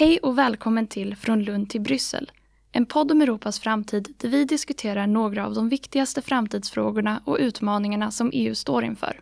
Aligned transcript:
Hej 0.00 0.18
och 0.18 0.38
välkommen 0.38 0.86
till 0.86 1.16
Från 1.16 1.42
Lund 1.42 1.70
till 1.70 1.80
Bryssel. 1.80 2.30
En 2.72 2.86
podd 2.86 3.12
om 3.12 3.22
Europas 3.22 3.60
framtid 3.60 4.14
där 4.18 4.28
vi 4.28 4.44
diskuterar 4.44 5.06
några 5.06 5.46
av 5.46 5.54
de 5.54 5.68
viktigaste 5.68 6.22
framtidsfrågorna 6.22 7.22
och 7.24 7.36
utmaningarna 7.40 8.10
som 8.10 8.30
EU 8.32 8.54
står 8.54 8.84
inför. 8.84 9.20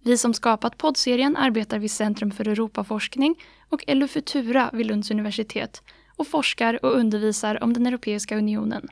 Vi 0.00 0.18
som 0.18 0.34
skapat 0.34 0.78
poddserien 0.78 1.36
arbetar 1.36 1.78
vid 1.78 1.90
Centrum 1.90 2.30
för 2.30 2.48
Europaforskning 2.48 3.34
och 3.68 3.84
LU 3.86 4.08
Futura 4.08 4.70
vid 4.72 4.86
Lunds 4.86 5.10
universitet 5.10 5.82
och 6.16 6.26
forskar 6.26 6.84
och 6.84 6.96
undervisar 6.96 7.62
om 7.62 7.72
den 7.72 7.86
Europeiska 7.86 8.36
unionen. 8.36 8.88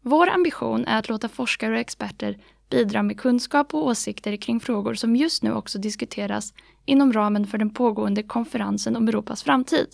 Vår 0.00 0.28
ambition 0.28 0.84
är 0.84 0.98
att 0.98 1.08
låta 1.08 1.28
forskare 1.28 1.72
och 1.74 1.80
experter 1.80 2.38
bidra 2.70 3.02
med 3.02 3.20
kunskap 3.20 3.74
och 3.74 3.86
åsikter 3.86 4.36
kring 4.36 4.60
frågor 4.60 4.94
som 4.94 5.16
just 5.16 5.42
nu 5.42 5.52
också 5.52 5.78
diskuteras 5.78 6.54
inom 6.84 7.12
ramen 7.12 7.46
för 7.46 7.58
den 7.58 7.70
pågående 7.70 8.22
konferensen 8.22 8.96
om 8.96 9.08
Europas 9.08 9.42
framtid. 9.42 9.86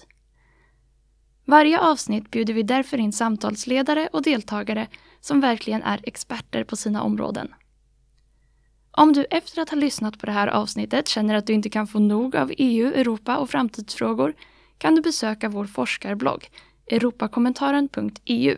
Varje 1.45 1.81
avsnitt 1.81 2.31
bjuder 2.31 2.55
vi 2.55 2.63
därför 2.63 2.99
in 2.99 3.13
samtalsledare 3.13 4.09
och 4.13 4.23
deltagare 4.23 4.89
som 5.21 5.41
verkligen 5.41 5.83
är 5.83 6.01
experter 6.03 6.65
på 6.65 6.77
sina 6.77 7.03
områden. 7.03 7.55
Om 8.93 9.13
du 9.13 9.25
efter 9.25 9.63
att 9.63 9.71
ha 9.71 9.77
lyssnat 9.77 10.19
på 10.19 10.27
det 10.27 10.33
här 10.33 10.49
avsnittet 10.49 11.09
känner 11.09 11.35
att 11.35 11.47
du 11.47 11.53
inte 11.53 11.71
kan 11.71 11.87
få 11.87 11.99
nog 11.99 12.37
av 12.37 12.53
EU, 12.57 12.93
Europa 12.95 13.37
och 13.37 13.51
framtidsfrågor 13.51 14.35
kan 14.79 14.95
du 14.95 15.03
besöka 15.03 15.49
vår 15.49 15.65
forskarblogg 15.65 16.51
europakommentaren.eu. 16.87 18.57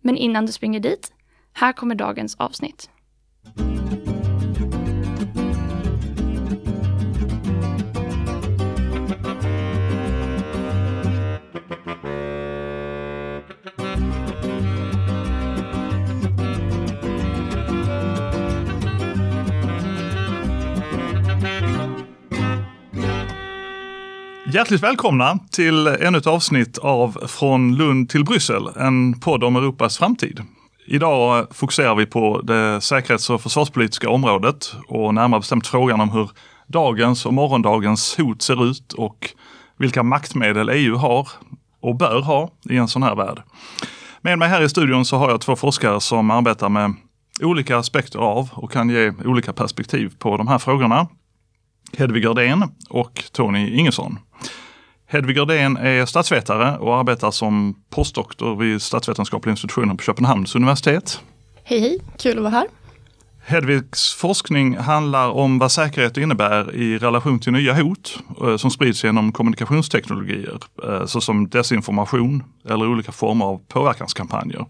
Men 0.00 0.16
innan 0.16 0.46
du 0.46 0.52
springer 0.52 0.80
dit, 0.80 1.12
här 1.60 1.72
kommer 1.72 1.94
dagens 1.94 2.36
avsnitt. 2.38 2.90
Hjärtligt 24.52 24.82
välkomna 24.82 25.38
till 25.50 25.86
ännu 25.86 26.18
ett 26.18 26.26
avsnitt 26.26 26.78
av 26.78 27.26
Från 27.28 27.76
Lund 27.76 28.08
till 28.08 28.24
Bryssel, 28.24 28.68
en 28.76 29.20
podd 29.20 29.44
om 29.44 29.56
Europas 29.56 29.98
framtid. 29.98 30.40
Idag 30.92 31.46
fokuserar 31.50 31.94
vi 31.94 32.06
på 32.06 32.40
det 32.40 32.80
säkerhets 32.80 33.30
och 33.30 33.42
försvarspolitiska 33.42 34.10
området 34.10 34.74
och 34.88 35.14
närmare 35.14 35.40
bestämt 35.40 35.66
frågan 35.66 36.00
om 36.00 36.10
hur 36.10 36.30
dagens 36.66 37.26
och 37.26 37.34
morgondagens 37.34 38.18
hot 38.18 38.42
ser 38.42 38.70
ut 38.70 38.92
och 38.92 39.30
vilka 39.76 40.02
maktmedel 40.02 40.68
EU 40.68 40.96
har 40.96 41.28
och 41.80 41.96
bör 41.96 42.20
ha 42.20 42.50
i 42.70 42.76
en 42.76 42.88
sån 42.88 43.02
här 43.02 43.14
värld. 43.14 43.42
Med 44.20 44.38
mig 44.38 44.48
här 44.48 44.62
i 44.62 44.68
studion 44.68 45.04
så 45.04 45.16
har 45.16 45.30
jag 45.30 45.40
två 45.40 45.56
forskare 45.56 46.00
som 46.00 46.30
arbetar 46.30 46.68
med 46.68 46.94
olika 47.42 47.78
aspekter 47.78 48.18
av 48.18 48.48
och 48.52 48.72
kan 48.72 48.90
ge 48.90 49.12
olika 49.24 49.52
perspektiv 49.52 50.12
på 50.18 50.36
de 50.36 50.48
här 50.48 50.58
frågorna. 50.58 51.06
Hedvig 51.98 52.24
Ördén 52.24 52.64
och 52.88 53.24
Tony 53.32 53.76
Ingesson. 53.76 54.18
Hedvig 55.12 55.38
Ördén 55.38 55.76
är 55.76 56.06
statsvetare 56.06 56.78
och 56.78 56.96
arbetar 56.96 57.30
som 57.30 57.74
postdoktor 57.90 58.56
vid 58.56 58.82
statsvetenskapliga 58.82 59.50
institutionen 59.50 59.96
på 59.96 60.02
Köpenhamns 60.02 60.54
universitet. 60.54 61.20
Hej 61.64 61.80
hej, 61.80 61.98
kul 62.18 62.36
att 62.36 62.42
vara 62.42 62.52
här. 62.52 62.66
Hedvigs 63.44 64.14
forskning 64.14 64.76
handlar 64.76 65.28
om 65.30 65.58
vad 65.58 65.72
säkerhet 65.72 66.16
innebär 66.16 66.74
i 66.74 66.98
relation 66.98 67.38
till 67.38 67.52
nya 67.52 67.74
hot 67.74 68.18
eh, 68.42 68.56
som 68.56 68.70
sprids 68.70 69.04
genom 69.04 69.32
kommunikationsteknologier 69.32 70.58
eh, 70.84 71.06
såsom 71.06 71.48
desinformation 71.48 72.42
eller 72.68 72.86
olika 72.86 73.12
former 73.12 73.44
av 73.44 73.60
påverkanskampanjer. 73.68 74.66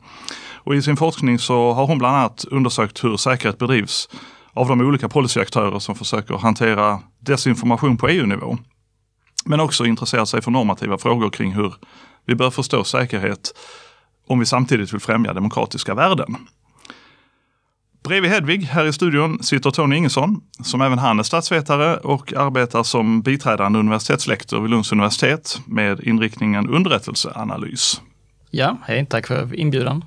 Och 0.55 0.75
I 0.75 0.83
sin 0.83 0.97
forskning 0.97 1.39
så 1.39 1.73
har 1.73 1.87
hon 1.87 1.99
bland 1.99 2.17
annat 2.17 2.45
undersökt 2.51 3.05
hur 3.05 3.17
säkerhet 3.17 3.59
bedrivs 3.59 4.09
av 4.53 4.69
de 4.69 4.81
olika 4.81 5.09
policyaktörer 5.09 5.79
som 5.79 5.95
försöker 5.95 6.35
hantera 6.35 7.01
desinformation 7.19 7.97
på 7.97 8.09
EU-nivå. 8.09 8.59
Men 9.45 9.61
också 9.61 9.87
intresserat 9.87 10.29
sig 10.29 10.43
för 10.43 10.51
normativa 10.51 10.99
frågor 10.99 11.31
kring 11.31 11.53
hur 11.53 11.75
vi 12.27 12.35
bör 12.35 12.51
förstå 12.51 12.85
säkerhet 12.85 13.55
om 14.27 14.39
vi 14.39 14.47
samtidigt 14.47 14.93
vill 14.93 15.01
främja 15.01 15.33
demokratiska 15.33 15.95
värden. 15.95 16.37
Bredvid 18.05 18.31
Hedvig 18.31 18.63
här 18.63 18.87
i 18.87 18.93
studion 18.93 19.43
sitter 19.43 19.71
Tony 19.71 19.97
Ingesson 19.97 20.41
som 20.63 20.81
även 20.81 20.99
han 20.99 21.19
är 21.19 21.23
statsvetare 21.23 21.97
och 21.97 22.33
arbetar 22.33 22.83
som 22.83 23.23
biträdande 23.23 23.79
universitetslektor 23.79 24.61
vid 24.61 24.71
Lunds 24.71 24.93
universitet 24.93 25.61
med 25.67 26.01
inriktningen 26.01 26.69
underrättelseanalys. 26.69 28.01
Ja, 28.51 28.77
hej, 28.83 29.07
tack 29.11 29.27
för 29.27 29.55
inbjudan. 29.55 30.05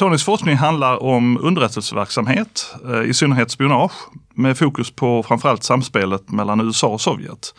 Tonys 0.00 0.24
forskning 0.24 0.56
handlar 0.56 1.02
om 1.02 1.38
underrättelseverksamhet, 1.40 2.74
eh, 2.88 3.00
i 3.02 3.14
synnerhet 3.14 3.50
spionage, 3.50 3.92
med 4.34 4.58
fokus 4.58 4.90
på 4.90 5.22
framförallt 5.22 5.64
samspelet 5.64 6.30
mellan 6.30 6.60
USA 6.60 6.86
och 6.86 7.00
Sovjet, 7.00 7.54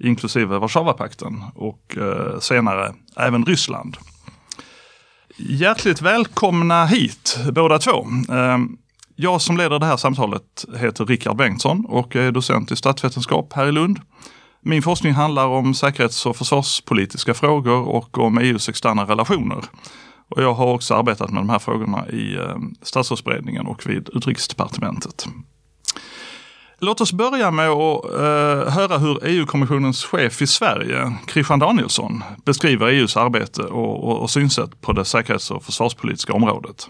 inklusive 0.00 0.58
Warszawapakten 0.58 1.44
och 1.54 1.96
eh, 1.96 2.38
senare 2.40 2.94
även 3.16 3.44
Ryssland. 3.44 3.96
Hjärtligt 5.36 6.02
välkomna 6.02 6.86
hit 6.86 7.38
båda 7.52 7.78
två. 7.78 8.06
Eh, 8.30 8.58
jag 9.16 9.40
som 9.40 9.56
leder 9.56 9.78
det 9.78 9.86
här 9.86 9.96
samtalet 9.96 10.64
heter 10.76 11.06
Rickard 11.06 11.36
Bengtsson 11.36 11.84
och 11.88 12.16
är 12.16 12.32
docent 12.32 12.72
i 12.72 12.76
statsvetenskap 12.76 13.52
här 13.52 13.66
i 13.66 13.72
Lund. 13.72 14.00
Min 14.60 14.82
forskning 14.82 15.12
handlar 15.12 15.46
om 15.46 15.74
säkerhets 15.74 16.26
och 16.26 16.36
försvarspolitiska 16.36 17.34
frågor 17.34 17.88
och 17.88 18.18
om 18.18 18.38
EUs 18.38 18.68
externa 18.68 19.04
relationer. 19.04 19.64
Och 20.28 20.42
jag 20.42 20.54
har 20.54 20.74
också 20.74 20.94
arbetat 20.94 21.30
med 21.30 21.40
de 21.40 21.48
här 21.48 21.58
frågorna 21.58 22.08
i 22.08 22.36
eh, 22.36 22.56
statsrådsberedningen 22.82 23.66
och 23.66 23.86
vid 23.86 24.08
utrikesdepartementet. 24.14 25.26
Låt 26.80 27.00
oss 27.00 27.12
börja 27.12 27.50
med 27.50 27.68
att 27.68 28.04
eh, 28.04 28.72
höra 28.72 28.98
hur 28.98 29.26
EU-kommissionens 29.26 30.04
chef 30.04 30.42
i 30.42 30.46
Sverige, 30.46 31.12
Christian 31.32 31.58
Danielsson, 31.58 32.22
beskriver 32.44 32.86
EUs 32.86 33.16
arbete 33.16 33.62
och, 33.62 34.04
och, 34.04 34.22
och 34.22 34.30
synsätt 34.30 34.80
på 34.80 34.92
det 34.92 35.04
säkerhets 35.04 35.50
och 35.50 35.62
försvarspolitiska 35.62 36.32
området. 36.32 36.88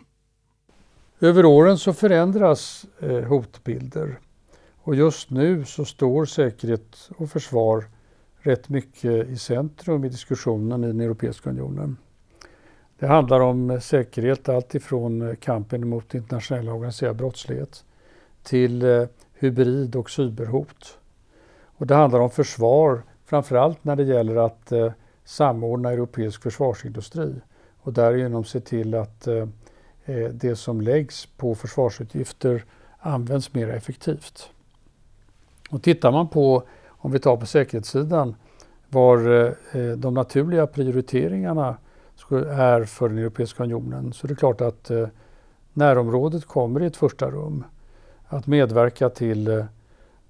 Över 1.21 1.45
åren 1.45 1.79
så 1.79 1.93
förändras 1.93 2.87
eh, 3.01 3.23
hotbilder 3.23 4.19
och 4.83 4.95
just 4.95 5.31
nu 5.31 5.65
så 5.65 5.85
står 5.85 6.25
säkerhet 6.25 7.11
och 7.17 7.31
försvar 7.31 7.85
rätt 8.41 8.69
mycket 8.69 9.29
i 9.29 9.39
centrum 9.39 10.05
i 10.05 10.09
diskussionen 10.09 10.85
i 10.85 10.87
den 10.87 11.01
Europeiska 11.01 11.51
unionen. 11.51 11.97
Det 12.99 13.07
handlar 13.07 13.41
om 13.41 13.71
eh, 13.71 13.81
säkerhet, 13.81 14.49
allt 14.49 14.75
ifrån 14.75 15.29
eh, 15.29 15.35
kampen 15.35 15.89
mot 15.89 16.15
internationell 16.15 16.69
organiserad 16.69 17.17
brottslighet 17.17 17.85
till 18.43 18.83
eh, 18.83 19.05
hybrid 19.35 19.97
och 19.97 20.11
cyberhot. 20.11 20.99
Och 21.65 21.87
det 21.87 21.95
handlar 21.95 22.21
om 22.21 22.31
försvar, 22.31 23.03
framförallt 23.25 23.85
när 23.85 23.97
det 23.97 24.03
gäller 24.03 24.37
att 24.37 24.73
eh, 24.73 24.93
samordna 25.25 25.91
europeisk 25.91 26.43
försvarsindustri 26.43 27.35
och 27.81 27.93
därigenom 27.93 28.45
se 28.45 28.61
till 28.61 28.95
att 28.95 29.27
eh, 29.27 29.47
det 30.33 30.57
som 30.57 30.81
läggs 30.81 31.27
på 31.27 31.55
försvarsutgifter 31.55 32.65
används 32.99 33.55
mer 33.55 33.69
effektivt. 33.69 34.51
Och 35.71 35.83
tittar 35.83 36.13
man 36.13 36.29
på, 36.29 36.63
om 36.89 37.13
vi 37.13 37.19
tar 37.19 37.37
på 37.37 37.47
säkerhetssidan, 37.47 38.35
var 38.89 39.55
de 39.97 40.15
naturliga 40.15 40.67
prioriteringarna 40.67 41.77
är 42.51 42.85
för 42.85 43.09
den 43.09 43.19
Europeiska 43.19 43.65
unionen 43.65 44.13
så 44.13 44.27
det 44.27 44.33
är 44.33 44.37
klart 44.37 44.61
att 44.61 44.91
eh, 44.91 45.09
närområdet 45.73 46.45
kommer 46.45 46.83
i 46.83 46.87
ett 46.87 46.97
första 46.97 47.31
rum. 47.31 47.65
Att 48.27 48.47
medverka 48.47 49.09
till 49.09 49.49
eh, 49.49 49.65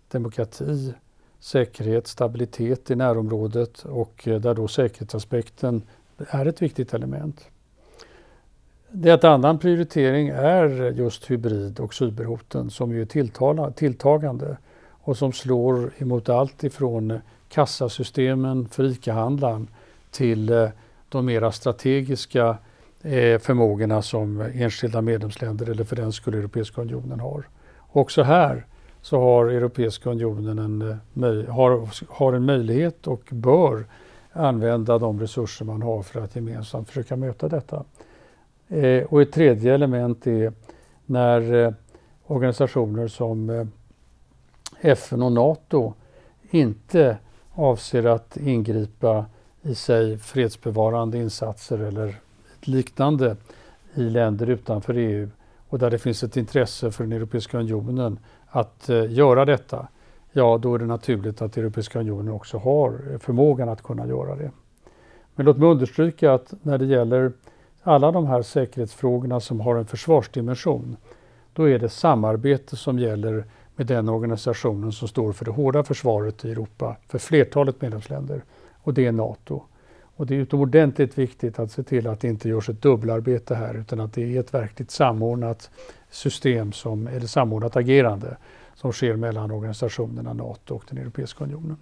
demokrati, 0.09 0.95
säkerhet, 1.41 2.07
stabilitet 2.07 2.91
i 2.91 2.97
närområdet 2.97 3.85
och 3.85 4.29
eh, 4.29 4.41
där 4.41 4.55
då 4.55 4.69
säkerhetsaspekten 4.69 5.83
är 6.17 6.47
ett 6.47 6.63
viktigt 6.63 6.95
element. 6.95 7.49
Det 8.91 9.11
ett 9.11 9.25
annan 9.25 9.59
prioritering 9.59 10.29
är 10.29 10.93
just 10.93 11.31
hybrid 11.31 11.81
och 11.81 11.95
cyberhoten 11.95 12.71
som 12.71 12.93
ju 12.93 13.03
är 13.03 13.71
tilltagande 13.73 14.57
och 14.91 15.17
som 15.17 15.33
slår 15.33 15.91
emot 15.99 16.29
allt 16.29 16.65
ifrån 16.65 17.21
kassasystemen 17.49 18.69
för 18.69 18.85
ICA-handlaren 18.85 19.69
till 20.11 20.51
eh, 20.51 20.69
de 21.09 21.27
mera 21.27 21.53
strategiska 21.53 22.59
eh, 23.03 23.39
förmågorna 23.39 24.03
som 24.03 24.41
enskilda 24.41 25.03
medlemsländer 25.03 25.71
eller 25.71 25.85
för 25.85 25.97
den 25.97 26.13
skull 26.13 26.35
Europeiska 26.35 26.81
unionen 26.81 27.21
har. 27.21 27.49
Också 27.93 28.23
här 28.23 28.67
så 29.03 29.21
har 29.21 29.47
Europeiska 29.47 30.11
unionen 30.11 30.59
en, 30.59 30.83
eh, 30.83 31.55
har, 31.55 31.89
har 32.09 32.33
en 32.33 32.45
möjlighet 32.45 33.07
och 33.07 33.29
bör 33.31 33.87
använda 34.33 34.99
de 34.99 35.21
resurser 35.21 35.65
man 35.65 35.83
har 35.83 36.03
för 36.03 36.21
att 36.21 36.37
gemensamt 36.37 36.89
försöka 36.89 37.17
möta 37.17 37.49
detta. 37.49 37.85
Eh, 38.69 39.05
och 39.05 39.23
ett 39.23 39.33
tredje 39.33 39.75
element 39.75 40.27
är 40.27 40.53
när 41.07 41.55
eh, 41.55 41.73
organisationer 42.27 43.09
som 43.09 43.69
FN 44.81 45.23
och 45.23 45.33
NATO 45.33 45.95
inte 46.51 47.17
avser 47.55 48.07
att 48.07 48.37
ingripa 48.37 49.25
i 49.63 49.75
sig 49.75 50.19
fredsbevarande 50.19 51.19
insatser 51.19 51.79
eller 51.79 52.21
liknande 52.61 53.37
i 53.95 54.01
länder 54.01 54.47
utanför 54.47 54.95
EU 54.95 55.29
och 55.69 55.79
där 55.79 55.91
det 55.91 55.99
finns 55.99 56.23
ett 56.23 56.37
intresse 56.37 56.91
för 56.91 57.05
den 57.05 57.13
Europeiska 57.13 57.59
unionen 57.59 58.19
att 58.47 58.89
eh, 58.89 59.13
göra 59.13 59.45
detta, 59.45 59.89
ja 60.33 60.59
då 60.59 60.75
är 60.75 60.79
det 60.79 60.87
naturligt 60.87 61.43
att 61.43 61.57
Europeiska 61.57 62.01
unionen 62.01 62.33
också 62.35 62.59
har 62.59 63.19
förmågan 63.19 63.69
att 63.69 63.83
kunna 63.83 64.07
göra 64.07 64.37
det. 64.37 64.51
Men 65.35 65.47
låt 65.47 65.57
mig 65.57 65.69
understryka 65.69 66.33
att 66.33 66.55
när 66.63 66.79
det 66.79 66.87
gäller 66.87 67.33
alla 67.83 68.13
de 68.13 68.27
här 68.27 68.43
säkerhetsfrågorna 68.43 69.41
som 69.41 69.61
har 69.61 69.77
en 69.77 69.87
försvarsdimension, 69.87 70.97
då 71.53 71.69
är 71.69 71.79
det 71.79 71.89
samarbete 71.89 72.77
som 72.77 72.99
gäller 72.99 73.45
med 73.77 73.87
den 73.87 74.09
organisationen 74.09 74.93
som 74.93 75.09
står 75.09 75.33
för 75.33 75.45
det 75.45 75.51
hårda 75.51 75.85
försvaret 75.85 76.45
i 76.45 76.51
Europa 76.51 76.97
för 77.09 77.19
flertalet 77.19 77.81
medlemsländer 77.81 78.43
och 78.89 78.95
det 78.95 79.07
är 79.07 79.13
NATO. 79.13 79.63
Och 80.17 80.27
det 80.27 80.35
är 80.35 80.39
utomordentligt 80.39 81.19
viktigt 81.19 81.59
att 81.59 81.73
se 81.73 81.83
till 81.83 82.07
att 82.07 82.21
det 82.21 82.29
inte 82.29 82.49
görs 82.49 82.69
ett 82.69 82.83
dubbelarbete 82.83 83.55
här 83.55 83.75
utan 83.75 84.01
att 84.01 84.13
det 84.13 84.37
är 84.37 84.41
ett 84.41 84.55
verkligt 84.55 84.91
samordnat 84.91 85.71
system, 86.11 86.73
som, 86.73 87.07
eller 87.07 87.27
samordnat 87.27 87.77
agerande 87.77 88.37
som 88.75 88.93
sker 88.93 89.17
mellan 89.17 89.51
organisationerna 89.51 90.33
NATO 90.33 90.75
och 90.75 90.85
den 90.89 90.99
Europeiska 90.99 91.45
unionen. 91.45 91.77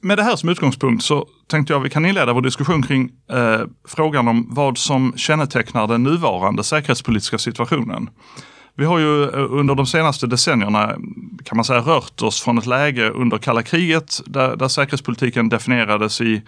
Med 0.00 0.18
det 0.18 0.22
här 0.22 0.36
som 0.36 0.48
utgångspunkt 0.48 1.04
så 1.04 1.26
tänkte 1.46 1.72
jag 1.72 1.80
vi 1.80 1.90
kan 1.90 2.06
inleda 2.06 2.32
vår 2.32 2.42
diskussion 2.42 2.82
kring 2.82 3.12
eh, 3.30 3.60
frågan 3.84 4.28
om 4.28 4.46
vad 4.50 4.78
som 4.78 5.12
kännetecknar 5.16 5.86
den 5.86 6.02
nuvarande 6.02 6.64
säkerhetspolitiska 6.64 7.38
situationen. 7.38 8.10
Vi 8.78 8.84
har 8.84 8.98
ju 8.98 9.22
eh, 9.22 9.52
under 9.52 9.74
de 9.74 9.86
senaste 9.86 10.26
decennierna 10.26 10.96
kan 11.44 11.56
man 11.56 11.64
säga 11.64 11.80
rört 11.80 12.22
oss 12.22 12.42
från 12.42 12.58
ett 12.58 12.66
läge 12.66 13.10
under 13.10 13.38
kalla 13.38 13.62
kriget 13.62 14.20
där, 14.26 14.56
där 14.56 14.68
säkerhetspolitiken 14.68 15.48
definierades 15.48 16.20
i 16.20 16.42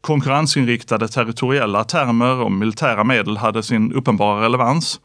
konkurrensinriktade 0.00 1.08
territoriella 1.08 1.84
termer 1.84 2.40
och 2.40 2.52
militära 2.52 3.04
medel 3.04 3.36
hade 3.36 3.62
sin 3.62 3.92
uppenbara 3.92 4.44
relevans. 4.44 5.00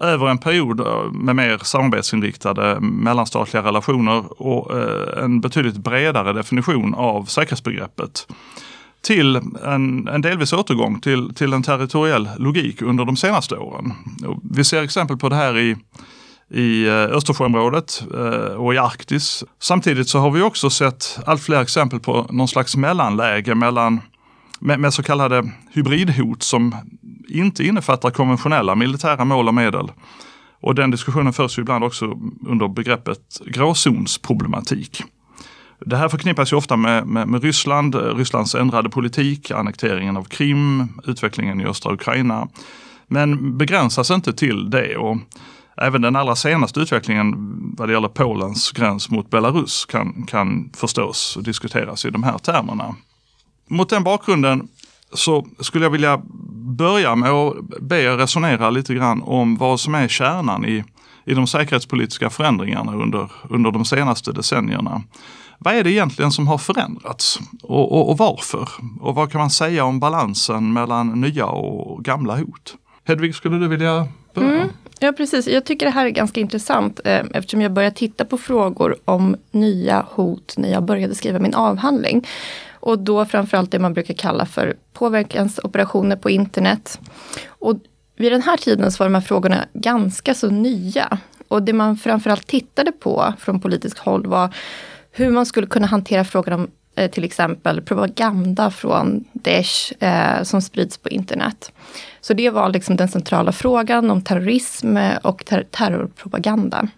Över 0.00 0.28
en 0.28 0.38
period 0.38 0.80
eh, 0.80 1.12
med 1.12 1.36
mer 1.36 1.58
samarbetsinriktade 1.58 2.80
mellanstatliga 2.80 3.62
relationer 3.62 4.42
och 4.42 4.78
eh, 4.78 5.24
en 5.24 5.40
betydligt 5.40 5.76
bredare 5.76 6.32
definition 6.32 6.94
av 6.94 7.24
säkerhetsbegreppet 7.24 8.26
till 9.02 9.36
en, 9.64 10.08
en 10.08 10.22
delvis 10.22 10.52
återgång 10.52 11.00
till, 11.00 11.34
till 11.34 11.52
en 11.52 11.62
territoriell 11.62 12.28
logik 12.38 12.82
under 12.82 13.04
de 13.04 13.16
senaste 13.16 13.56
åren. 13.56 13.92
Vi 14.50 14.64
ser 14.64 14.82
exempel 14.82 15.16
på 15.16 15.28
det 15.28 15.36
här 15.36 15.58
i, 15.58 15.76
i 16.50 16.86
eh, 16.86 16.94
Östersjöområdet 16.94 18.04
eh, 18.14 18.54
och 18.54 18.74
i 18.74 18.78
Arktis. 18.78 19.44
Samtidigt 19.60 20.08
så 20.08 20.18
har 20.18 20.30
vi 20.30 20.42
också 20.42 20.70
sett 20.70 21.18
allt 21.26 21.42
fler 21.42 21.62
exempel 21.62 22.00
på 22.00 22.26
någon 22.30 22.48
slags 22.48 22.76
mellanläge 22.76 23.54
mellan 23.54 24.00
med, 24.60 24.80
med 24.80 24.94
så 24.94 25.02
kallade 25.02 25.50
hybridhot 25.72 26.42
som 26.42 26.76
inte 27.28 27.66
innefattar 27.66 28.10
konventionella 28.10 28.74
militära 28.74 29.24
mål 29.24 29.48
och 29.48 29.54
medel. 29.54 29.92
Och 30.60 30.74
den 30.74 30.90
diskussionen 30.90 31.32
förs 31.32 31.58
ju 31.58 31.62
ibland 31.62 31.84
också 31.84 32.18
under 32.46 32.68
begreppet 32.68 33.40
gråzonsproblematik. 33.46 35.02
Det 35.86 35.96
här 35.96 36.08
förknippas 36.08 36.52
ju 36.52 36.56
ofta 36.56 36.76
med, 36.76 37.06
med, 37.06 37.28
med, 37.28 37.42
Ryssland, 37.42 37.94
Rysslands 37.94 38.54
ändrade 38.54 38.90
politik, 38.90 39.50
annekteringen 39.50 40.16
av 40.16 40.24
Krim, 40.24 40.88
utvecklingen 41.04 41.60
i 41.60 41.64
östra 41.64 41.92
Ukraina. 41.92 42.48
Men 43.06 43.58
begränsas 43.58 44.10
inte 44.10 44.32
till 44.32 44.70
det. 44.70 44.96
Och 44.96 45.16
även 45.76 46.02
den 46.02 46.16
allra 46.16 46.36
senaste 46.36 46.80
utvecklingen 46.80 47.34
vad 47.76 47.88
det 47.88 47.92
gäller 47.92 48.08
Polens 48.08 48.72
gräns 48.72 49.10
mot 49.10 49.30
Belarus 49.30 49.84
kan, 49.84 50.26
kan 50.26 50.70
förstås 50.74 51.36
och 51.36 51.42
diskuteras 51.42 52.04
i 52.04 52.10
de 52.10 52.22
här 52.22 52.38
termerna. 52.38 52.94
Mot 53.68 53.88
den 53.88 54.04
bakgrunden 54.04 54.68
så 55.12 55.46
skulle 55.60 55.84
jag 55.84 55.90
vilja 55.90 56.22
börja 56.76 57.16
med 57.16 57.30
att 57.30 57.54
be 57.80 58.02
er 58.02 58.16
resonera 58.16 58.70
lite 58.70 58.94
grann 58.94 59.22
om 59.22 59.56
vad 59.56 59.80
som 59.80 59.94
är 59.94 60.08
kärnan 60.08 60.64
i, 60.64 60.84
i 61.24 61.34
de 61.34 61.46
säkerhetspolitiska 61.46 62.30
förändringarna 62.30 62.94
under, 62.94 63.30
under 63.50 63.70
de 63.70 63.84
senaste 63.84 64.32
decennierna. 64.32 65.02
Vad 65.64 65.74
är 65.74 65.84
det 65.84 65.90
egentligen 65.90 66.32
som 66.32 66.48
har 66.48 66.58
förändrats 66.58 67.38
och, 67.62 67.92
och, 67.92 68.10
och 68.10 68.18
varför? 68.18 68.68
Och 69.00 69.14
vad 69.14 69.32
kan 69.32 69.40
man 69.40 69.50
säga 69.50 69.84
om 69.84 70.00
balansen 70.00 70.72
mellan 70.72 71.20
nya 71.20 71.46
och 71.46 72.04
gamla 72.04 72.36
hot? 72.36 72.74
Hedvig, 73.04 73.34
skulle 73.34 73.58
du 73.58 73.68
vilja 73.68 74.08
börja? 74.34 74.52
Mm. 74.52 74.68
Ja, 74.98 75.12
precis. 75.12 75.46
Jag 75.48 75.64
tycker 75.64 75.86
det 75.86 75.92
här 75.92 76.06
är 76.06 76.10
ganska 76.10 76.40
intressant 76.40 77.00
eh, 77.04 77.22
eftersom 77.34 77.60
jag 77.60 77.72
började 77.72 77.96
titta 77.96 78.24
på 78.24 78.38
frågor 78.38 78.96
om 79.04 79.36
nya 79.50 80.06
hot 80.10 80.54
när 80.56 80.72
jag 80.72 80.84
började 80.84 81.14
skriva 81.14 81.38
min 81.38 81.54
avhandling. 81.54 82.26
Och 82.72 82.98
då 82.98 83.26
framförallt 83.26 83.70
det 83.70 83.78
man 83.78 83.94
brukar 83.94 84.14
kalla 84.14 84.46
för 84.46 84.76
påverkansoperationer 84.92 86.16
på 86.16 86.30
internet. 86.30 87.00
Och 87.46 87.78
vid 88.16 88.32
den 88.32 88.42
här 88.42 88.56
tiden 88.56 88.92
så 88.92 89.04
var 89.04 89.06
de 89.06 89.14
här 89.14 89.22
frågorna 89.22 89.64
ganska 89.72 90.34
så 90.34 90.50
nya. 90.50 91.18
Och 91.48 91.62
det 91.62 91.72
man 91.72 91.96
framförallt 91.96 92.46
tittade 92.46 92.92
på 92.92 93.34
från 93.38 93.60
politiskt 93.60 93.98
håll 93.98 94.26
var 94.26 94.54
hur 95.12 95.30
man 95.30 95.46
skulle 95.46 95.66
kunna 95.66 95.86
hantera 95.86 96.24
frågan 96.24 96.60
om 96.60 96.70
eh, 96.96 97.10
till 97.10 97.24
exempel 97.24 97.80
propaganda 97.80 98.70
från 98.70 99.24
Daesh 99.32 100.04
eh, 100.04 100.42
som 100.42 100.62
sprids 100.62 100.98
på 100.98 101.08
internet. 101.08 101.72
Så 102.20 102.34
det 102.34 102.50
var 102.50 102.68
liksom 102.68 102.96
den 102.96 103.08
centrala 103.08 103.52
frågan 103.52 104.10
om 104.10 104.22
terrorism 104.22 104.96
eh, 104.96 105.16
och 105.16 105.44
ter 105.44 105.66
terrorpropaganda. 105.70 106.88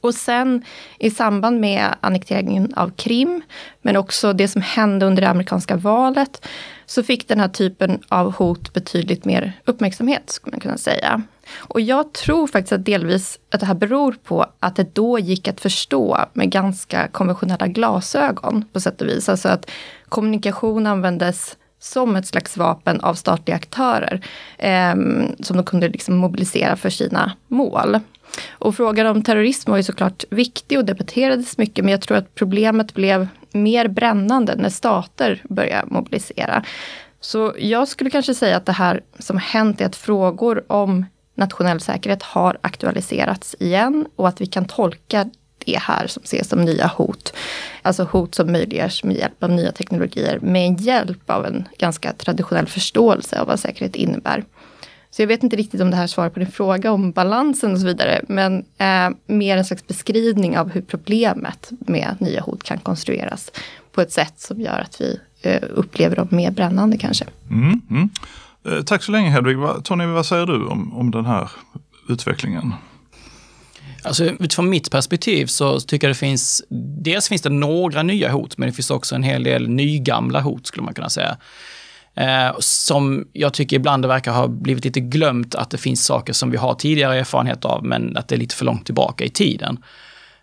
Och 0.00 0.14
sen 0.14 0.64
i 0.98 1.10
samband 1.10 1.60
med 1.60 1.94
annekteringen 2.00 2.74
av 2.74 2.90
Krim, 2.90 3.42
men 3.82 3.96
också 3.96 4.32
det 4.32 4.48
som 4.48 4.62
hände 4.62 5.06
under 5.06 5.22
det 5.22 5.28
amerikanska 5.28 5.76
valet, 5.76 6.46
så 6.86 7.02
fick 7.02 7.28
den 7.28 7.40
här 7.40 7.48
typen 7.48 8.02
av 8.08 8.32
hot 8.32 8.72
betydligt 8.72 9.24
mer 9.24 9.52
uppmärksamhet, 9.64 10.30
skulle 10.30 10.52
man 10.52 10.60
kunna 10.60 10.78
säga. 10.78 11.22
Och 11.54 11.80
jag 11.80 12.12
tror 12.12 12.46
faktiskt 12.46 12.72
att 12.72 12.84
delvis 12.84 13.38
att 13.50 13.60
det 13.60 13.66
här 13.66 13.74
beror 13.74 14.16
på 14.24 14.46
att 14.60 14.76
det 14.76 14.94
då 14.94 15.18
gick 15.18 15.48
att 15.48 15.60
förstå 15.60 16.18
med 16.32 16.50
ganska 16.50 17.08
konventionella 17.08 17.66
glasögon 17.66 18.64
på 18.72 18.80
sätt 18.80 19.00
och 19.00 19.08
vis. 19.08 19.28
Alltså 19.28 19.48
att 19.48 19.70
kommunikation 20.08 20.86
användes 20.86 21.56
som 21.78 22.16
ett 22.16 22.26
slags 22.26 22.56
vapen 22.56 23.00
av 23.00 23.14
statliga 23.14 23.56
aktörer 23.56 24.20
eh, 24.58 24.94
som 25.40 25.56
de 25.56 25.64
kunde 25.64 25.88
liksom 25.88 26.16
mobilisera 26.16 26.76
för 26.76 26.90
sina 26.90 27.32
mål. 27.48 28.00
Och 28.50 28.76
frågan 28.76 29.06
om 29.06 29.22
terrorism 29.22 29.70
var 29.70 29.76
ju 29.76 29.82
såklart 29.82 30.24
viktig 30.30 30.78
och 30.78 30.84
debatterades 30.84 31.58
mycket, 31.58 31.84
men 31.84 31.92
jag 31.92 32.00
tror 32.00 32.16
att 32.16 32.34
problemet 32.34 32.94
blev 32.94 33.28
mer 33.52 33.88
brännande 33.88 34.56
när 34.56 34.68
stater 34.68 35.42
började 35.48 35.86
mobilisera. 35.86 36.64
Så 37.20 37.54
jag 37.58 37.88
skulle 37.88 38.10
kanske 38.10 38.34
säga 38.34 38.56
att 38.56 38.66
det 38.66 38.72
här 38.72 39.00
som 39.18 39.38
hänt 39.38 39.80
är 39.80 39.86
att 39.86 39.96
frågor 39.96 40.72
om 40.72 41.06
nationell 41.34 41.80
säkerhet 41.80 42.22
har 42.22 42.58
aktualiserats 42.60 43.56
igen 43.58 44.06
och 44.16 44.28
att 44.28 44.40
vi 44.40 44.46
kan 44.46 44.64
tolka 44.64 45.30
det 45.64 45.78
här 45.78 46.06
som 46.06 46.22
ses 46.22 46.48
som 46.48 46.64
nya 46.64 46.86
hot. 46.86 47.32
Alltså 47.82 48.04
hot 48.04 48.34
som 48.34 48.52
möjliggörs 48.52 49.04
med 49.04 49.16
hjälp 49.16 49.42
av 49.42 49.50
nya 49.50 49.72
teknologier 49.72 50.38
med 50.42 50.80
hjälp 50.80 51.30
av 51.30 51.46
en 51.46 51.68
ganska 51.78 52.12
traditionell 52.12 52.66
förståelse 52.66 53.40
av 53.40 53.46
vad 53.46 53.60
säkerhet 53.60 53.96
innebär. 53.96 54.44
Så 55.10 55.22
jag 55.22 55.26
vet 55.26 55.42
inte 55.42 55.56
riktigt 55.56 55.80
om 55.80 55.90
det 55.90 55.96
här 55.96 56.06
svarar 56.06 56.30
på 56.30 56.38
din 56.38 56.50
fråga 56.50 56.92
om 56.92 57.12
balansen 57.12 57.72
och 57.72 57.80
så 57.80 57.86
vidare. 57.86 58.20
Men 58.28 58.64
eh, 58.78 59.10
mer 59.26 59.56
en 59.56 59.64
slags 59.64 59.86
beskrivning 59.86 60.58
av 60.58 60.70
hur 60.70 60.82
problemet 60.82 61.70
med 61.70 62.16
nya 62.18 62.40
hot 62.40 62.62
kan 62.62 62.78
konstrueras 62.78 63.52
på 63.92 64.00
ett 64.00 64.12
sätt 64.12 64.40
som 64.40 64.60
gör 64.60 64.78
att 64.78 65.00
vi 65.00 65.20
eh, 65.42 65.62
upplever 65.70 66.16
dem 66.16 66.28
mer 66.30 66.50
brännande 66.50 66.98
kanske. 66.98 67.24
Mm, 67.50 67.80
mm. 67.90 68.10
Eh, 68.68 68.82
tack 68.82 69.02
så 69.02 69.12
länge 69.12 69.30
Hedvig. 69.30 69.56
Tony, 69.84 70.06
vad 70.06 70.26
säger 70.26 70.46
du 70.46 70.66
om, 70.66 70.98
om 70.98 71.10
den 71.10 71.26
här 71.26 71.50
utvecklingen? 72.08 72.74
Alltså, 74.04 74.24
utifrån 74.24 74.70
mitt 74.70 74.90
perspektiv 74.90 75.46
så 75.46 75.80
tycker 75.80 76.06
jag 76.06 76.10
det 76.10 76.18
finns, 76.18 76.64
dels 77.02 77.28
finns 77.28 77.42
det 77.42 77.50
några 77.50 78.02
nya 78.02 78.32
hot, 78.32 78.58
men 78.58 78.68
det 78.68 78.72
finns 78.72 78.90
också 78.90 79.14
en 79.14 79.22
hel 79.22 79.42
del 79.42 79.68
nygamla 79.68 80.40
hot 80.40 80.66
skulle 80.66 80.84
man 80.84 80.94
kunna 80.94 81.08
säga. 81.08 81.36
Eh, 82.14 82.56
som 82.58 83.28
jag 83.32 83.54
tycker 83.54 83.76
ibland 83.76 84.04
det 84.04 84.08
verkar 84.08 84.32
ha 84.32 84.48
blivit 84.48 84.84
lite 84.84 85.00
glömt 85.00 85.54
att 85.54 85.70
det 85.70 85.78
finns 85.78 86.04
saker 86.04 86.32
som 86.32 86.50
vi 86.50 86.56
har 86.56 86.74
tidigare 86.74 87.18
erfarenhet 87.18 87.64
av, 87.64 87.84
men 87.84 88.16
att 88.16 88.28
det 88.28 88.34
är 88.34 88.38
lite 88.38 88.54
för 88.54 88.64
långt 88.64 88.86
tillbaka 88.86 89.24
i 89.24 89.30
tiden. 89.30 89.78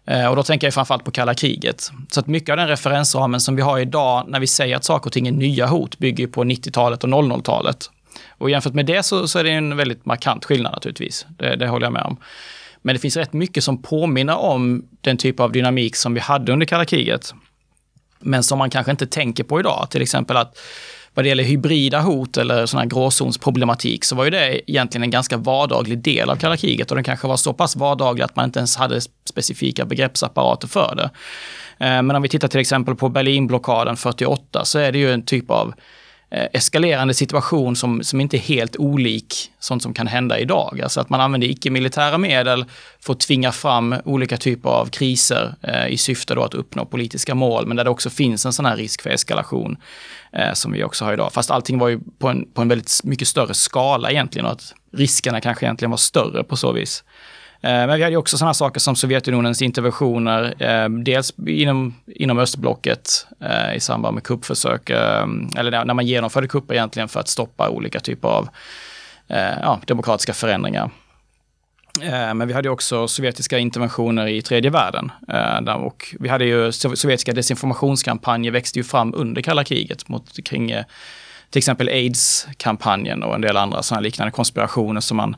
Eh, 0.05 0.25
och 0.25 0.35
då 0.35 0.43
tänker 0.43 0.67
jag 0.67 0.73
framförallt 0.73 1.03
på 1.03 1.11
kalla 1.11 1.33
kriget. 1.33 1.91
Så 2.11 2.19
att 2.19 2.27
mycket 2.27 2.49
av 2.49 2.57
den 2.57 2.67
referensramen 2.67 3.41
som 3.41 3.55
vi 3.55 3.61
har 3.61 3.79
idag 3.79 4.25
när 4.27 4.39
vi 4.39 4.47
säger 4.47 4.75
att 4.75 4.83
saker 4.83 5.07
och 5.07 5.13
ting 5.13 5.27
är 5.27 5.31
nya 5.31 5.67
hot 5.67 5.97
bygger 5.97 6.27
på 6.27 6.43
90-talet 6.43 7.03
och 7.03 7.09
00-talet. 7.09 7.89
Och 8.39 8.49
jämfört 8.49 8.73
med 8.73 8.85
det 8.85 9.03
så, 9.03 9.27
så, 9.27 9.39
är 9.39 9.43
det 9.43 9.51
en 9.51 9.77
väldigt 9.77 10.05
markant 10.05 10.45
skillnad 10.45 10.73
naturligtvis. 10.73 11.25
Det, 11.37 11.55
det 11.55 11.67
håller 11.67 11.85
jag 11.85 11.93
med 11.93 12.03
om. 12.03 12.17
Men 12.81 12.95
det 12.95 12.99
finns 12.99 13.17
rätt 13.17 13.33
mycket 13.33 13.63
som 13.63 13.81
påminner 13.81 14.37
om 14.37 14.85
den 15.01 15.17
typ 15.17 15.39
av 15.39 15.51
dynamik 15.51 15.95
som 15.95 16.13
vi 16.13 16.19
hade 16.19 16.51
under 16.53 16.65
kalla 16.65 16.85
kriget. 16.85 17.33
Men 18.19 18.43
som 18.43 18.57
man 18.57 18.69
kanske 18.69 18.91
inte 18.91 19.07
tänker 19.07 19.43
på 19.43 19.59
idag. 19.59 19.87
Till 19.89 20.01
exempel 20.01 20.37
att 20.37 20.57
vad 21.13 21.25
det 21.25 21.29
gäller 21.29 21.43
hybrida 21.43 22.01
hot 22.01 22.37
eller 22.37 22.65
sån 22.65 22.79
här 22.79 22.87
gråzonsproblematik 22.87 24.05
så 24.05 24.15
var 24.15 24.23
ju 24.23 24.29
det 24.29 24.71
egentligen 24.71 25.03
en 25.03 25.11
ganska 25.11 25.37
vardaglig 25.37 25.97
del 25.97 26.29
av 26.29 26.35
kalla 26.35 26.57
kriget 26.57 26.91
och 26.91 26.95
den 26.95 27.03
kanske 27.03 27.27
var 27.27 27.37
så 27.37 27.53
pass 27.53 27.75
vardaglig 27.75 28.23
att 28.23 28.35
man 28.35 28.45
inte 28.45 28.59
ens 28.59 28.75
hade 28.75 29.01
specifika 29.29 29.85
begreppsapparater 29.85 30.67
för 30.67 30.95
det. 30.95 31.09
Eh, 31.85 32.01
men 32.01 32.11
om 32.11 32.21
vi 32.21 32.29
tittar 32.29 32.47
till 32.47 32.59
exempel 32.59 32.95
på 32.95 33.09
Berlinblockaden 33.09 33.97
48 33.97 34.65
så 34.65 34.79
är 34.79 34.91
det 34.91 34.99
ju 34.99 35.13
en 35.13 35.25
typ 35.25 35.49
av 35.49 35.73
Eh, 36.31 36.47
eskalerande 36.53 37.13
situation 37.13 37.75
som, 37.75 38.03
som 38.03 38.21
inte 38.21 38.37
är 38.37 38.39
helt 38.39 38.75
olik 38.75 39.51
sånt 39.59 39.83
som 39.83 39.93
kan 39.93 40.07
hända 40.07 40.39
idag. 40.39 40.81
Alltså 40.83 41.01
att 41.01 41.09
man 41.09 41.21
använder 41.21 41.47
icke-militära 41.47 42.17
medel 42.17 42.65
för 42.99 43.13
att 43.13 43.19
tvinga 43.19 43.51
fram 43.51 43.95
olika 44.05 44.37
typer 44.37 44.69
av 44.69 44.85
kriser 44.85 45.55
eh, 45.61 45.87
i 45.87 45.97
syfte 45.97 46.35
då 46.35 46.43
att 46.43 46.53
uppnå 46.53 46.85
politiska 46.85 47.35
mål, 47.35 47.65
men 47.67 47.77
där 47.77 47.83
det 47.83 47.89
också 47.89 48.09
finns 48.09 48.45
en 48.45 48.53
sån 48.53 48.65
här 48.65 48.77
risk 48.77 49.01
för 49.01 49.09
eskalation 49.09 49.77
eh, 50.33 50.53
som 50.53 50.71
vi 50.71 50.83
också 50.83 51.05
har 51.05 51.13
idag. 51.13 51.33
Fast 51.33 51.51
allting 51.51 51.79
var 51.79 51.87
ju 51.87 51.99
på 52.19 52.27
en, 52.27 52.51
på 52.53 52.61
en 52.61 52.67
väldigt 52.67 52.99
mycket 53.03 53.27
större 53.27 53.53
skala 53.53 54.11
egentligen 54.11 54.45
och 54.45 54.51
att 54.51 54.73
riskerna 54.93 55.41
kanske 55.41 55.65
egentligen 55.65 55.91
var 55.91 55.97
större 55.97 56.43
på 56.43 56.57
så 56.57 56.71
vis. 56.71 57.03
Eh, 57.61 57.87
men 57.87 57.97
vi 57.97 58.03
hade 58.03 58.17
också 58.17 58.37
sådana 58.37 58.53
saker 58.53 58.79
som 58.79 58.95
Sovjetunionens 58.95 59.61
interventioner, 59.61 60.63
eh, 60.63 60.89
dels 60.89 61.33
inom, 61.47 61.95
inom 62.07 62.39
östblocket 62.39 63.27
eh, 63.39 63.75
i 63.75 63.79
samband 63.79 64.13
med 64.13 64.23
kuppförsök, 64.23 64.89
eller 64.89 65.85
när 65.85 65.93
man 65.93 66.05
genomförde 66.05 66.47
kupper 66.47 66.73
egentligen 66.73 67.09
för 67.09 67.19
att 67.19 67.27
stoppa 67.27 67.69
olika 67.69 67.99
typer 67.99 68.27
av 68.27 68.49
ja, 69.61 69.79
demokratiska 69.87 70.33
förändringar. 70.33 70.89
Men 72.33 72.47
vi 72.47 72.53
hade 72.53 72.69
också 72.69 73.07
sovjetiska 73.07 73.57
interventioner 73.57 74.27
i 74.27 74.41
tredje 74.41 74.71
världen. 74.71 75.11
Och 75.75 76.15
vi 76.19 76.29
hade 76.29 76.45
ju 76.45 76.71
sovjetiska 76.71 77.33
desinformationskampanjer 77.33 78.51
växte 78.51 78.79
ju 78.79 78.83
fram 78.83 79.13
under 79.15 79.41
kalla 79.41 79.63
kriget 79.63 80.09
mot, 80.09 80.45
kring 80.45 80.67
till 81.49 81.57
exempel 81.57 81.87
aids-kampanjen 81.87 83.23
och 83.23 83.35
en 83.35 83.41
del 83.41 83.57
andra 83.57 83.83
sådana 83.83 84.01
liknande 84.01 84.31
konspirationer 84.31 85.01
som 85.01 85.17
man 85.17 85.35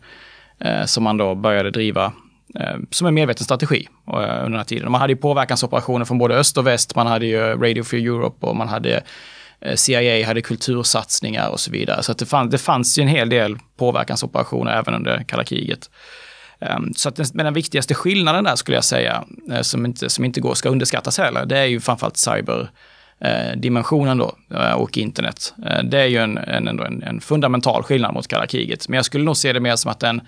Eh, 0.65 0.85
som 0.85 1.03
man 1.03 1.17
då 1.17 1.35
började 1.35 1.71
driva 1.71 2.13
eh, 2.59 2.75
som 2.91 3.07
en 3.07 3.13
medveten 3.13 3.43
strategi 3.43 3.87
eh, 4.07 4.13
under 4.13 4.43
den 4.43 4.55
här 4.55 4.63
tiden. 4.63 4.91
Man 4.91 5.01
hade 5.01 5.13
ju 5.13 5.17
påverkansoperationer 5.17 6.05
från 6.05 6.17
både 6.17 6.35
öst 6.35 6.57
och 6.57 6.67
väst. 6.67 6.95
Man 6.95 7.07
hade 7.07 7.25
ju 7.25 7.39
Radio 7.39 7.83
for 7.83 7.97
Europe 7.97 8.45
och 8.45 8.55
man 8.55 8.69
hade 8.69 9.03
eh, 9.61 9.75
CIA 9.75 10.27
hade 10.27 10.41
kultursatsningar 10.41 11.49
och 11.49 11.59
så 11.59 11.71
vidare. 11.71 12.03
Så 12.03 12.13
det, 12.13 12.25
fann, 12.25 12.49
det 12.49 12.57
fanns 12.57 12.99
ju 12.99 13.01
en 13.01 13.07
hel 13.07 13.29
del 13.29 13.57
påverkansoperationer 13.77 14.77
även 14.77 14.93
under 14.93 15.23
kalla 15.23 15.43
kriget. 15.43 15.89
Ehm, 16.59 16.93
så 16.93 17.09
att 17.09 17.15
den, 17.15 17.25
men 17.33 17.45
den 17.45 17.53
viktigaste 17.53 17.93
skillnaden 17.93 18.43
där 18.43 18.55
skulle 18.55 18.77
jag 18.77 18.83
säga, 18.83 19.23
eh, 19.51 19.61
som, 19.61 19.85
inte, 19.85 20.09
som 20.09 20.25
inte 20.25 20.41
går, 20.41 20.53
ska 20.53 20.69
underskattas 20.69 21.17
heller, 21.17 21.45
det 21.45 21.57
är 21.57 21.65
ju 21.65 21.79
framförallt 21.79 22.17
cyberdimensionen 22.17 24.17
då 24.17 24.35
och 24.75 24.97
internet. 24.97 25.53
det 25.83 25.99
är 25.99 26.05
ju 26.05 26.17
en, 26.17 26.37
en, 26.37 26.67
en, 26.67 27.03
en 27.03 27.21
fundamental 27.21 27.83
skillnad 27.83 28.13
mot 28.13 28.27
kalla 28.27 28.47
kriget. 28.47 28.87
Men 28.87 28.95
jag 28.95 29.05
skulle 29.05 29.23
nog 29.23 29.37
se 29.37 29.53
det 29.53 29.59
mer 29.59 29.75
som 29.75 29.91
att 29.91 29.99
den 29.99 30.21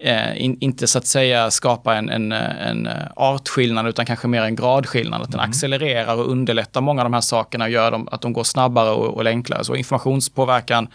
eh, 0.00 0.42
in, 0.42 0.56
inte 0.60 0.86
så 0.86 0.98
att 0.98 1.06
säga 1.06 1.50
skapa 1.50 1.96
en, 1.96 2.08
en, 2.08 2.32
en 2.32 2.88
artskillnad 3.16 3.86
utan 3.86 4.06
kanske 4.06 4.28
mer 4.28 4.42
en 4.42 4.56
gradskillnad. 4.56 5.22
Att 5.22 5.30
den 5.30 5.40
mm. 5.40 5.50
accelererar 5.50 6.16
och 6.16 6.30
underlättar 6.30 6.80
många 6.80 7.00
av 7.00 7.04
de 7.04 7.14
här 7.14 7.20
sakerna 7.20 7.64
och 7.64 7.70
gör 7.70 7.90
dem, 7.90 8.08
att 8.12 8.20
de 8.20 8.32
går 8.32 8.44
snabbare 8.44 8.90
och, 8.90 9.16
och 9.16 9.26
enklare. 9.26 9.64
Så 9.64 9.74
informationspåverkan 9.74 10.88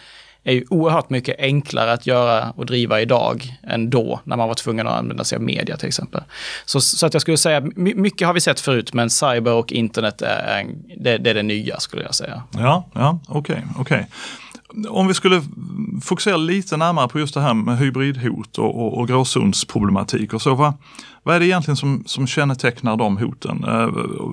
är 0.43 0.53
ju 0.53 0.65
oerhört 0.69 1.09
mycket 1.09 1.39
enklare 1.39 1.93
att 1.93 2.07
göra 2.07 2.53
och 2.55 2.65
driva 2.65 3.01
idag 3.01 3.53
än 3.63 3.89
då 3.89 4.19
när 4.24 4.38
man 4.38 4.47
var 4.47 4.55
tvungen 4.55 4.88
att 4.88 4.97
använda 4.97 5.24
sig 5.24 5.35
av 5.35 5.41
media 5.41 5.77
till 5.77 5.88
exempel. 5.88 6.24
Så, 6.65 6.81
så 6.81 7.05
att 7.05 7.13
jag 7.13 7.21
skulle 7.21 7.38
säga, 7.38 7.62
mycket 7.75 8.27
har 8.27 8.33
vi 8.33 8.41
sett 8.41 8.59
förut 8.59 8.93
men 8.93 9.09
cyber 9.09 9.53
och 9.53 9.71
internet 9.71 10.21
är, 10.21 10.65
det, 10.97 11.17
det 11.17 11.29
är 11.29 11.33
det 11.33 11.43
nya 11.43 11.79
skulle 11.79 12.03
jag 12.03 12.15
säga. 12.15 12.43
Ja, 12.51 12.89
ja, 12.93 13.19
okej, 13.27 13.63
okay. 13.75 13.81
Okay 13.81 14.05
om 14.89 15.08
vi 15.08 15.13
skulle 15.13 15.41
fokusera 16.01 16.38
lite 16.38 16.77
närmare 16.77 17.08
på 17.08 17.20
just 17.20 17.34
det 17.34 17.41
här 17.41 17.53
med 17.53 17.77
hybridhot 17.77 18.58
och, 18.58 18.82
och, 18.82 18.98
och 18.98 19.08
gråzonsproblematik 19.08 20.34
och 20.34 20.41
så. 20.41 20.55
Vad, 20.55 20.74
vad 21.24 21.36
är 21.36 21.39
det 21.39 21.46
egentligen 21.46 21.77
som, 21.77 22.03
som 22.05 22.27
kännetecknar 22.27 22.98
de 22.98 23.17
hoten? 23.17 23.63
Eh, 23.63 23.86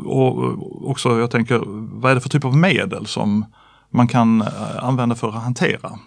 och 0.07 0.91
också, 0.91 1.21
jag 1.21 1.31
tänker, 1.31 1.63
vad 2.01 2.11
är 2.11 2.15
det 2.15 2.21
för 2.21 2.29
typ 2.29 2.45
av 2.45 2.57
medel 2.57 3.07
som 3.07 3.45
man 3.91 4.09
kan 4.09 4.43
eh, 4.43 4.85
använda 4.85 5.15
för 5.15 5.29
att 5.29 5.43
hantera 5.43 5.99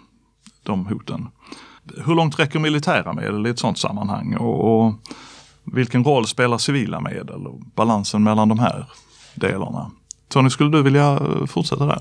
de 0.62 0.86
hoten? 0.86 1.28
Hur 2.04 2.14
långt 2.14 2.38
räcker 2.38 2.58
militära 2.58 3.12
medel 3.12 3.46
i 3.46 3.50
ett 3.50 3.58
sådant 3.58 3.78
sammanhang? 3.78 4.36
Och, 4.36 4.86
och 4.86 4.94
vilken 5.64 6.04
roll 6.04 6.26
spelar 6.26 6.58
civila 6.58 7.00
medel 7.00 7.46
och 7.46 7.60
balansen 7.74 8.22
mellan 8.22 8.48
de 8.48 8.58
här 8.58 8.86
delarna? 9.34 9.90
Tony, 10.28 10.50
skulle 10.50 10.70
du 10.70 10.82
vilja 10.82 11.20
fortsätta 11.46 11.86
där? 11.86 12.00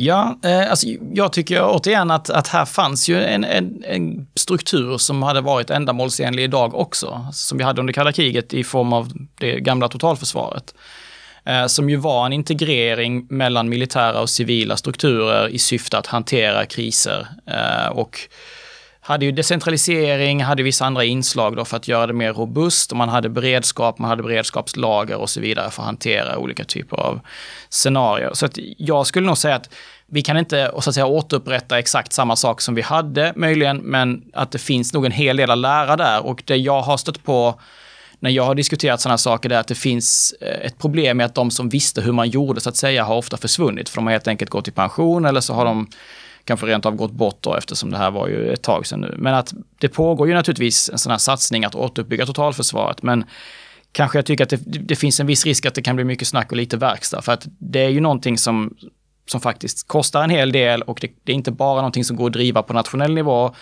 Ja, 0.00 0.38
eh, 0.44 0.70
alltså, 0.70 0.86
jag 1.12 1.32
tycker 1.32 1.62
återigen 1.64 2.10
att, 2.10 2.30
att 2.30 2.48
här 2.48 2.64
fanns 2.64 3.08
ju 3.08 3.24
en, 3.24 3.44
en, 3.44 3.84
en, 3.84 4.26
struktur 4.34 4.98
som 4.98 5.22
hade 5.22 5.40
varit 5.40 5.70
ändamålsenlig 5.70 6.44
idag 6.44 6.74
också, 6.74 7.26
som 7.32 7.58
vi 7.58 7.64
hade 7.64 7.80
under 7.80 7.92
kalla 7.92 8.12
kriget 8.12 8.54
i 8.54 8.64
form 8.64 8.92
av 8.92 9.12
det 9.38 9.60
gamla 9.60 9.88
totalförsvaret. 9.88 10.74
Eh, 11.44 11.66
som 11.66 11.90
ju 11.90 11.96
var 11.96 12.26
en 12.26 12.32
integrering 12.32 13.26
mellan 13.30 13.68
militära 13.68 14.20
och 14.20 14.30
civila 14.30 14.76
strukturer 14.76 15.48
i 15.48 15.58
syfte 15.58 15.98
att 15.98 16.06
hantera 16.06 16.66
kriser. 16.66 17.26
Eh, 17.46 17.88
och 17.88 18.18
hade 19.08 19.24
ju 19.24 19.32
decentralisering, 19.32 20.42
hade 20.42 20.62
vissa 20.62 20.84
andra 20.86 21.04
inslag 21.04 21.56
då 21.56 21.64
för 21.64 21.76
att 21.76 21.88
göra 21.88 22.06
det 22.06 22.12
mer 22.12 22.32
robust 22.32 22.90
och 22.90 22.96
man 22.96 23.08
hade 23.08 23.28
beredskap, 23.28 23.98
man 23.98 24.10
hade 24.10 24.22
beredskapslager 24.22 25.16
och 25.16 25.30
så 25.30 25.40
vidare 25.40 25.70
för 25.70 25.82
att 25.82 25.86
hantera 25.86 26.38
olika 26.38 26.64
typer 26.64 26.96
av 26.96 27.20
scenarier. 27.68 28.30
Så 28.32 28.46
att 28.46 28.58
jag 28.76 29.06
skulle 29.06 29.26
nog 29.26 29.38
säga 29.38 29.54
att 29.54 29.74
vi 30.06 30.22
kan 30.22 30.36
inte 30.36 30.70
så 30.80 30.90
att 30.90 30.94
säga, 30.94 31.06
återupprätta 31.06 31.78
exakt 31.78 32.12
samma 32.12 32.36
sak 32.36 32.60
som 32.60 32.74
vi 32.74 32.82
hade 32.82 33.32
möjligen, 33.36 33.76
men 33.76 34.22
att 34.32 34.50
det 34.50 34.58
finns 34.58 34.92
nog 34.92 35.06
en 35.06 35.12
hel 35.12 35.36
del 35.36 35.50
att 35.50 35.58
lära 35.58 35.96
där 35.96 36.26
och 36.26 36.42
det 36.46 36.56
jag 36.56 36.82
har 36.82 36.96
stött 36.96 37.24
på 37.24 37.60
när 38.20 38.30
jag 38.30 38.44
har 38.44 38.54
diskuterat 38.54 39.00
sådana 39.00 39.18
saker, 39.18 39.48
det 39.48 39.56
är 39.56 39.60
att 39.60 39.68
det 39.68 39.74
finns 39.74 40.34
eh, 40.40 40.66
ett 40.66 40.78
problem 40.78 41.16
med 41.16 41.26
att 41.26 41.34
de 41.34 41.50
som 41.50 41.68
visste 41.68 42.00
hur 42.00 42.12
man 42.12 42.28
gjorde 42.28 42.60
så 42.60 42.68
att 42.68 42.76
säga 42.76 43.04
har 43.04 43.16
ofta 43.16 43.36
försvunnit, 43.36 43.88
för 43.88 43.96
de 43.96 44.06
har 44.06 44.12
helt 44.12 44.28
enkelt 44.28 44.50
gått 44.50 44.68
i 44.68 44.70
pension 44.70 45.24
eller 45.24 45.40
så 45.40 45.54
har 45.54 45.64
de 45.64 45.86
kanske 46.48 46.66
rent 46.66 46.86
av 46.86 46.96
gått 46.96 47.12
bort 47.12 47.38
då 47.40 47.54
eftersom 47.54 47.90
det 47.90 47.98
här 47.98 48.10
var 48.10 48.28
ju 48.28 48.52
ett 48.52 48.62
tag 48.62 48.86
sedan 48.86 49.00
nu. 49.00 49.14
Men 49.18 49.34
att 49.34 49.54
det 49.78 49.88
pågår 49.88 50.28
ju 50.28 50.34
naturligtvis 50.34 50.90
en 50.92 50.98
sån 50.98 51.10
här 51.10 51.18
satsning 51.18 51.64
att 51.64 51.74
återuppbygga 51.74 52.26
totalförsvaret. 52.26 53.02
Men 53.02 53.24
kanske 53.92 54.18
jag 54.18 54.26
tycker 54.26 54.44
att 54.44 54.50
det, 54.50 54.60
det, 54.64 54.96
finns 54.96 55.20
en 55.20 55.26
viss 55.26 55.46
risk 55.46 55.66
att 55.66 55.74
det 55.74 55.82
kan 55.82 55.96
bli 55.96 56.04
mycket 56.04 56.28
snack 56.28 56.50
och 56.50 56.56
lite 56.56 56.76
verkstad. 56.76 57.22
För 57.22 57.32
att 57.32 57.46
det 57.58 57.84
är 57.84 57.88
ju 57.88 58.00
någonting 58.00 58.38
som, 58.38 58.74
som 59.26 59.40
faktiskt 59.40 59.88
kostar 59.88 60.24
en 60.24 60.30
hel 60.30 60.52
del 60.52 60.82
och 60.82 60.98
det, 61.00 61.10
det 61.24 61.32
är 61.32 61.36
inte 61.36 61.50
bara 61.50 61.76
någonting 61.76 62.04
som 62.04 62.16
går 62.16 62.26
att 62.26 62.32
driva 62.32 62.62
på 62.62 62.72
nationell 62.72 63.14
nivå. 63.14 63.54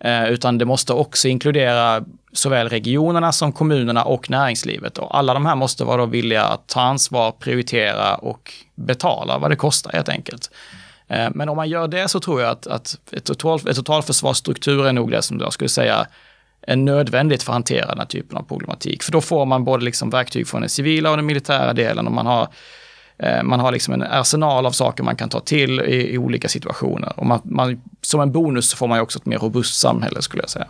Eh, 0.00 0.24
utan 0.24 0.58
det 0.58 0.64
måste 0.64 0.92
också 0.92 1.28
inkludera 1.28 2.04
såväl 2.32 2.68
regionerna 2.68 3.32
som 3.32 3.52
kommunerna 3.52 4.04
och 4.04 4.30
näringslivet. 4.30 4.98
Och 4.98 5.18
alla 5.18 5.34
de 5.34 5.46
här 5.46 5.56
måste 5.56 5.84
vara 5.84 6.06
villiga 6.06 6.44
att 6.44 6.68
ta 6.68 6.80
ansvar, 6.80 7.32
prioritera 7.32 8.14
och 8.14 8.52
betala 8.74 9.38
vad 9.38 9.50
det 9.50 9.56
kostar 9.56 9.92
helt 9.92 10.08
enkelt. 10.08 10.50
Eh, 11.10 11.28
men 11.34 11.48
om 11.48 11.56
man 11.56 11.68
gör 11.68 11.88
det 11.88 12.08
så 12.08 12.20
tror 12.20 12.40
jag 12.40 12.50
att, 12.50 12.66
att 12.66 12.98
ett, 13.12 13.24
total, 13.24 13.60
ett 13.68 13.76
totalförsvarsstruktur 13.76 14.86
är 14.86 14.92
nog 14.92 15.10
det 15.10 15.22
som 15.22 15.40
jag 15.40 15.52
skulle 15.52 15.68
säga 15.68 16.06
är 16.62 16.76
nödvändigt 16.76 17.42
för 17.42 17.52
att 17.52 17.54
hantera 17.54 17.86
den 17.86 17.98
här 17.98 18.06
typen 18.06 18.38
av 18.38 18.42
problematik. 18.42 19.02
För 19.02 19.12
då 19.12 19.20
får 19.20 19.46
man 19.46 19.64
både 19.64 19.84
liksom 19.84 20.10
verktyg 20.10 20.48
från 20.48 20.60
den 20.60 20.70
civila 20.70 21.10
och 21.10 21.16
den 21.16 21.26
militära 21.26 21.72
delen 21.72 22.06
och 22.06 22.12
man 22.12 22.26
har, 22.26 22.48
eh, 23.18 23.42
man 23.42 23.60
har 23.60 23.72
liksom 23.72 23.94
en 23.94 24.02
arsenal 24.02 24.66
av 24.66 24.70
saker 24.70 25.02
man 25.02 25.16
kan 25.16 25.28
ta 25.28 25.40
till 25.40 25.80
i, 25.80 26.14
i 26.14 26.18
olika 26.18 26.48
situationer. 26.48 27.12
Och 27.16 27.26
man, 27.26 27.40
man, 27.44 27.82
som 28.02 28.20
en 28.20 28.32
bonus 28.32 28.70
så 28.70 28.76
får 28.76 28.88
man 28.88 29.00
också 29.00 29.18
ett 29.18 29.26
mer 29.26 29.38
robust 29.38 29.80
samhälle 29.80 30.22
skulle 30.22 30.42
jag 30.42 30.50
säga. 30.50 30.66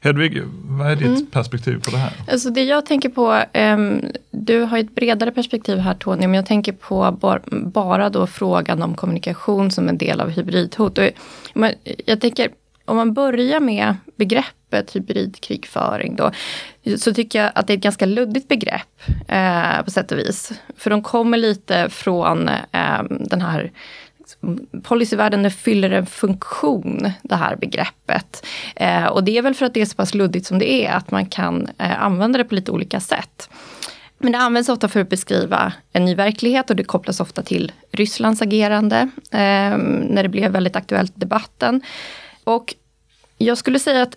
Hedvig, 0.00 0.42
vad 0.64 0.90
är 0.90 0.96
ditt 0.96 1.06
mm. 1.06 1.26
perspektiv 1.26 1.82
på 1.84 1.90
det 1.90 1.96
här? 1.96 2.12
Alltså 2.28 2.50
det 2.50 2.64
jag 2.64 2.86
tänker 2.86 3.08
på, 3.08 3.44
um, 3.54 4.02
du 4.30 4.60
har 4.60 4.78
ett 4.78 4.94
bredare 4.94 5.30
perspektiv 5.32 5.78
här 5.78 5.94
Tony, 5.94 6.26
men 6.26 6.34
jag 6.34 6.46
tänker 6.46 6.72
på 6.72 7.12
bar, 7.20 7.42
bara 7.50 8.10
då 8.10 8.26
frågan 8.26 8.82
om 8.82 8.94
kommunikation 8.94 9.70
som 9.70 9.88
en 9.88 9.98
del 9.98 10.20
av 10.20 10.30
hybridhot. 10.30 10.98
Och, 10.98 11.08
man, 11.54 11.72
jag 12.06 12.20
tänker, 12.20 12.50
om 12.84 12.96
man 12.96 13.14
börjar 13.14 13.60
med 13.60 13.96
begreppet 14.16 14.96
hybridkrigföring 14.96 16.16
då, 16.16 16.30
så 16.96 17.14
tycker 17.14 17.42
jag 17.42 17.52
att 17.54 17.66
det 17.66 17.72
är 17.72 17.76
ett 17.76 17.82
ganska 17.82 18.06
luddigt 18.06 18.48
begrepp 18.48 19.02
eh, 19.28 19.82
på 19.84 19.90
sätt 19.90 20.12
och 20.12 20.18
vis. 20.18 20.52
För 20.76 20.90
de 20.90 21.02
kommer 21.02 21.38
lite 21.38 21.88
från 21.90 22.48
eh, 22.48 23.02
den 23.10 23.40
här 23.40 23.72
policyvärlden 24.82 25.50
fyller 25.50 25.90
en 25.90 26.06
funktion, 26.06 27.10
det 27.22 27.36
här 27.36 27.56
begreppet. 27.56 28.46
Eh, 28.76 29.06
och 29.06 29.24
det 29.24 29.38
är 29.38 29.42
väl 29.42 29.54
för 29.54 29.66
att 29.66 29.74
det 29.74 29.80
är 29.80 29.86
så 29.86 29.96
pass 29.96 30.14
luddigt 30.14 30.46
som 30.46 30.58
det 30.58 30.72
är, 30.72 30.92
att 30.92 31.10
man 31.10 31.26
kan 31.26 31.68
eh, 31.78 32.02
använda 32.02 32.38
det 32.38 32.44
på 32.44 32.54
lite 32.54 32.72
olika 32.72 33.00
sätt. 33.00 33.50
Men 34.18 34.32
det 34.32 34.38
används 34.38 34.68
ofta 34.68 34.88
för 34.88 35.00
att 35.00 35.08
beskriva 35.08 35.72
en 35.92 36.04
ny 36.04 36.14
verklighet 36.14 36.70
och 36.70 36.76
det 36.76 36.84
kopplas 36.84 37.20
ofta 37.20 37.42
till 37.42 37.72
Rysslands 37.92 38.42
agerande, 38.42 39.08
eh, 39.30 39.76
när 40.08 40.22
det 40.22 40.28
blev 40.28 40.52
väldigt 40.52 40.76
aktuellt 40.76 41.16
i 41.16 41.20
debatten. 41.20 41.82
Och 42.44 42.74
jag 43.38 43.58
skulle 43.58 43.78
säga 43.78 44.02
att 44.02 44.16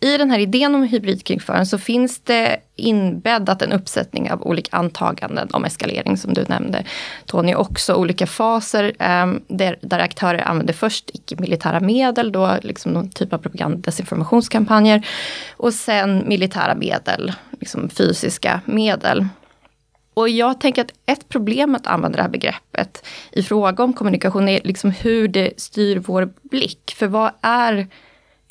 i 0.00 0.16
den 0.16 0.30
här 0.30 0.38
idén 0.38 0.74
om 0.74 0.82
hybridkrigföring 0.82 1.66
så 1.66 1.78
finns 1.78 2.20
det 2.20 2.60
inbäddat 2.76 3.62
en 3.62 3.72
uppsättning 3.72 4.30
av 4.30 4.42
olika 4.42 4.76
antaganden 4.76 5.48
om 5.52 5.64
eskalering 5.64 6.16
som 6.16 6.34
du 6.34 6.44
nämnde 6.48 6.84
Tony. 7.26 7.54
Också 7.54 7.94
olika 7.94 8.26
faser 8.26 8.84
eh, 8.98 9.26
där, 9.48 9.78
där, 9.80 9.98
aktörer 9.98 10.48
använder 10.48 10.74
först 10.74 11.10
icke-militära 11.14 11.80
medel, 11.80 12.32
då 12.32 12.56
liksom 12.62 12.92
någon 12.92 13.10
typ 13.10 13.32
av 13.32 13.38
propaganda 13.38 13.78
desinformationskampanjer. 13.78 15.06
Och 15.56 15.74
sen 15.74 16.28
militära 16.28 16.74
medel, 16.74 17.32
liksom 17.60 17.88
fysiska 17.88 18.60
medel. 18.64 19.26
Och 20.14 20.28
jag 20.28 20.60
tänker 20.60 20.82
att 20.82 20.92
ett 21.06 21.28
problem 21.28 21.74
att 21.74 21.86
använda 21.86 22.16
det 22.16 22.22
här 22.22 22.30
begreppet 22.30 23.06
i 23.32 23.42
fråga 23.42 23.84
om 23.84 23.92
kommunikation 23.92 24.48
är 24.48 24.60
liksom 24.64 24.90
hur 24.90 25.28
det 25.28 25.60
styr 25.60 25.98
vår 25.98 26.32
blick. 26.42 26.94
För 26.96 27.06
vad 27.06 27.30
är 27.40 27.86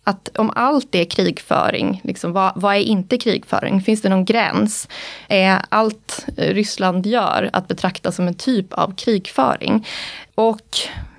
att 0.08 0.38
om 0.38 0.52
allt 0.56 0.96
är 0.96 1.06
krigföring, 1.06 2.02
liksom, 2.04 2.34
vad, 2.34 2.52
vad, 2.56 2.76
är 2.76 2.80
inte 2.80 3.18
krigföring? 3.18 3.82
Finns 3.82 4.02
det 4.02 4.10
någon 4.10 4.26
gräns? 4.26 4.88
Är 5.28 5.62
allt 5.70 6.26
Ryssland 6.38 7.06
gör 7.06 7.50
att 7.54 7.68
betrakta 7.68 8.12
som 8.12 8.28
en 8.28 8.34
typ 8.34 8.74
av 8.74 8.96
krigföring? 8.96 9.88
Och 10.36 10.78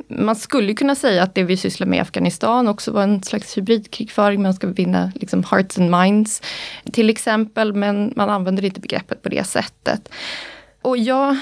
man 0.09 0.37
skulle 0.37 0.75
kunna 0.75 0.95
säga 0.95 1.23
att 1.23 1.35
det 1.35 1.43
vi 1.43 1.57
sysslar 1.57 1.87
med 1.87 1.97
i 1.97 2.01
Afghanistan 2.01 2.69
också 2.69 2.93
var 2.93 3.03
en 3.03 3.23
slags 3.23 3.59
hybridkrigföring. 3.59 4.43
Man 4.43 4.55
ska 4.55 4.67
vinna 4.67 5.13
liksom 5.15 5.45
hearts 5.45 5.79
and 5.79 5.91
minds 5.91 6.43
till 6.93 7.11
exempel, 7.11 7.75
men 7.75 8.13
man 8.17 8.31
använder 8.31 8.65
inte 8.65 8.81
begreppet 8.81 9.23
på 9.23 9.29
det 9.29 9.45
sättet. 9.45 10.09
Och 10.83 10.99
jag 10.99 11.37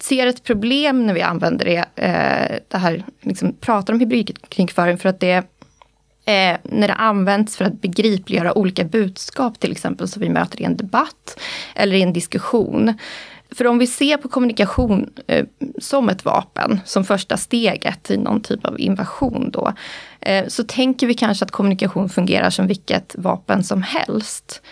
ser 0.00 0.26
ett 0.26 0.44
problem 0.44 1.06
när 1.06 1.14
vi 1.14 1.22
använder 1.22 1.64
det, 1.64 2.04
eh, 2.04 2.58
det 2.68 2.78
här, 2.78 3.04
liksom, 3.20 3.54
pratar 3.60 3.92
om 3.92 4.00
hybridkrigföring 4.00 4.98
för 4.98 5.08
att 5.08 5.20
det 5.20 5.44
eh, 6.28 6.56
när 6.62 6.88
det 6.88 6.94
används 6.94 7.56
för 7.56 7.64
att 7.64 7.80
begripliggöra 7.80 8.58
olika 8.58 8.84
budskap 8.84 9.60
till 9.60 9.72
exempel 9.72 10.08
som 10.08 10.22
vi 10.22 10.28
möter 10.28 10.60
i 10.60 10.64
en 10.64 10.76
debatt 10.76 11.40
eller 11.74 11.96
i 11.96 12.02
en 12.02 12.12
diskussion. 12.12 12.94
För 13.50 13.66
om 13.66 13.78
vi 13.78 13.86
ser 13.86 14.16
på 14.16 14.28
kommunikation 14.28 15.10
eh, 15.26 15.46
som 15.78 16.08
ett 16.08 16.24
vapen, 16.24 16.80
som 16.84 17.04
första 17.04 17.36
steget 17.36 18.10
i 18.10 18.16
någon 18.16 18.40
typ 18.40 18.64
av 18.64 18.80
invasion 18.80 19.50
då, 19.50 19.72
eh, 20.20 20.46
så 20.48 20.64
tänker 20.64 21.06
vi 21.06 21.14
kanske 21.14 21.44
att 21.44 21.50
kommunikation 21.50 22.08
fungerar 22.08 22.50
som 22.50 22.66
vilket 22.66 23.14
vapen 23.18 23.64
som 23.64 23.82
helst. 23.82 24.62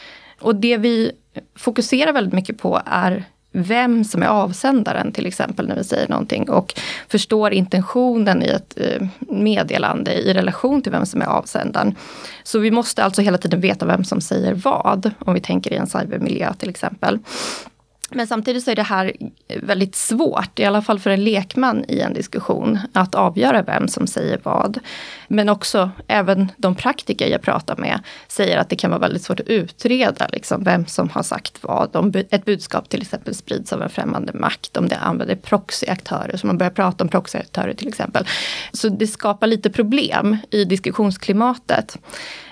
Och 0.40 0.56
det 0.56 0.76
vi 0.76 1.12
fokuserar 1.54 2.12
väldigt 2.12 2.34
mycket 2.34 2.58
på 2.58 2.82
är 2.86 3.24
vem 3.56 4.04
som 4.04 4.22
är 4.22 4.26
avsändaren 4.26 5.12
till 5.12 5.26
exempel 5.26 5.68
när 5.68 5.76
vi 5.76 5.84
säger 5.84 6.08
någonting 6.08 6.50
och 6.50 6.74
förstår 7.08 7.52
intentionen 7.52 8.42
i 8.42 8.46
ett 8.46 8.74
eh, 8.76 9.08
meddelande 9.18 10.14
i 10.14 10.34
relation 10.34 10.82
till 10.82 10.92
vem 10.92 11.06
som 11.06 11.22
är 11.22 11.26
avsändaren. 11.26 11.94
Så 12.42 12.58
vi 12.58 12.70
måste 12.70 13.04
alltså 13.04 13.22
hela 13.22 13.38
tiden 13.38 13.60
veta 13.60 13.86
vem 13.86 14.04
som 14.04 14.20
säger 14.20 14.54
vad, 14.54 15.10
om 15.18 15.34
vi 15.34 15.40
tänker 15.40 15.72
i 15.72 15.76
en 15.76 15.86
cybermiljö 15.86 16.54
till 16.54 16.70
exempel. 16.70 17.18
Men 18.10 18.26
samtidigt 18.26 18.64
så 18.64 18.70
är 18.70 18.74
det 18.74 18.82
här 18.82 19.12
väldigt 19.60 19.94
svårt, 19.94 20.58
i 20.58 20.64
alla 20.64 20.82
fall 20.82 20.98
för 20.98 21.10
en 21.10 21.24
lekman 21.24 21.84
i 21.88 22.00
en 22.00 22.14
diskussion, 22.14 22.78
att 22.92 23.14
avgöra 23.14 23.62
vem 23.62 23.88
som 23.88 24.06
säger 24.06 24.40
vad. 24.42 24.78
Men 25.28 25.48
också, 25.48 25.90
även 26.08 26.52
de 26.56 26.74
praktiker 26.74 27.28
jag 27.28 27.42
pratar 27.42 27.76
med 27.76 28.00
säger 28.28 28.58
att 28.58 28.68
det 28.68 28.76
kan 28.76 28.90
vara 28.90 29.00
väldigt 29.00 29.22
svårt 29.22 29.40
att 29.40 29.48
utreda 29.48 30.28
liksom, 30.32 30.64
vem 30.64 30.86
som 30.86 31.08
har 31.08 31.22
sagt 31.22 31.58
vad. 31.60 31.96
Om 31.96 32.12
ett 32.30 32.44
budskap 32.44 32.88
till 32.88 33.02
exempel 33.02 33.34
sprids 33.34 33.72
av 33.72 33.82
en 33.82 33.90
främmande 33.90 34.32
makt, 34.32 34.76
om 34.76 34.88
det 34.88 34.96
använder 34.96 35.36
proxyaktörer, 35.36 36.36
så 36.36 36.46
man 36.46 36.58
börjar 36.58 36.70
prata 36.70 37.04
om 37.04 37.08
proxyaktörer 37.08 37.74
till 37.74 37.88
exempel. 37.88 38.26
Så 38.72 38.88
det 38.88 39.06
skapar 39.06 39.46
lite 39.46 39.70
problem 39.70 40.36
i 40.50 40.64
diskussionsklimatet. 40.64 41.98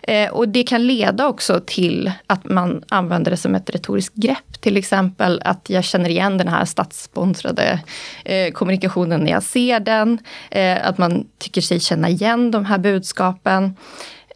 Eh, 0.03 0.31
och 0.31 0.49
det 0.49 0.63
kan 0.63 0.87
leda 0.87 1.27
också 1.27 1.61
till 1.67 2.13
att 2.27 2.45
man 2.45 2.85
använder 2.89 3.31
det 3.31 3.37
som 3.37 3.55
ett 3.55 3.71
retoriskt 3.71 4.15
grepp. 4.15 4.61
Till 4.61 4.77
exempel 4.77 5.43
att 5.45 5.71
jag 5.71 5.85
känner 5.85 6.09
igen 6.09 6.39
den 6.39 6.49
här 6.49 6.65
statssponsrade 6.65 7.81
eh, 8.25 8.53
kommunikationen 8.53 9.21
när 9.21 9.31
jag 9.31 9.43
ser 9.43 9.81
den. 9.81 10.19
Eh, 10.51 10.87
att 10.87 10.99
man 10.99 11.27
tycker 11.39 11.61
sig 11.61 11.81
känna 11.81 12.09
igen 12.09 12.51
de 12.51 12.65
här 12.65 12.79
budskapen. 12.79 13.77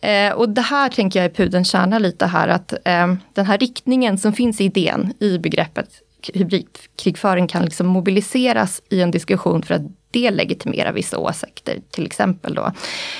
Eh, 0.02 0.32
och 0.32 0.48
det 0.48 0.60
här 0.60 0.88
tänker 0.88 1.18
jag 1.18 1.24
är 1.24 1.34
pudelns 1.34 1.70
kärna 1.70 1.98
lite 1.98 2.26
här, 2.26 2.48
att 2.48 2.72
eh, 2.72 3.14
den 3.34 3.46
här 3.46 3.58
riktningen 3.58 4.18
som 4.18 4.32
finns 4.32 4.60
i 4.60 4.64
idén, 4.64 5.12
i 5.20 5.38
begreppet 5.38 5.88
hybridkrigföring 6.34 7.46
kan 7.46 7.64
liksom 7.64 7.86
mobiliseras 7.86 8.82
i 8.90 9.02
en 9.02 9.10
diskussion 9.10 9.62
för 9.62 9.74
att 9.74 9.82
det 10.10 10.30
legitimerar 10.30 10.92
vissa 10.92 11.18
åsikter, 11.18 11.78
till 11.90 12.06
exempel 12.06 12.54
då. 12.54 12.72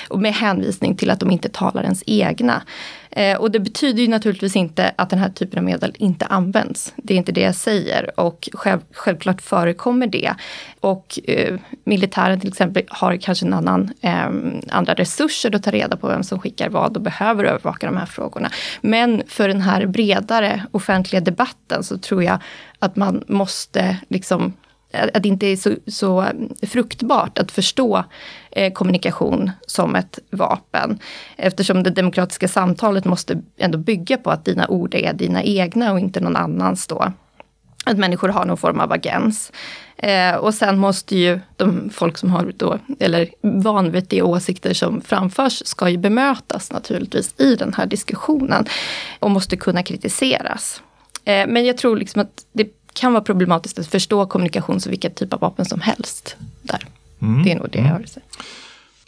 Och 0.09 0.18
med 0.18 0.35
hänvisning 0.35 0.96
till 0.96 1.11
att 1.11 1.20
de 1.20 1.31
inte 1.31 1.48
talar 1.48 1.83
ens 1.83 2.03
egna. 2.07 2.62
Eh, 3.18 3.37
och 3.37 3.50
det 3.50 3.61
betyder 3.61 4.02
ju 4.02 4.09
naturligtvis 4.09 4.57
inte 4.57 4.92
att 4.96 5.11
den 5.11 5.18
här 5.18 5.28
typen 5.28 5.59
av 5.59 5.64
medel 5.64 5.94
inte 5.98 6.26
används. 6.26 6.94
Det 6.96 7.14
är 7.14 7.18
inte 7.18 7.33
det 7.33 7.40
jag 7.40 7.54
säger 7.54 8.20
och 8.20 8.48
själv, 8.52 8.81
självklart 8.92 9.42
förekommer 9.42 10.07
det. 10.07 10.35
Och 10.81 11.18
eh, 11.24 11.59
militären 11.85 12.40
till 12.40 12.48
exempel 12.48 12.83
har 12.88 13.16
kanske 13.16 13.46
en 13.46 13.54
annan, 13.54 13.90
eh, 14.00 14.28
andra 14.70 14.94
resurser 14.94 15.54
att 15.54 15.62
ta 15.62 15.70
reda 15.70 15.96
på 15.96 16.09
vem 16.09 16.22
som 16.22 16.38
skickar 16.38 16.68
vad 16.68 16.96
och 16.96 17.02
behöver 17.02 17.44
övervaka 17.44 17.87
de 17.87 17.96
här 17.96 18.07
frågorna. 18.07 18.50
Men 18.81 19.22
för 19.26 19.48
den 19.48 19.61
här 19.61 19.87
bredare 19.87 20.64
offentliga 20.70 21.20
debatten 21.20 21.85
så 21.85 21.98
tror 21.98 22.24
jag 22.24 22.38
att 22.78 22.96
man 22.96 23.24
måste 23.26 23.96
liksom 24.09 24.52
att 24.92 25.22
det 25.22 25.29
inte 25.29 25.46
är 25.46 25.57
så, 25.57 25.74
så 25.87 26.22
um, 26.22 26.48
fruktbart 26.62 27.38
att 27.38 27.51
förstå 27.51 28.05
eh, 28.51 28.72
kommunikation 28.72 29.51
som 29.66 29.94
ett 29.94 30.18
vapen. 30.31 30.98
Eftersom 31.37 31.83
det 31.83 31.90
demokratiska 31.90 32.48
samtalet 32.48 33.05
måste 33.05 33.42
ändå 33.57 33.79
bygga 33.79 34.16
på 34.16 34.31
att 34.31 34.44
dina 34.44 34.68
ord 34.68 34.94
är 34.94 35.12
dina 35.12 35.42
egna 35.42 35.92
och 35.92 36.01
inte 36.01 36.20
någon 36.20 36.37
annans 36.37 36.87
då. 36.87 37.12
Att 37.85 37.98
människor 37.98 38.29
har 38.29 38.44
någon 38.44 38.57
form 38.57 38.81
av 38.81 38.92
agens. 38.92 39.53
Eh, 39.96 40.35
och 40.35 40.55
sen 40.55 40.79
måste 40.79 41.16
ju 41.16 41.40
de 41.57 41.90
folk 41.90 42.18
som 42.18 42.31
har 42.31 42.53
då, 42.57 42.79
eller 42.98 43.29
vanvettiga 43.42 44.24
åsikter 44.24 44.74
som 44.74 45.01
framförs, 45.01 45.62
ska 45.66 45.88
ju 45.88 45.96
bemötas 45.96 46.72
naturligtvis 46.72 47.35
i 47.40 47.55
den 47.55 47.74
här 47.74 47.87
diskussionen. 47.87 48.66
Och 49.18 49.31
måste 49.31 49.57
kunna 49.57 49.83
kritiseras. 49.83 50.83
Eh, 51.24 51.46
men 51.46 51.66
jag 51.66 51.79
tror 51.79 51.96
liksom 51.96 52.22
att 52.22 52.46
det 52.53 52.77
kan 53.00 53.12
vara 53.12 53.24
problematiskt 53.24 53.78
att 53.78 53.87
förstå 53.87 54.26
kommunikation 54.26 54.80
som 54.80 54.90
vilket 54.90 55.16
typ 55.16 55.32
av 55.32 55.40
vapen 55.40 55.64
som 55.64 55.80
helst. 55.80 56.37
Där. 56.62 56.87
Mm. 57.20 57.42
Det 57.42 57.52
är 57.52 57.56
nog 57.56 57.70
det 57.70 57.78
jag 57.78 57.84
har 57.84 58.00
att 58.00 58.08
säga. 58.08 58.26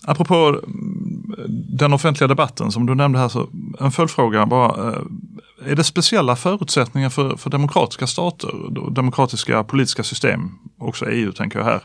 Apropå 0.04 0.34
mm, 0.34 1.34
den 1.68 1.92
offentliga 1.92 2.28
debatten 2.28 2.72
som 2.72 2.86
du 2.86 2.94
nämnde 2.94 3.18
här, 3.18 3.28
så 3.28 3.48
en 3.80 3.92
följdfråga 3.92 4.46
bara. 4.46 4.92
Eh, 4.92 5.02
är 5.66 5.76
det 5.76 5.84
speciella 5.84 6.36
förutsättningar 6.36 7.10
för, 7.10 7.36
för 7.36 7.50
demokratiska 7.50 8.06
stater, 8.06 8.50
demokratiska 8.90 9.64
politiska 9.64 10.02
system, 10.02 10.58
också 10.78 11.10
EU 11.10 11.32
tänker 11.32 11.58
jag 11.58 11.66
här, 11.66 11.80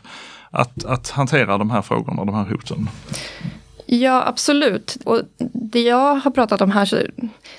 att, 0.50 0.84
att 0.84 1.10
hantera 1.10 1.58
de 1.58 1.70
här 1.70 1.82
frågorna, 1.82 2.24
de 2.24 2.34
här 2.34 2.44
hoten? 2.44 2.88
Ja, 3.86 4.26
absolut. 4.26 4.96
Och 5.04 5.22
det 5.52 5.82
jag 5.82 6.14
har 6.14 6.30
pratat 6.30 6.60
om 6.60 6.70
här, 6.70 6.84
så 6.84 6.98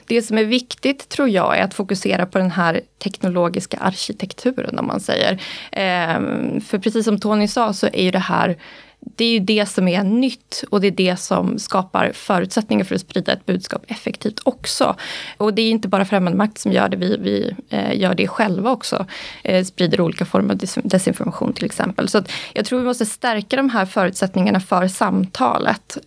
det 0.06 0.22
som 0.22 0.38
är 0.38 0.44
viktigt 0.44 1.10
tror 1.10 1.30
jag 1.30 1.58
är 1.58 1.64
att 1.64 1.74
fokusera 1.74 2.26
på 2.26 2.38
den 2.38 2.52
här 2.52 2.82
teknologiska 3.04 3.78
arkitekturen 3.78 4.80
om 4.80 4.88
man 4.88 5.00
säger. 5.00 5.42
Ehm, 5.72 6.62
för 6.62 6.80
precis 6.80 7.06
som 7.06 7.20
Tony 7.20 7.48
sa 7.48 7.74
så 7.74 7.88
är 7.94 8.04
ju 8.04 8.12
det 8.12 8.20
här 8.20 8.58
det 9.00 9.26
är 9.26 9.32
ju 9.32 9.40
det 9.40 9.66
som 9.66 9.88
är 9.88 10.04
nytt 10.04 10.64
och 10.70 10.82
det 10.82 10.88
är 10.88 10.92
det 10.92 11.18
som 11.18 11.60
skapar 11.60 12.12
förutsättningar 12.14 12.86
för 12.86 12.96
att 12.96 13.02
sprida 13.02 13.34
ett 13.34 13.46
budskap 13.46 13.86
effektivt 13.88 14.40
också. 14.44 14.96
Och 15.38 15.54
det 15.54 15.62
är 15.62 15.70
inte 15.70 15.88
bara 15.88 16.06
främmande 16.06 16.38
makt 16.38 16.58
som 16.58 16.72
gör 16.72 16.90
det, 16.90 16.98
vi, 16.98 17.18
vi 17.18 17.56
eh, 17.70 18.00
gör 18.00 18.16
det 18.16 18.28
själva 18.28 18.72
också. 18.72 19.06
Eh, 19.44 19.64
sprider 19.66 20.02
olika 20.02 20.26
former 20.26 20.54
av 20.54 20.58
des 20.58 20.78
desinformation 20.84 21.54
till 21.54 21.66
exempel. 21.66 22.10
Så 22.10 22.24
jag 22.54 22.66
tror 22.66 22.80
vi 22.80 22.86
måste 22.86 23.06
stärka 23.06 23.56
de 23.56 23.70
här 23.70 23.86
förutsättningarna 23.86 24.60
för 24.60 24.88
samtalet. 24.88 25.98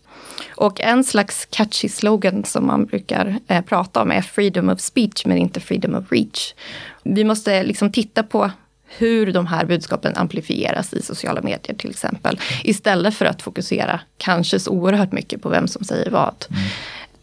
Och 0.49 0.81
en 0.81 1.05
slags 1.05 1.47
catchy 1.51 1.89
slogan 1.89 2.45
som 2.45 2.67
man 2.67 2.87
brukar 2.87 3.39
eh, 3.49 3.65
prata 3.65 4.03
om 4.03 4.11
är 4.11 4.23
freedom 4.23 4.69
of 4.69 4.81
speech 4.81 5.27
men 5.27 5.39
inte 5.39 5.61
freedom 5.61 5.95
of 5.95 6.13
reach. 6.13 6.55
Vi 7.03 7.25
måste 7.25 7.63
liksom 7.63 7.93
titta 7.93 8.23
på 8.23 8.51
hur 8.99 9.33
de 9.33 9.47
här 9.47 9.65
budskapen 9.65 10.17
amplifieras 10.17 10.95
i 10.95 11.03
sociala 11.03 11.43
medier 11.43 11.77
till 11.77 11.91
exempel. 11.91 12.41
Istället 12.65 13.15
för 13.15 13.25
att 13.25 13.43
fokusera 13.43 14.01
kanske 14.19 14.61
så 14.61 14.71
oerhört 14.71 15.13
mycket 15.13 15.43
på 15.43 15.49
vem 15.49 15.69
som 15.69 15.85
säger 15.85 16.11
vad. 16.11 16.47
Mm. 16.51 16.63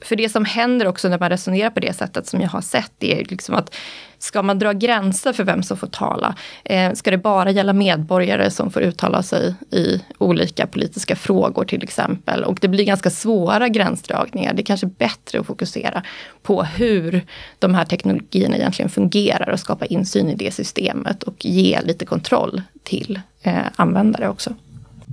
För 0.02 0.16
det 0.16 0.30
som 0.30 0.46
händer 0.46 0.88
också 0.88 1.10
när 1.10 1.20
man 1.20 1.30
resonerar 1.30 1.70
på 1.70 1.80
det 1.80 1.94
sättet 1.94 2.28
som 2.28 2.42
jag 2.42 2.50
har 2.50 2.62
sett, 2.62 2.92
det 2.98 3.22
är 3.22 3.26
liksom 3.26 3.56
att 3.56 3.76
ska 4.20 4.42
man 4.42 4.60
dra 4.60 4.74
gränser 4.74 5.34
för 5.34 5.44
vem 5.44 5.64
som 5.64 5.78
får 5.78 5.88
tala? 5.88 6.36
Eh, 6.66 6.94
ska 6.94 7.12
det 7.12 7.18
bara 7.18 7.52
gälla 7.52 7.74
medborgare 7.74 8.52
som 8.52 8.72
får 8.72 8.82
uttala 8.82 9.24
sig 9.24 9.56
i 9.72 10.04
olika 10.18 10.68
politiska 10.68 11.16
frågor 11.16 11.66
till 11.66 11.84
exempel? 11.84 12.44
Och 12.44 12.58
det 12.62 12.68
blir 12.68 12.86
ganska 12.86 13.10
svåra 13.10 13.70
gränsdragningar. 13.70 14.54
Det 14.54 14.62
är 14.62 14.66
kanske 14.66 14.88
bättre 14.88 15.40
att 15.40 15.46
fokusera 15.46 16.04
på 16.44 16.64
hur 16.64 17.26
de 17.60 17.76
här 17.76 17.86
teknologierna 17.86 18.58
egentligen 18.58 18.90
fungerar 18.90 19.50
och 19.50 19.60
skapa 19.60 19.86
insyn 19.86 20.30
i 20.30 20.36
det 20.36 20.52
systemet 20.52 21.24
och 21.24 21.46
ge 21.46 21.82
lite 21.82 22.06
kontroll 22.06 22.62
till 22.84 23.20
eh, 23.42 23.58
användare 23.76 24.30
också. 24.30 24.54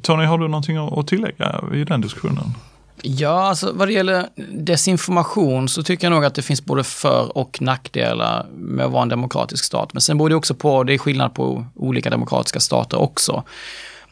Tony, 0.02 0.24
har 0.24 0.38
du 0.38 0.48
någonting 0.48 0.76
att 0.76 1.06
tillägga 1.06 1.64
i 1.74 1.84
den 1.84 2.00
diskussionen? 2.00 2.54
Ja, 3.02 3.48
alltså 3.48 3.72
vad 3.72 3.88
det 3.88 3.92
gäller 3.92 4.28
desinformation 4.52 5.68
så 5.68 5.82
tycker 5.82 6.06
jag 6.06 6.12
nog 6.12 6.24
att 6.24 6.34
det 6.34 6.42
finns 6.42 6.64
både 6.64 6.84
för 6.84 7.38
och 7.38 7.62
nackdelar 7.62 8.46
med 8.56 8.86
att 8.86 8.92
vara 8.92 9.02
en 9.02 9.08
demokratisk 9.08 9.64
stat. 9.64 9.92
Men 9.92 10.00
sen 10.00 10.18
beror 10.18 10.28
det 10.28 10.34
också 10.34 10.54
på, 10.54 10.84
det 10.84 10.94
är 10.94 10.98
skillnad 10.98 11.34
på 11.34 11.66
olika 11.74 12.10
demokratiska 12.10 12.60
stater 12.60 13.00
också. 13.00 13.44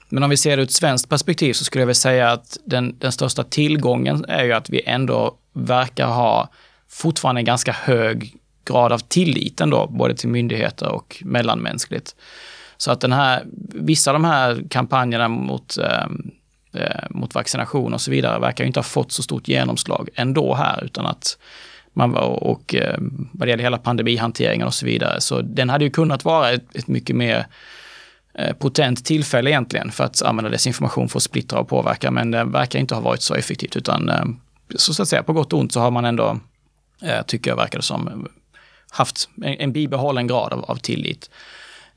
Men 0.09 0.23
om 0.23 0.31
vi 0.31 0.37
ser 0.37 0.57
det 0.57 0.63
ur 0.63 0.67
ett 0.67 0.73
svenskt 0.73 1.09
perspektiv 1.09 1.53
så 1.53 1.65
skulle 1.65 1.83
jag 1.83 1.87
vilja 1.87 1.95
säga 1.95 2.31
att 2.31 2.59
den, 2.65 2.99
den 2.99 3.13
största 3.13 3.43
tillgången 3.43 4.25
är 4.29 4.45
ju 4.45 4.53
att 4.53 4.71
vi 4.71 4.83
ändå 4.87 5.35
verkar 5.53 6.07
ha 6.07 6.49
fortfarande 6.89 7.41
en 7.41 7.45
ganska 7.45 7.73
hög 7.73 8.37
grad 8.65 8.93
av 8.93 8.99
tillit 8.99 9.61
ändå, 9.61 9.87
både 9.87 10.15
till 10.15 10.29
myndigheter 10.29 10.89
och 10.89 11.23
mellanmänskligt. 11.25 12.15
Så 12.77 12.91
att 12.91 13.01
den 13.01 13.13
här, 13.13 13.43
vissa 13.75 14.11
av 14.11 14.15
de 14.15 14.25
här 14.25 14.63
kampanjerna 14.71 15.29
mot, 15.29 15.79
eh, 15.79 16.07
eh 16.75 17.07
mot 17.11 17.35
vaccination 17.35 17.95
och 17.95 18.01
så 18.01 18.11
vidare 18.11 18.41
verkar 18.41 18.65
inte 18.65 18.79
ha 18.79 18.85
fått 18.85 19.13
så 19.13 19.23
stort 19.23 19.49
genomslag 19.49 20.09
ändå 20.15 20.55
här, 20.55 20.85
utan 20.85 21.07
att 21.07 21.39
man 21.93 22.13
var, 22.13 22.45
och 22.45 22.75
eh, 22.75 22.97
vad 23.33 23.49
det 23.49 23.51
gäller 23.51 23.65
hela 23.65 23.79
pandemihanteringen 23.79 24.67
och 24.67 24.75
så 24.75 24.87
vidare. 24.87 25.21
Så 25.21 25.41
den 25.43 25.71
hade 25.71 25.85
ju 25.85 25.91
kunnat 25.91 26.25
vara 26.25 26.51
ett, 26.51 26.77
ett 26.77 26.89
mycket 26.89 27.17
mer 27.17 27.47
eh, 28.35 28.57
potent 28.57 29.05
tillfälle 29.05 29.51
egentligen 29.51 29.91
för 29.91 30.05
att 30.05 30.23
använda 30.23 30.51
desinformation 30.51 31.09
för 31.09 31.19
att 31.19 31.23
splittra 31.23 31.61
och 31.61 31.69
påverka, 31.69 32.11
men 32.11 32.31
det 32.31 32.45
verkar 32.45 32.79
inte 32.79 32.95
ha 32.95 33.03
varit 33.03 33.23
så 33.23 33.35
effektivt, 33.35 33.77
utan 33.77 34.09
eh, 34.09 34.25
så 34.77 35.03
att 35.03 35.09
säga 35.09 35.23
på 35.23 35.33
gott 35.33 35.53
och 35.53 35.59
ont 35.59 35.73
så 35.73 35.81
har 35.81 35.91
man 35.91 36.05
ändå, 36.05 36.39
eh, 37.03 37.23
tycker 37.27 37.51
jag 37.51 37.57
verkar 37.57 37.79
det 37.79 37.85
som, 37.85 38.29
haft 38.91 39.29
en, 39.37 39.55
en 39.55 39.73
bibehållen 39.73 40.27
grad 40.27 40.53
av, 40.53 40.65
av 40.65 40.77
tillit. 40.77 41.31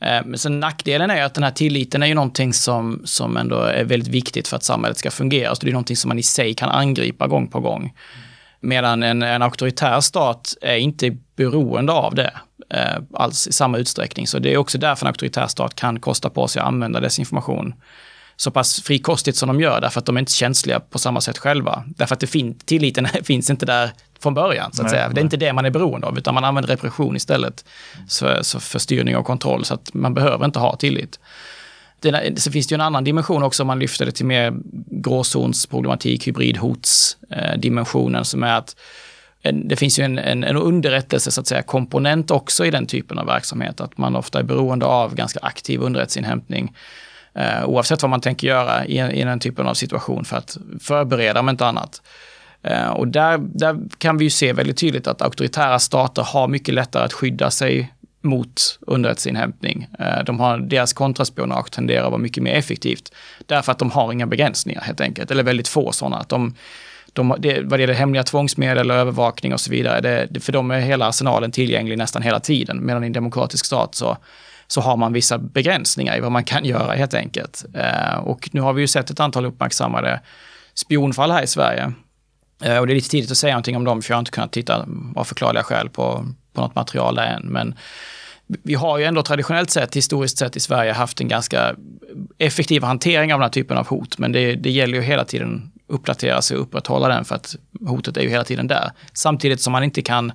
Eh, 0.05 0.21
men 0.25 0.39
sen 0.39 0.59
nackdelen 0.59 1.09
är 1.09 1.23
att 1.23 1.33
den 1.33 1.43
här 1.43 1.51
tilliten 1.51 2.03
är 2.03 2.07
ju 2.07 2.13
någonting 2.13 2.53
som, 2.53 3.01
som 3.05 3.37
ändå 3.37 3.59
är 3.59 3.83
väldigt 3.83 4.09
viktigt 4.09 4.47
för 4.47 4.57
att 4.57 4.63
samhället 4.63 4.97
ska 4.97 5.11
fungera. 5.11 5.55
Så 5.55 5.61
det 5.61 5.69
är 5.69 5.73
någonting 5.73 5.97
som 5.97 6.09
man 6.09 6.19
i 6.19 6.23
sig 6.23 6.53
kan 6.53 6.69
angripa 6.69 7.27
gång 7.27 7.47
på 7.47 7.59
gång. 7.59 7.93
Medan 8.59 9.03
en, 9.03 9.21
en 9.21 9.41
auktoritär 9.41 10.01
stat 10.01 10.55
är 10.61 10.75
inte 10.75 11.17
beroende 11.35 11.93
av 11.93 12.15
det 12.15 12.33
eh, 12.69 13.01
alls 13.13 13.47
i 13.47 13.51
samma 13.51 13.77
utsträckning. 13.77 14.27
Så 14.27 14.39
det 14.39 14.53
är 14.53 14.57
också 14.57 14.77
därför 14.77 15.05
en 15.05 15.07
auktoritär 15.07 15.47
stat 15.47 15.75
kan 15.75 15.99
kosta 15.99 16.29
på 16.29 16.47
sig 16.47 16.59
att 16.59 16.67
använda 16.67 16.99
desinformation 16.99 17.73
så 18.37 18.51
pass 18.51 18.81
frikostigt 18.81 19.37
som 19.37 19.47
de 19.47 19.61
gör, 19.61 19.81
därför 19.81 19.99
att 19.99 20.05
de 20.05 20.17
är 20.17 20.19
inte 20.19 20.31
känsliga 20.31 20.79
på 20.79 20.99
samma 20.99 21.21
sätt 21.21 21.37
själva. 21.37 21.83
Därför 21.87 22.13
att 22.13 22.19
det 22.19 22.27
fin 22.27 22.59
tilliten 22.65 23.07
finns 23.23 23.49
inte 23.49 23.65
där 23.65 23.91
från 24.19 24.33
början, 24.33 24.73
så 24.73 24.81
att 24.81 24.83
nej, 24.83 24.89
säga. 24.89 25.05
Nej. 25.05 25.15
Det 25.15 25.21
är 25.21 25.23
inte 25.23 25.37
det 25.37 25.53
man 25.53 25.65
är 25.65 25.69
beroende 25.69 26.07
av, 26.07 26.17
utan 26.17 26.33
man 26.33 26.43
använder 26.43 26.67
repression 26.69 27.15
istället 27.15 27.65
för, 28.19 28.59
för 28.59 28.79
styrning 28.79 29.17
och 29.17 29.25
kontroll, 29.25 29.65
så 29.65 29.73
att 29.73 29.93
man 29.93 30.13
behöver 30.13 30.45
inte 30.45 30.59
ha 30.59 30.75
tillit 30.75 31.19
det, 32.11 32.41
så 32.41 32.51
finns 32.51 32.67
det 32.67 32.73
ju 32.73 32.75
en 32.75 32.81
annan 32.81 33.03
dimension 33.03 33.43
också 33.43 33.63
om 33.63 33.67
man 33.67 33.79
lyfter 33.79 34.05
det 34.05 34.11
till 34.11 34.25
mer 34.25 34.53
gråzonsproblematik, 34.89 36.27
hybridhotsdimensionen 36.27 38.15
eh, 38.15 38.23
som 38.23 38.43
är 38.43 38.57
att 38.57 38.75
det 39.53 39.75
finns 39.75 39.99
ju 39.99 40.03
en, 40.03 40.19
en, 40.19 40.43
en 40.43 40.55
underrättelse, 40.55 41.31
så 41.31 41.41
att 41.41 41.47
säga, 41.47 41.61
komponent 41.61 42.31
också 42.31 42.65
i 42.65 42.71
den 42.71 42.85
typen 42.85 43.19
av 43.19 43.25
verksamhet. 43.25 43.81
Att 43.81 43.97
man 43.97 44.15
ofta 44.15 44.39
är 44.39 44.43
beroende 44.43 44.85
av 44.85 45.15
ganska 45.15 45.39
aktiv 45.39 45.81
underrättelseinhämtning. 45.81 46.75
Eh, 47.35 47.65
oavsett 47.65 48.01
vad 48.01 48.09
man 48.09 48.21
tänker 48.21 48.47
göra 48.47 48.85
i, 48.85 48.99
i 48.99 49.23
den 49.23 49.39
typen 49.39 49.67
av 49.67 49.73
situation 49.73 50.25
för 50.25 50.37
att 50.37 50.57
förbereda 50.79 51.39
om 51.39 51.49
inte 51.49 51.65
annat. 51.65 52.01
Eh, 52.63 52.89
och 52.89 53.07
där, 53.07 53.37
där 53.37 53.77
kan 53.97 54.17
vi 54.17 54.23
ju 54.23 54.29
se 54.29 54.53
väldigt 54.53 54.77
tydligt 54.77 55.07
att 55.07 55.21
auktoritära 55.21 55.79
stater 55.79 56.21
har 56.21 56.47
mycket 56.47 56.73
lättare 56.73 57.03
att 57.03 57.13
skydda 57.13 57.51
sig 57.51 57.93
mot 58.21 58.79
underrättelseinhämtning. 58.81 59.87
Eh, 59.99 60.23
de 60.25 60.39
har, 60.39 60.57
deras 60.57 60.93
kontraspionage 60.93 61.71
tenderar 61.71 62.03
att 62.05 62.11
vara 62.11 62.21
mycket 62.21 62.43
mer 62.43 62.53
effektivt. 62.53 63.13
Därför 63.45 63.71
att 63.71 63.79
de 63.79 63.91
har 63.91 64.11
inga 64.11 64.27
begränsningar 64.27 64.81
helt 64.81 65.01
enkelt, 65.01 65.31
eller 65.31 65.43
väldigt 65.43 65.67
få 65.67 65.91
sådana. 65.91 66.17
Att 66.17 66.29
de, 66.29 66.55
de, 67.13 67.35
det, 67.39 67.61
vad 67.61 67.79
gäller 67.79 67.93
hemliga 67.93 68.23
tvångsmedel 68.23 68.91
övervakning 68.91 69.53
och 69.53 69.59
så 69.59 69.71
vidare, 69.71 70.27
det, 70.29 70.39
för 70.39 70.51
dem 70.51 70.71
är 70.71 70.79
hela 70.79 71.07
arsenalen 71.07 71.51
tillgänglig 71.51 71.97
nästan 71.97 72.21
hela 72.21 72.39
tiden. 72.39 72.85
Medan 72.85 73.03
i 73.03 73.07
en 73.07 73.13
demokratisk 73.13 73.65
stat 73.65 73.95
så, 73.95 74.17
så 74.67 74.81
har 74.81 74.97
man 74.97 75.13
vissa 75.13 75.37
begränsningar 75.37 76.17
i 76.17 76.19
vad 76.19 76.31
man 76.31 76.43
kan 76.43 76.65
göra 76.65 76.93
helt 76.93 77.13
enkelt. 77.13 77.65
Eh, 77.73 78.17
och 78.17 78.49
nu 78.51 78.61
har 78.61 78.73
vi 78.73 78.81
ju 78.81 78.87
sett 78.87 79.09
ett 79.09 79.19
antal 79.19 79.45
uppmärksammade 79.45 80.21
spionfall 80.73 81.31
här 81.31 81.43
i 81.43 81.47
Sverige. 81.47 81.93
Eh, 82.63 82.77
och 82.77 82.87
det 82.87 82.93
är 82.93 82.95
lite 82.95 83.09
tidigt 83.09 83.31
att 83.31 83.37
säga 83.37 83.53
någonting 83.53 83.75
om 83.75 83.83
dem, 83.83 84.01
för 84.01 84.11
jag 84.11 84.15
har 84.15 84.19
inte 84.21 84.31
kunnat 84.31 84.51
titta 84.51 84.87
av 85.15 85.23
förklarliga 85.23 85.63
skäl 85.63 85.89
på, 85.89 86.25
på 86.53 86.61
något 86.61 86.75
material 86.75 87.15
där 87.15 87.25
än. 87.25 87.45
Men 87.45 87.75
vi 88.47 88.73
har 88.73 88.97
ju 88.97 89.03
ändå 89.03 89.23
traditionellt 89.23 89.69
sett, 89.69 89.95
historiskt 89.95 90.37
sett 90.37 90.55
i 90.55 90.59
Sverige 90.59 90.93
haft 90.93 91.21
en 91.21 91.27
ganska 91.27 91.75
effektiv 92.37 92.83
hantering 92.83 93.33
av 93.33 93.39
den 93.39 93.45
här 93.45 93.51
typen 93.51 93.77
av 93.77 93.87
hot. 93.87 94.17
Men 94.17 94.31
det, 94.31 94.55
det 94.55 94.69
gäller 94.69 94.95
ju 94.97 95.01
hela 95.01 95.25
tiden 95.25 95.71
uppdatera 95.87 96.41
sig 96.41 96.57
och 96.57 96.63
upprätthålla 96.63 97.07
den 97.07 97.25
för 97.25 97.35
att 97.35 97.55
hotet 97.87 98.17
är 98.17 98.21
ju 98.21 98.29
hela 98.29 98.43
tiden 98.43 98.67
där. 98.67 98.91
Samtidigt 99.13 99.61
som 99.61 99.71
man 99.71 99.83
inte 99.83 100.01
kan 100.01 100.31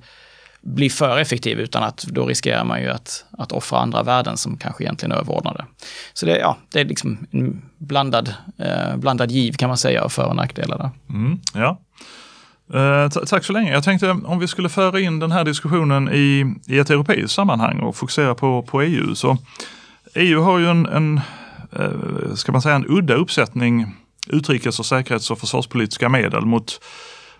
bli 0.60 0.90
för 0.90 1.18
effektiv 1.18 1.60
utan 1.60 1.82
att 1.82 2.02
då 2.02 2.26
riskerar 2.26 2.64
man 2.64 2.80
ju 2.80 2.88
att, 2.88 3.24
att 3.38 3.52
offra 3.52 3.78
andra 3.78 4.02
värden 4.02 4.36
som 4.36 4.56
kanske 4.56 4.84
egentligen 4.84 5.12
är 5.12 5.16
överordnade. 5.16 5.64
Så 6.12 6.26
det, 6.26 6.38
ja, 6.38 6.56
det 6.72 6.80
är 6.80 6.84
liksom 6.84 7.26
en 7.30 7.62
blandad, 7.78 8.34
eh, 8.58 8.96
blandad 8.96 9.30
giv 9.30 9.52
kan 9.52 9.68
man 9.68 9.78
säga 9.78 10.04
av 10.04 10.08
för 10.08 10.26
och 10.26 10.36
nackdelar. 10.36 10.78
Där. 10.78 10.90
Mm, 11.08 11.40
ja. 11.54 11.80
Eh, 12.74 13.08
tack 13.08 13.44
så 13.44 13.52
länge. 13.52 13.72
Jag 13.72 13.84
tänkte 13.84 14.08
eh, 14.08 14.24
om 14.24 14.38
vi 14.38 14.48
skulle 14.48 14.68
föra 14.68 15.00
in 15.00 15.18
den 15.18 15.32
här 15.32 15.44
diskussionen 15.44 16.08
i, 16.12 16.54
i 16.66 16.78
ett 16.78 16.90
europeiskt 16.90 17.34
sammanhang 17.34 17.80
och 17.80 17.96
fokusera 17.96 18.34
på, 18.34 18.62
på 18.62 18.82
EU. 18.82 19.14
Så 19.14 19.38
EU 20.14 20.42
har 20.42 20.58
ju 20.58 20.70
en, 20.70 20.86
en, 20.86 21.20
eh, 21.72 22.34
ska 22.34 22.52
man 22.52 22.62
säga, 22.62 22.74
en 22.74 22.86
udda 22.88 23.14
uppsättning 23.14 23.96
utrikes 24.26 24.78
och 24.78 24.86
säkerhets 24.86 25.30
och 25.30 25.38
försvarspolitiska 25.38 26.08
medel 26.08 26.46
mot 26.46 26.80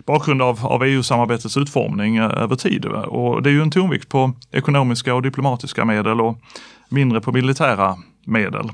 bakgrund 0.05 0.41
av, 0.41 0.65
av 0.65 0.83
EU-samarbetets 0.83 1.57
utformning 1.57 2.17
eh, 2.17 2.43
över 2.43 2.55
tid. 2.55 2.85
Och 2.85 3.43
det 3.43 3.49
är 3.49 3.53
ju 3.53 3.61
en 3.61 3.71
tonvikt 3.71 4.09
på 4.09 4.33
ekonomiska 4.51 5.15
och 5.15 5.21
diplomatiska 5.21 5.85
medel 5.85 6.21
och 6.21 6.37
mindre 6.89 7.21
på 7.21 7.31
militära 7.31 7.95
medel. 8.25 8.71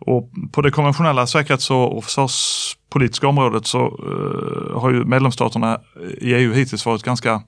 Och 0.00 0.30
på 0.52 0.62
det 0.62 0.70
konventionella 0.70 1.26
säkerhets 1.26 1.70
och 1.70 2.04
försvarspolitiska 2.04 3.28
området 3.28 3.66
så 3.66 3.78
uh, 3.78 4.80
har 4.80 4.90
ju 4.90 5.04
medlemsstaterna 5.04 5.80
i 6.20 6.34
EU 6.34 6.52
hittills 6.52 6.86
varit 6.86 7.02
ganska 7.02 7.42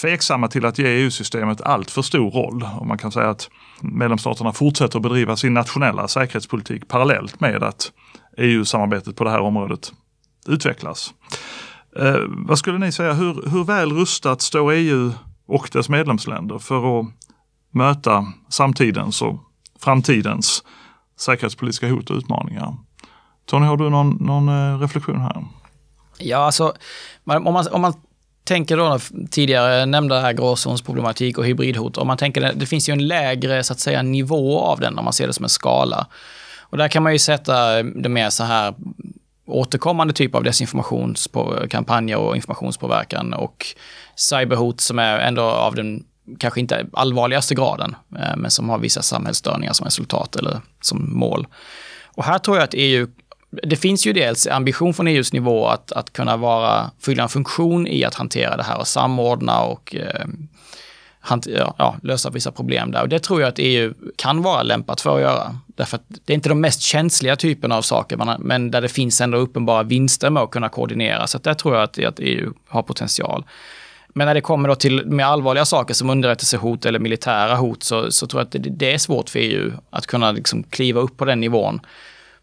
tveksamma 0.00 0.48
till 0.48 0.64
att 0.64 0.78
ge 0.78 0.86
EU-systemet 0.86 1.60
allt 1.60 1.90
för 1.90 2.02
stor 2.02 2.30
roll. 2.30 2.68
Och 2.80 2.86
man 2.86 2.98
kan 2.98 3.12
säga 3.12 3.30
att 3.30 3.50
medlemsstaterna 3.80 4.52
fortsätter 4.52 4.98
att 4.98 5.02
bedriva 5.02 5.36
sin 5.36 5.54
nationella 5.54 6.08
säkerhetspolitik 6.08 6.88
parallellt 6.88 7.40
med 7.40 7.62
att 7.62 7.92
EU-samarbetet 8.36 9.16
på 9.16 9.24
det 9.24 9.30
här 9.30 9.40
området 9.40 9.92
utvecklas. 10.48 11.14
Eh, 11.96 12.16
vad 12.28 12.58
skulle 12.58 12.78
ni 12.78 12.92
säga, 12.92 13.12
hur, 13.12 13.50
hur 13.50 13.64
väl 13.64 13.92
rustat 13.92 14.42
står 14.42 14.72
EU 14.72 15.12
och 15.46 15.68
dess 15.72 15.88
medlemsländer 15.88 16.58
för 16.58 17.00
att 17.00 17.06
möta 17.70 18.26
samtidens 18.48 19.22
och 19.22 19.40
framtidens 19.80 20.64
säkerhetspolitiska 21.18 21.88
hot 21.88 22.10
och 22.10 22.16
utmaningar. 22.16 22.76
Tony, 23.46 23.66
har 23.66 23.76
du 23.76 23.90
någon, 23.90 24.16
någon 24.20 24.48
eh, 24.48 24.78
reflektion 24.78 25.20
här? 25.20 25.44
Ja, 26.18 26.38
alltså 26.38 26.74
om 27.24 27.52
man, 27.54 27.68
om 27.68 27.80
man 27.80 27.94
tänker 28.44 28.76
då 28.76 28.98
tidigare 29.30 29.86
nämnda 29.86 30.20
här 30.20 30.32
gråzonsproblematik 30.32 31.38
och 31.38 31.46
hybridhot, 31.46 31.98
om 31.98 32.06
man 32.06 32.16
tänker 32.16 32.52
det 32.52 32.66
finns 32.66 32.88
ju 32.88 32.92
en 32.92 33.06
lägre 33.06 33.64
så 33.64 33.72
att 33.72 33.80
säga 33.80 34.02
nivå 34.02 34.60
av 34.60 34.80
den 34.80 34.98
om 34.98 35.04
man 35.04 35.12
ser 35.12 35.26
det 35.26 35.32
som 35.32 35.44
en 35.44 35.48
skala. 35.48 36.06
Och 36.60 36.78
där 36.78 36.88
kan 36.88 37.02
man 37.02 37.12
ju 37.12 37.18
sätta 37.18 37.82
det 37.82 38.08
mer 38.08 38.30
så 38.30 38.44
här 38.44 38.74
återkommande 39.46 40.14
typ 40.14 40.34
av 40.34 40.44
desinformationskampanjer 40.44 42.16
och 42.16 42.36
informationspåverkan 42.36 43.34
och 43.34 43.66
cyberhot 44.16 44.80
som 44.80 44.98
är 44.98 45.18
ändå 45.18 45.42
av 45.42 45.74
den 45.74 46.04
kanske 46.38 46.60
inte 46.60 46.86
allvarligaste 46.92 47.54
graden, 47.54 47.96
eh, 48.18 48.36
men 48.36 48.50
som 48.50 48.68
har 48.68 48.78
vissa 48.78 49.02
samhällsstörningar 49.02 49.72
som 49.72 49.84
resultat 49.84 50.36
eller 50.36 50.60
som 50.80 51.18
mål. 51.18 51.46
Och 52.14 52.24
här 52.24 52.38
tror 52.38 52.56
jag 52.56 52.64
att 52.64 52.74
EU, 52.74 53.06
det 53.62 53.76
finns 53.76 54.06
ju 54.06 54.12
dels 54.12 54.46
ambition 54.46 54.94
från 54.94 55.08
EUs 55.08 55.32
nivå 55.32 55.66
att, 55.66 55.92
att 55.92 56.12
kunna 56.12 56.36
vara, 56.36 56.90
fylla 57.00 57.22
en 57.22 57.28
funktion 57.28 57.86
i 57.86 58.04
att 58.04 58.14
hantera 58.14 58.56
det 58.56 58.62
här 58.62 58.78
och 58.78 58.88
samordna 58.88 59.60
och 59.60 59.94
eh, 59.94 60.26
ja, 61.78 61.96
lösa 62.02 62.30
vissa 62.30 62.52
problem 62.52 62.90
där. 62.90 63.02
Och 63.02 63.08
det 63.08 63.18
tror 63.18 63.40
jag 63.40 63.48
att 63.48 63.58
EU 63.58 63.94
kan 64.16 64.42
vara 64.42 64.62
lämpat 64.62 65.00
för 65.00 65.16
att 65.16 65.20
göra. 65.20 65.58
Därför 65.66 65.96
att 65.96 66.04
det 66.24 66.32
är 66.32 66.34
inte 66.34 66.48
de 66.48 66.60
mest 66.60 66.80
känsliga 66.80 67.36
typerna 67.36 67.76
av 67.76 67.82
saker, 67.82 68.38
men 68.38 68.70
där 68.70 68.80
det 68.80 68.88
finns 68.88 69.20
ändå 69.20 69.38
uppenbara 69.38 69.82
vinster 69.82 70.30
med 70.30 70.42
att 70.42 70.50
kunna 70.50 70.68
koordinera. 70.68 71.26
Så 71.26 71.38
där 71.38 71.54
tror 71.54 71.74
jag 71.74 71.82
att, 71.82 72.04
att 72.04 72.20
EU 72.20 72.52
har 72.68 72.82
potential. 72.82 73.44
Men 74.14 74.26
när 74.26 74.34
det 74.34 74.40
kommer 74.40 74.68
då 74.68 74.74
till 74.74 75.06
mer 75.06 75.24
allvarliga 75.24 75.64
saker 75.64 75.94
som 75.94 76.10
underrättelsehot 76.10 76.86
eller 76.86 76.98
militära 76.98 77.54
hot 77.54 77.82
så, 77.82 78.10
så 78.10 78.26
tror 78.26 78.40
jag 78.40 78.46
att 78.46 78.52
det, 78.52 78.58
det, 78.58 78.94
är 78.94 78.98
svårt 78.98 79.30
för 79.30 79.38
EU 79.38 79.72
att 79.90 80.06
kunna 80.06 80.32
liksom 80.32 80.62
kliva 80.62 81.00
upp 81.00 81.16
på 81.16 81.24
den 81.24 81.40
nivån. 81.40 81.80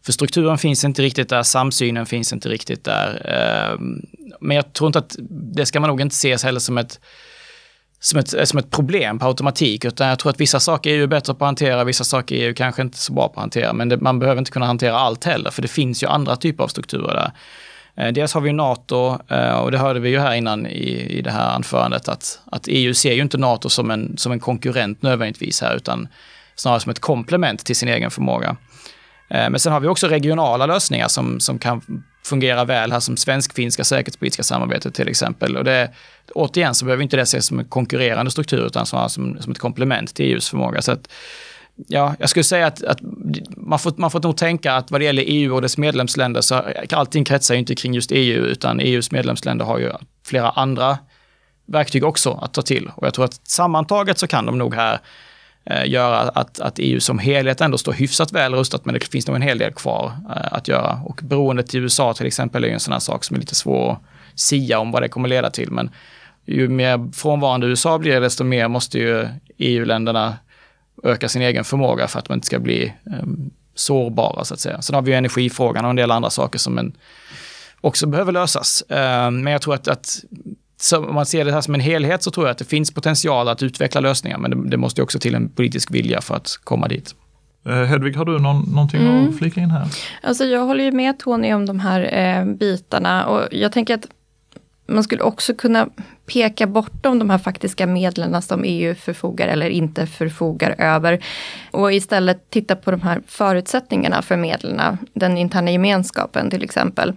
För 0.02 0.12
strukturen 0.12 0.58
finns 0.58 0.84
inte 0.84 1.02
riktigt 1.02 1.28
där, 1.28 1.42
samsynen 1.42 2.06
finns 2.06 2.32
inte 2.32 2.48
riktigt 2.48 2.84
där. 2.84 3.22
Ehm, 3.24 4.06
men 4.40 4.56
jag 4.56 4.72
tror 4.72 4.86
inte 4.86 4.98
att 4.98 5.16
det 5.28 5.66
ska 5.66 5.80
man 5.80 5.90
nog 5.90 6.00
inte 6.00 6.16
se 6.16 6.36
heller 6.36 6.60
som 6.60 6.78
ett, 6.78 7.00
som 8.00 8.18
ett, 8.18 8.48
som 8.48 8.58
ett 8.58 8.70
problem 8.70 9.18
på 9.18 9.26
automatik, 9.26 9.84
utan 9.84 10.08
jag 10.08 10.18
tror 10.18 10.30
att 10.30 10.40
vissa 10.40 10.60
saker 10.60 10.90
är 10.90 10.94
EU 10.94 11.06
bättre 11.06 11.34
på 11.34 11.44
att 11.44 11.48
hantera, 11.48 11.84
vissa 11.84 12.04
saker 12.04 12.36
är 12.36 12.48
EU 12.48 12.54
kanske 12.54 12.82
inte 12.82 12.98
så 12.98 13.12
bra 13.12 13.28
på 13.28 13.34
att 13.34 13.40
hantera, 13.40 13.72
men 13.72 13.88
det, 13.88 13.96
man 13.96 14.18
behöver 14.18 14.38
inte 14.38 14.50
kunna 14.50 14.66
hantera 14.66 14.98
allt 14.98 15.24
heller, 15.24 15.50
för 15.50 15.62
det 15.62 15.68
finns 15.68 16.02
ju 16.02 16.06
andra 16.06 16.36
typer 16.36 16.64
av 16.64 16.68
strukturer 16.68 17.14
där. 17.14 17.32
Eh, 17.96 18.12
dels 18.12 18.34
har 18.34 18.40
vi 18.40 18.52
NATO 18.52 19.18
eh, 19.28 19.52
och 19.52 19.70
det 19.70 19.78
hörde 19.78 20.00
vi 20.00 20.08
ju 20.08 20.18
här 20.18 20.34
innan 20.34 20.66
i, 20.66 21.18
i 21.18 21.22
det 21.22 21.30
här 21.30 21.54
anförandet 21.54 22.08
att, 22.08 22.40
att 22.44 22.68
EU 22.68 22.94
ser 22.94 23.12
ju 23.12 23.22
inte 23.22 23.38
NATO 23.38 23.68
som 23.68 23.90
en, 23.90 24.16
som 24.16 24.32
en 24.32 24.40
konkurrent 24.40 25.02
nödvändigtvis 25.02 25.60
här 25.60 25.76
utan 25.76 26.08
snarare 26.54 26.80
som 26.80 26.90
ett 26.90 27.00
komplement 27.00 27.64
till 27.64 27.76
sin 27.76 27.88
egen 27.88 28.10
förmåga. 28.10 28.56
Eh, 29.30 29.50
men 29.50 29.60
sen 29.60 29.72
har 29.72 29.80
vi 29.80 29.88
också 29.88 30.06
regionala 30.06 30.66
lösningar 30.66 31.08
som, 31.08 31.40
som 31.40 31.58
kan 31.58 32.04
fungera 32.24 32.64
väl 32.64 32.92
här 32.92 33.00
som 33.00 33.16
svensk-finska 33.16 33.84
säkerhetspolitiska 33.84 34.42
samarbetet 34.42 34.94
till 34.94 35.08
exempel. 35.08 35.56
Och 35.56 35.64
det, 35.64 35.90
återigen 36.34 36.74
så 36.74 36.84
behöver 36.84 37.02
inte 37.02 37.16
det 37.16 37.22
ses 37.22 37.46
som 37.46 37.58
en 37.58 37.64
konkurrerande 37.64 38.30
struktur 38.30 38.66
utan 38.66 38.86
snarare 38.86 39.08
som, 39.08 39.38
som 39.40 39.52
ett 39.52 39.58
komplement 39.58 40.14
till 40.14 40.26
EUs 40.26 40.50
förmåga. 40.50 40.82
Så 40.82 40.92
att 40.92 41.08
ja, 41.88 42.14
jag 42.18 42.30
skulle 42.30 42.44
säga 42.44 42.66
att, 42.66 42.84
att, 42.84 42.98
man, 43.56 43.78
får, 43.78 43.92
man 43.96 44.10
får 44.10 44.20
nog 44.22 44.36
tänka 44.36 44.74
att 44.74 44.90
vad 44.90 45.00
det 45.00 45.04
gäller 45.04 45.24
EU 45.26 45.54
och 45.54 45.62
dess 45.62 45.78
medlemsländer 45.78 46.40
så 46.40 46.62
allting 46.90 47.24
kretsar 47.24 47.54
inte 47.54 47.74
kring 47.74 47.94
just 47.94 48.12
EU 48.12 48.44
utan 48.44 48.80
EUs 48.80 49.10
medlemsländer 49.10 49.64
har 49.64 49.78
ju 49.78 49.90
flera 50.26 50.50
andra 50.50 50.98
verktyg 51.66 52.04
också 52.04 52.38
att 52.42 52.54
ta 52.54 52.62
till. 52.62 52.90
Och 52.94 53.06
jag 53.06 53.14
tror 53.14 53.24
att 53.24 53.48
sammantaget 53.48 54.18
så 54.18 54.26
kan 54.26 54.46
de 54.46 54.58
nog 54.58 54.74
här 54.74 55.00
eh, 55.64 55.90
göra 55.90 56.18
att, 56.18 56.60
att 56.60 56.78
EU 56.78 57.00
som 57.00 57.18
helhet 57.18 57.60
ändå 57.60 57.78
står 57.78 57.92
hyfsat 57.92 58.32
väl 58.32 58.54
rustat, 58.54 58.84
men 58.84 58.94
det 58.94 59.04
finns 59.04 59.26
nog 59.26 59.36
en 59.36 59.42
hel 59.42 59.58
del 59.58 59.72
kvar 59.72 60.12
eh, 60.36 60.52
att 60.52 60.68
göra. 60.68 61.00
Och 61.04 61.20
beroendet 61.22 61.66
till 61.66 61.80
USA 61.80 62.14
till 62.14 62.26
exempel 62.26 62.64
är 62.64 62.68
ju 62.68 62.74
en 62.74 62.80
sån 62.80 62.92
här 62.92 63.00
sak 63.00 63.24
som 63.24 63.36
är 63.36 63.40
lite 63.40 63.54
svår 63.54 63.92
att 63.92 64.00
sia 64.40 64.78
om 64.78 64.90
vad 64.90 65.02
det 65.02 65.08
kommer 65.08 65.28
leda 65.28 65.50
till. 65.50 65.70
Men 65.70 65.90
ju 66.54 66.68
mer 66.68 67.12
frånvarande 67.12 67.66
USA 67.66 67.98
blir, 67.98 68.20
desto 68.20 68.44
mer 68.44 68.68
måste 68.68 68.98
ju 68.98 69.28
EU-länderna 69.58 70.36
öka 71.02 71.28
sin 71.28 71.42
egen 71.42 71.64
förmåga 71.64 72.08
för 72.08 72.18
att 72.18 72.28
man 72.28 72.38
inte 72.38 72.46
ska 72.46 72.58
bli 72.58 72.92
um, 73.22 73.50
sårbara 73.74 74.44
så 74.44 74.54
att 74.54 74.60
säga. 74.60 74.82
Sen 74.82 74.94
har 74.94 75.02
vi 75.02 75.10
ju 75.10 75.16
energifrågan 75.16 75.84
och 75.84 75.90
en 75.90 75.96
del 75.96 76.10
andra 76.10 76.30
saker 76.30 76.58
som 76.58 76.78
en, 76.78 76.96
också 77.80 78.06
behöver 78.06 78.32
lösas. 78.32 78.84
Uh, 78.90 78.96
men 79.30 79.46
jag 79.46 79.62
tror 79.62 79.74
att, 79.74 79.88
att 79.88 80.24
om 80.94 81.14
man 81.14 81.26
ser 81.26 81.44
det 81.44 81.52
här 81.52 81.60
som 81.60 81.74
en 81.74 81.80
helhet 81.80 82.22
så 82.22 82.30
tror 82.30 82.46
jag 82.46 82.52
att 82.52 82.58
det 82.58 82.64
finns 82.64 82.94
potential 82.94 83.48
att 83.48 83.62
utveckla 83.62 84.00
lösningar, 84.00 84.38
men 84.38 84.50
det, 84.50 84.70
det 84.70 84.76
måste 84.76 85.02
också 85.02 85.18
till 85.18 85.34
en 85.34 85.48
politisk 85.48 85.90
vilja 85.90 86.20
för 86.20 86.34
att 86.34 86.60
komma 86.64 86.88
dit. 86.88 87.14
Eh, 87.66 87.84
Hedvig, 87.84 88.16
har 88.16 88.24
du 88.24 88.38
någon, 88.38 88.62
någonting 88.74 89.00
mm. 89.00 89.28
att 89.28 89.38
flika 89.38 89.60
in 89.60 89.70
här? 89.70 89.86
Alltså 90.22 90.44
jag 90.44 90.60
håller 90.60 90.84
ju 90.84 90.92
med 90.92 91.18
Tony 91.18 91.52
om 91.52 91.66
de 91.66 91.80
här 91.80 92.00
eh, 92.12 92.44
bitarna 92.44 93.26
och 93.26 93.48
jag 93.50 93.72
tänker 93.72 93.94
att 93.94 94.06
man 94.90 95.04
skulle 95.04 95.22
också 95.22 95.54
kunna 95.54 95.88
peka 96.26 96.66
bortom 96.66 97.18
de 97.18 97.30
här 97.30 97.38
faktiska 97.38 97.86
medlen 97.86 98.42
som 98.42 98.64
EU 98.64 98.94
förfogar 98.94 99.48
eller 99.48 99.68
inte 99.68 100.06
förfogar 100.06 100.74
över. 100.78 101.24
Och 101.70 101.92
istället 101.92 102.50
titta 102.50 102.76
på 102.76 102.90
de 102.90 103.02
här 103.02 103.22
förutsättningarna 103.26 104.22
för 104.22 104.36
medlen, 104.36 104.98
den 105.12 105.38
interna 105.38 105.70
gemenskapen 105.70 106.50
till 106.50 106.64
exempel. 106.64 107.16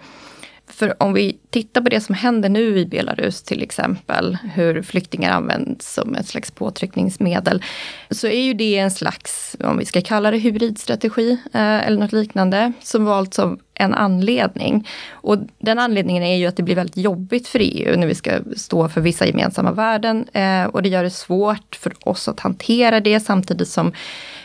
För 0.68 1.04
om 1.04 1.14
vi 1.14 1.38
tittar 1.50 1.82
på 1.82 1.90
det 1.90 2.02
som 2.02 2.16
händer 2.16 2.50
nu 2.50 2.80
i 2.80 2.86
Belarus 2.86 3.44
till 3.44 3.64
exempel, 3.64 4.38
hur 4.54 4.82
flyktingar 4.82 5.32
används 5.32 5.94
som 5.94 6.16
ett 6.16 6.28
slags 6.28 6.52
påtryckningsmedel, 6.52 7.64
så 8.10 8.28
är 8.28 8.42
ju 8.42 8.54
det 8.54 8.78
en 8.78 8.92
slags, 8.92 9.56
om 9.60 9.78
vi 9.78 9.86
ska 9.86 10.02
kalla 10.02 10.32
det 10.32 10.38
hybridstrategi 10.38 11.32
eh, 11.54 11.88
eller 11.88 12.00
något 12.00 12.12
liknande, 12.12 12.74
som 12.82 13.06
valts 13.06 13.40
av 13.40 13.60
en 13.76 13.94
anledning. 13.94 14.88
Och 15.12 15.38
den 15.60 15.80
anledningen 15.80 16.24
är 16.24 16.36
ju 16.36 16.46
att 16.46 16.58
det 16.58 16.64
blir 16.64 16.76
väldigt 16.76 16.98
jobbigt 16.98 17.48
för 17.48 17.60
EU 17.62 17.98
när 17.98 18.08
vi 18.08 18.16
ska 18.16 18.32
stå 18.58 18.90
för 18.90 19.02
vissa 19.02 19.26
gemensamma 19.26 19.72
värden. 19.72 20.28
Eh, 20.34 20.64
och 20.64 20.84
det 20.84 20.90
gör 20.90 21.04
det 21.04 21.10
svårt 21.10 21.76
för 21.76 21.94
oss 22.06 22.28
att 22.28 22.40
hantera 22.40 23.00
det 23.00 23.20
samtidigt 23.20 23.68
som 23.68 23.94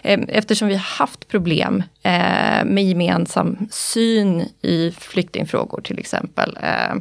eh, 0.02 0.20
eftersom 0.28 0.68
vi 0.68 0.74
har 0.74 0.98
haft 0.98 1.28
problem 1.28 1.82
eh, 2.02 2.64
med 2.64 2.84
gemensam 2.84 3.68
syn 3.70 4.44
i 4.62 4.90
flyktingfrågor 4.98 5.80
till 5.80 5.98
exempel. 5.98 6.58
Eh, 6.62 6.96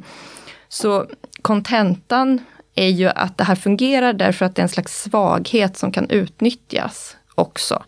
så 0.70 1.06
kontentan 1.42 2.40
är 2.76 2.90
ju 2.90 3.10
att 3.10 3.38
det 3.38 3.44
här 3.44 3.56
fungerar 3.56 4.14
därför 4.14 4.46
att 4.46 4.56
det 4.56 4.60
är 4.60 4.64
en 4.64 4.70
slags 4.70 5.02
svaghet 5.02 5.78
som 5.78 5.92
kan 5.92 6.10
utnyttjas 6.10 7.18
också. 7.36 7.84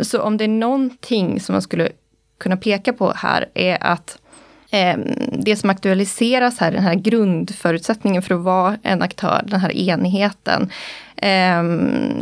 Så 0.00 0.20
om 0.20 0.36
det 0.36 0.44
är 0.44 0.48
någonting 0.48 1.40
som 1.40 1.52
man 1.52 1.62
skulle 1.62 1.88
kunna 2.38 2.56
peka 2.56 2.92
på 2.92 3.12
här 3.16 3.48
är 3.54 3.78
att 3.80 4.18
eh, 4.70 4.98
det 5.32 5.56
som 5.56 5.70
aktualiseras 5.70 6.58
här, 6.58 6.72
den 6.72 6.82
här 6.82 6.94
grundförutsättningen 6.94 8.22
för 8.22 8.34
att 8.34 8.40
vara 8.40 8.76
en 8.82 9.02
aktör, 9.02 9.44
den 9.46 9.60
här 9.60 9.76
enigheten, 9.76 10.70
eh, 11.16 11.62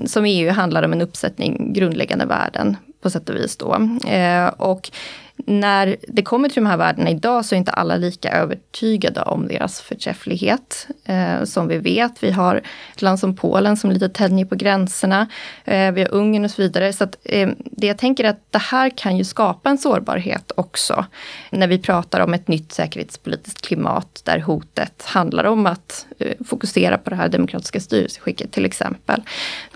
som 0.07 0.25
EU 0.25 0.51
handlar 0.51 0.83
om 0.83 0.93
en 0.93 1.03
uppsättning 1.03 1.73
grundläggande 1.73 2.27
värden 2.27 2.77
på 3.03 3.11
sätt 3.11 3.29
och 3.29 3.37
vis 3.37 3.57
då. 3.57 3.89
Eh, 4.09 4.47
och 4.47 4.91
när 5.37 5.97
det 6.09 6.23
kommer 6.23 6.49
till 6.49 6.63
de 6.63 6.69
här 6.69 6.77
värdena 6.77 7.11
idag 7.11 7.45
så 7.45 7.55
är 7.55 7.57
inte 7.57 7.73
alla 7.73 7.97
lika 7.97 8.33
övertygade 8.33 9.23
om 9.23 9.49
deras 9.49 9.81
förträfflighet. 9.81 10.87
Eh, 11.05 11.45
som 11.45 11.69
vi 11.69 11.79
vet, 11.79 12.23
vi 12.23 12.31
har 12.31 12.63
ett 12.95 13.03
land 13.03 13.21
som 13.21 13.37
Polen 13.37 13.77
som 13.77 13.91
lite 13.91 14.09
tänjer 14.09 14.47
på 14.47 14.55
gränserna. 14.55 15.29
Eh, 15.65 15.93
vi 15.93 16.01
har 16.01 16.15
Ungern 16.15 16.45
och 16.45 16.51
så 16.51 16.63
vidare. 16.63 16.93
Så 16.93 17.05
att, 17.05 17.17
eh, 17.25 17.49
det 17.59 17.87
jag 17.87 17.99
tänker 17.99 18.25
är 18.25 18.29
att 18.29 18.43
det 18.51 18.59
här 18.59 18.91
kan 18.91 19.17
ju 19.17 19.25
skapa 19.25 19.71
en 19.71 19.79
sårbarhet 19.79 20.53
också. 20.57 21.05
När 21.51 21.69
vi 21.69 21.79
pratar 21.79 22.21
om 22.21 22.35
ett 22.35 22.49
nytt 22.49 22.73
säkerhetspolitiskt 22.73 23.67
klimat 23.67 24.23
där 24.25 24.39
hotet 24.39 25.03
handlar 25.07 25.45
om 25.45 25.67
att 25.67 26.07
eh, 26.19 26.33
fokusera 26.47 26.99
på 26.99 27.11
det 27.11 27.17
här 27.17 27.29
demokratiska 27.29 27.81
styrelseskicket 27.81 28.53
till 28.53 28.65
exempel. 28.65 29.23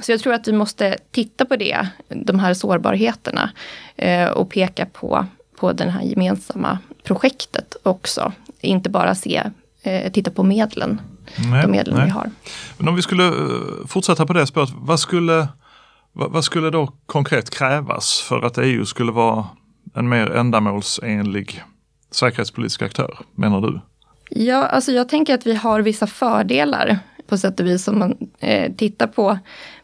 Så 0.02 0.12
jag 0.12 0.20
tror 0.20 0.34
att 0.34 0.48
vi 0.48 0.52
måste 0.52 0.96
titta 1.10 1.44
på 1.44 1.56
det, 1.56 1.88
de 2.08 2.38
här 2.38 2.54
sårbarheterna 2.54 3.50
eh, 3.96 4.28
och 4.28 4.50
peka 4.50 4.86
på 4.86 5.26
på 5.58 5.72
det 5.72 5.90
här 5.90 6.02
gemensamma 6.02 6.78
projektet 7.04 7.76
också. 7.82 8.32
Inte 8.60 8.90
bara 8.90 9.14
se, 9.14 9.42
eh, 9.82 10.12
titta 10.12 10.30
på 10.30 10.42
medlen, 10.42 11.00
nej, 11.50 11.62
de 11.62 11.70
medlen 11.70 11.96
nej. 11.96 12.04
vi 12.04 12.10
har. 12.10 12.30
Men 12.78 12.88
om 12.88 12.94
vi 12.94 13.02
skulle 13.02 13.26
eh, 13.26 13.86
fortsätta 13.86 14.26
på 14.26 14.32
det 14.32 14.46
spåret, 14.46 14.70
vad 14.74 15.00
skulle, 15.00 15.48
vad, 16.12 16.32
vad 16.32 16.44
skulle 16.44 16.70
då 16.70 16.92
konkret 17.06 17.50
krävas 17.50 18.20
för 18.20 18.42
att 18.42 18.58
EU 18.58 18.84
skulle 18.84 19.12
vara 19.12 19.46
en 19.94 20.08
mer 20.08 20.30
ändamålsenlig 20.30 21.62
säkerhetspolitisk 22.10 22.82
aktör, 22.82 23.18
menar 23.34 23.60
du? 23.60 23.80
Ja, 24.30 24.66
alltså 24.66 24.92
jag 24.92 25.08
tänker 25.08 25.34
att 25.34 25.46
vi 25.46 25.54
har 25.54 25.80
vissa 25.80 26.06
fördelar 26.06 26.98
på 27.28 27.38
sätt 27.38 27.60
och 27.60 27.66
vis 27.66 27.88
om 27.88 27.98
man 27.98 28.16
eh, 28.38 28.72
tittar 28.72 29.06
på 29.06 29.38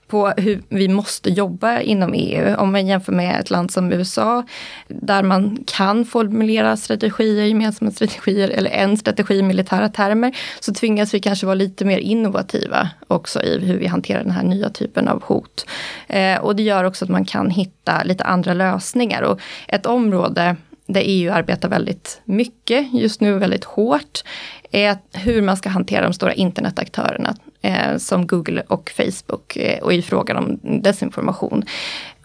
på 0.07 0.29
hur 0.29 0.63
vi 0.69 0.89
måste 0.89 1.31
jobba 1.31 1.81
inom 1.81 2.15
EU. 2.15 2.57
Om 2.57 2.73
man 2.73 2.87
jämför 2.87 3.13
med 3.13 3.41
ett 3.41 3.51
land 3.51 3.71
som 3.71 3.93
USA, 3.93 4.43
där 4.89 5.23
man 5.23 5.59
kan 5.67 6.05
formulera 6.05 6.77
strategier, 6.77 7.45
gemensamma 7.45 7.91
strategier 7.91 8.49
eller 8.49 8.71
en 8.71 8.97
strategi 8.97 9.39
i 9.39 9.43
militära 9.43 9.89
termer, 9.89 10.37
så 10.61 10.75
tvingas 10.75 11.15
vi 11.15 11.21
kanske 11.21 11.47
vara 11.47 11.55
lite 11.55 11.85
mer 11.85 11.99
innovativa 11.99 12.89
också 13.09 13.43
i 13.43 13.59
hur 13.59 13.79
vi 13.79 13.87
hanterar 13.87 14.23
den 14.23 14.33
här 14.33 14.43
nya 14.43 14.71
typen 14.71 15.09
av 15.09 15.23
hot. 15.23 15.67
Eh, 16.07 16.39
och 16.39 16.57
det 16.57 16.63
gör 16.63 16.85
också 16.85 17.05
att 17.05 17.11
man 17.11 17.25
kan 17.25 17.51
hitta 17.51 18.03
lite 18.03 18.25
andra 18.25 18.55
lösningar. 18.55 19.23
Och 19.23 19.41
ett 19.69 19.87
område 19.87 20.57
där 20.87 21.03
EU 21.05 21.33
arbetar 21.33 21.69
väldigt 21.69 22.21
mycket, 22.25 22.64
just 22.93 23.21
nu 23.21 23.39
väldigt 23.39 23.65
hårt, 23.65 24.23
är 24.71 24.99
hur 25.13 25.43
man 25.43 25.57
ska 25.57 25.69
hantera 25.69 26.05
de 26.05 26.13
stora 26.13 26.35
internetaktörerna 26.35 27.35
eh, 27.63 27.97
som 27.97 28.27
Google 28.27 28.63
och 28.69 28.91
Facebook 28.97 29.57
eh, 29.57 29.83
och 29.83 29.93
i 29.93 30.03
frågan 30.03 30.37
om 30.37 30.61
desinformation. 30.83 31.65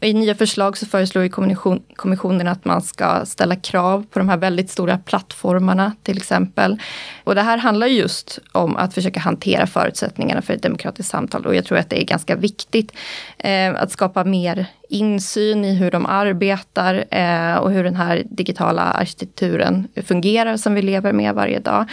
I 0.02 0.14
nya 0.14 0.36
förslag 0.36 0.78
så 0.78 0.86
föreslår 0.86 1.24
ju 1.24 1.30
kommission, 1.30 1.82
kommissionen 1.96 2.48
att 2.48 2.66
man 2.66 2.82
ska 2.82 3.26
ställa 3.26 3.56
krav 3.56 4.06
på 4.12 4.20
de 4.20 4.30
här 4.30 4.38
väldigt 4.38 4.70
stora 4.70 4.98
plattformarna 4.98 5.96
till 6.04 6.18
exempel. 6.18 6.78
Och 7.24 7.36
det 7.36 7.42
här 7.42 7.58
handlar 7.58 7.88
just 7.88 8.40
om 8.52 8.76
att 8.76 8.94
försöka 8.94 9.20
hantera 9.20 9.68
förutsättningarna 9.68 10.42
för 10.42 10.54
ett 10.54 10.64
demokratiskt 10.64 11.12
samtal 11.12 11.46
och 11.46 11.56
jag 11.56 11.66
tror 11.66 11.78
att 11.78 11.90
det 11.90 12.02
är 12.02 12.06
ganska 12.06 12.36
viktigt 12.36 12.92
eh, 13.38 13.76
att 13.76 13.92
skapa 13.92 14.24
mer 14.24 14.66
insyn 14.90 15.66
i 15.66 15.76
hur 15.76 15.92
de 15.92 16.06
arbetar 16.06 17.06
eh, 17.12 17.56
och 17.56 17.72
hur 17.72 17.84
den 17.84 17.96
här 17.96 18.24
digitala 18.30 18.82
arkitekturen 18.82 19.88
fungerar 20.06 20.29
som 20.58 20.74
vi 20.74 20.82
lever 20.82 21.14
med 21.14 21.36
varje 21.36 21.60
dag. 21.60 21.86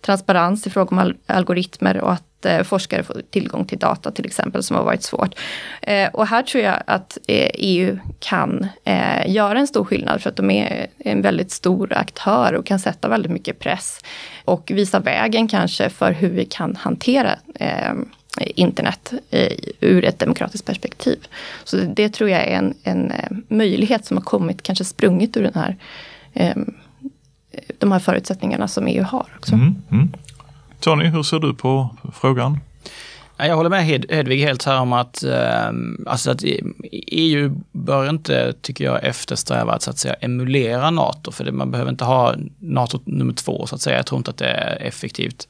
Transparens 0.00 0.66
i 0.66 0.70
fråga 0.70 0.96
om 0.96 1.14
algoritmer 1.26 2.00
och 2.00 2.12
att 2.12 2.46
eh, 2.46 2.62
forskare 2.62 3.02
får 3.02 3.22
tillgång 3.30 3.64
till 3.64 3.78
data 3.78 4.10
till 4.10 4.26
exempel, 4.26 4.62
som 4.62 4.76
har 4.76 4.84
varit 4.84 5.02
svårt. 5.02 5.34
Eh, 5.82 6.08
och 6.08 6.26
här 6.26 6.42
tror 6.42 6.64
jag 6.64 6.82
att 6.86 7.18
eh, 7.28 7.50
EU 7.54 7.98
kan 8.18 8.68
eh, 8.84 9.30
göra 9.30 9.58
en 9.58 9.66
stor 9.66 9.84
skillnad, 9.84 10.22
för 10.22 10.30
att 10.30 10.36
de 10.36 10.50
är 10.50 10.86
en 10.98 11.22
väldigt 11.22 11.50
stor 11.50 11.92
aktör 11.92 12.52
och 12.52 12.66
kan 12.66 12.78
sätta 12.78 13.08
väldigt 13.08 13.32
mycket 13.32 13.58
press. 13.58 14.00
Och 14.44 14.70
visa 14.74 15.00
vägen 15.00 15.48
kanske 15.48 15.88
för 15.90 16.12
hur 16.12 16.30
vi 16.30 16.44
kan 16.44 16.76
hantera 16.76 17.36
eh, 17.54 17.92
internet 18.38 19.12
eh, 19.30 19.52
ur 19.80 20.04
ett 20.04 20.18
demokratiskt 20.18 20.66
perspektiv. 20.66 21.18
Så 21.64 21.76
det 21.76 22.08
tror 22.08 22.30
jag 22.30 22.40
är 22.40 22.56
en, 22.56 22.74
en 22.82 23.12
möjlighet 23.48 24.06
som 24.06 24.16
har 24.16 24.24
kommit, 24.24 24.62
kanske 24.62 24.84
sprungit 24.84 25.36
ur 25.36 25.42
den 25.42 25.54
här 25.54 25.76
de 27.78 27.92
här 27.92 27.98
förutsättningarna 27.98 28.68
som 28.68 28.86
EU 28.86 29.02
har 29.04 29.26
också. 29.36 29.54
Mm, 29.54 29.74
mm. 29.90 30.12
Tony, 30.80 31.04
hur 31.04 31.22
ser 31.22 31.38
du 31.38 31.54
på 31.54 31.96
frågan? 32.14 32.58
Jag 33.36 33.56
håller 33.56 33.70
med 33.70 33.84
Hed 33.84 34.06
Hedvig 34.10 34.42
helt 34.42 34.64
här 34.64 34.80
om 34.80 34.92
att, 34.92 35.22
eh, 35.22 35.70
alltså 36.06 36.30
att 36.30 36.42
EU 37.06 37.62
bör 37.72 38.08
inte, 38.10 38.54
tycker 38.62 38.84
jag, 38.84 39.04
eftersträva 39.04 39.72
att, 39.72 39.82
så 39.82 39.90
att 39.90 39.98
säga, 39.98 40.14
emulera 40.14 40.90
NATO, 40.90 41.32
för 41.32 41.44
det, 41.44 41.52
man 41.52 41.70
behöver 41.70 41.90
inte 41.90 42.04
ha 42.04 42.34
NATO 42.58 43.00
nummer 43.04 43.32
två, 43.32 43.66
så 43.66 43.74
att 43.74 43.80
säga. 43.80 43.96
Jag 43.96 44.06
tror 44.06 44.18
inte 44.18 44.30
att 44.30 44.36
det 44.36 44.48
är 44.48 44.82
effektivt. 44.82 45.48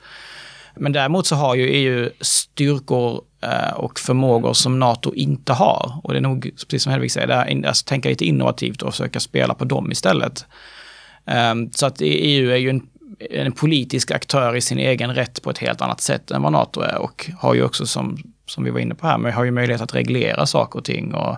Men 0.75 0.93
däremot 0.93 1.27
så 1.27 1.37
har 1.37 1.55
ju 1.55 1.69
EU 1.69 2.11
styrkor 2.21 3.21
eh, 3.41 3.75
och 3.75 3.99
förmågor 3.99 4.53
som 4.53 4.79
NATO 4.79 5.15
inte 5.15 5.53
har. 5.53 6.01
Och 6.03 6.13
det 6.13 6.19
är 6.19 6.23
nog, 6.23 6.51
precis 6.69 6.83
som 6.83 6.93
Hedvig 6.93 7.13
säger, 7.13 7.27
det 7.27 7.35
är, 7.35 7.67
alltså, 7.67 7.85
tänka 7.87 8.09
lite 8.09 8.25
innovativt 8.25 8.83
och 8.83 8.91
försöka 8.93 9.21
spela 9.21 9.55
på 9.55 9.65
dem 9.65 9.93
istället. 9.93 10.47
Ehm, 11.27 11.73
så 11.73 11.87
att 11.87 11.97
EU 12.01 12.51
är 12.51 12.57
ju 12.57 12.71
en 12.71 12.87
en 13.31 13.53
politisk 13.53 14.11
aktör 14.11 14.57
i 14.57 14.61
sin 14.61 14.79
egen 14.79 15.15
rätt 15.15 15.43
på 15.43 15.51
ett 15.51 15.59
helt 15.59 15.81
annat 15.81 16.01
sätt 16.01 16.31
än 16.31 16.43
vad 16.43 16.53
NATO 16.53 16.81
är 16.81 16.99
och 16.99 17.31
har 17.39 17.55
ju 17.55 17.65
också 17.65 17.87
som, 17.87 18.19
som 18.47 18.65
vi 18.65 18.71
var 18.71 18.81
inne 18.81 18.95
på 18.95 19.07
här, 19.07 19.19
men 19.19 19.33
har 19.33 19.45
ju 19.45 19.51
möjlighet 19.51 19.81
att 19.81 19.95
reglera 19.95 20.47
saker 20.47 20.79
och 20.79 20.85
ting 20.85 21.15
och 21.15 21.37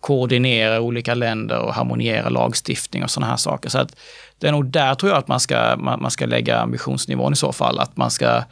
koordinera 0.00 0.80
olika 0.80 1.14
länder 1.14 1.58
och 1.58 1.74
harmoniera 1.74 2.28
lagstiftning 2.28 3.04
och 3.04 3.10
sådana 3.10 3.30
här 3.30 3.36
saker. 3.36 3.68
Så 3.68 3.78
att 3.78 3.96
det 4.38 4.48
är 4.48 4.52
nog 4.52 4.66
där 4.66 4.94
tror 4.94 5.12
jag 5.12 5.18
att 5.18 5.28
man 5.28 5.40
ska, 5.40 5.76
man, 5.78 6.02
man 6.02 6.10
ska 6.10 6.26
lägga 6.26 6.58
ambitionsnivån 6.58 7.32
i 7.32 7.36
så 7.36 7.52
fall. 7.52 7.78
Att 7.78 7.96
man 7.96 8.10
ska 8.10 8.42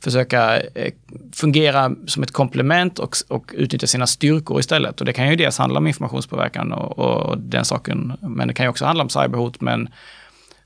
försöka 0.00 0.60
eh, 0.60 0.92
fungera 1.34 1.94
som 2.06 2.22
ett 2.22 2.32
komplement 2.32 2.98
och, 2.98 3.16
och 3.28 3.52
utnyttja 3.54 3.86
sina 3.86 4.06
styrkor 4.06 4.60
istället. 4.60 5.00
Och 5.00 5.06
det 5.06 5.12
kan 5.12 5.30
ju 5.30 5.36
dels 5.36 5.58
handla 5.58 5.78
om 5.78 5.86
informationspåverkan 5.86 6.72
och, 6.72 6.98
och 6.98 7.38
den 7.38 7.64
saken, 7.64 8.12
men 8.20 8.48
det 8.48 8.54
kan 8.54 8.66
ju 8.66 8.70
också 8.70 8.84
handla 8.84 9.04
om 9.04 9.10
cyberhot. 9.10 9.60
Men 9.60 9.88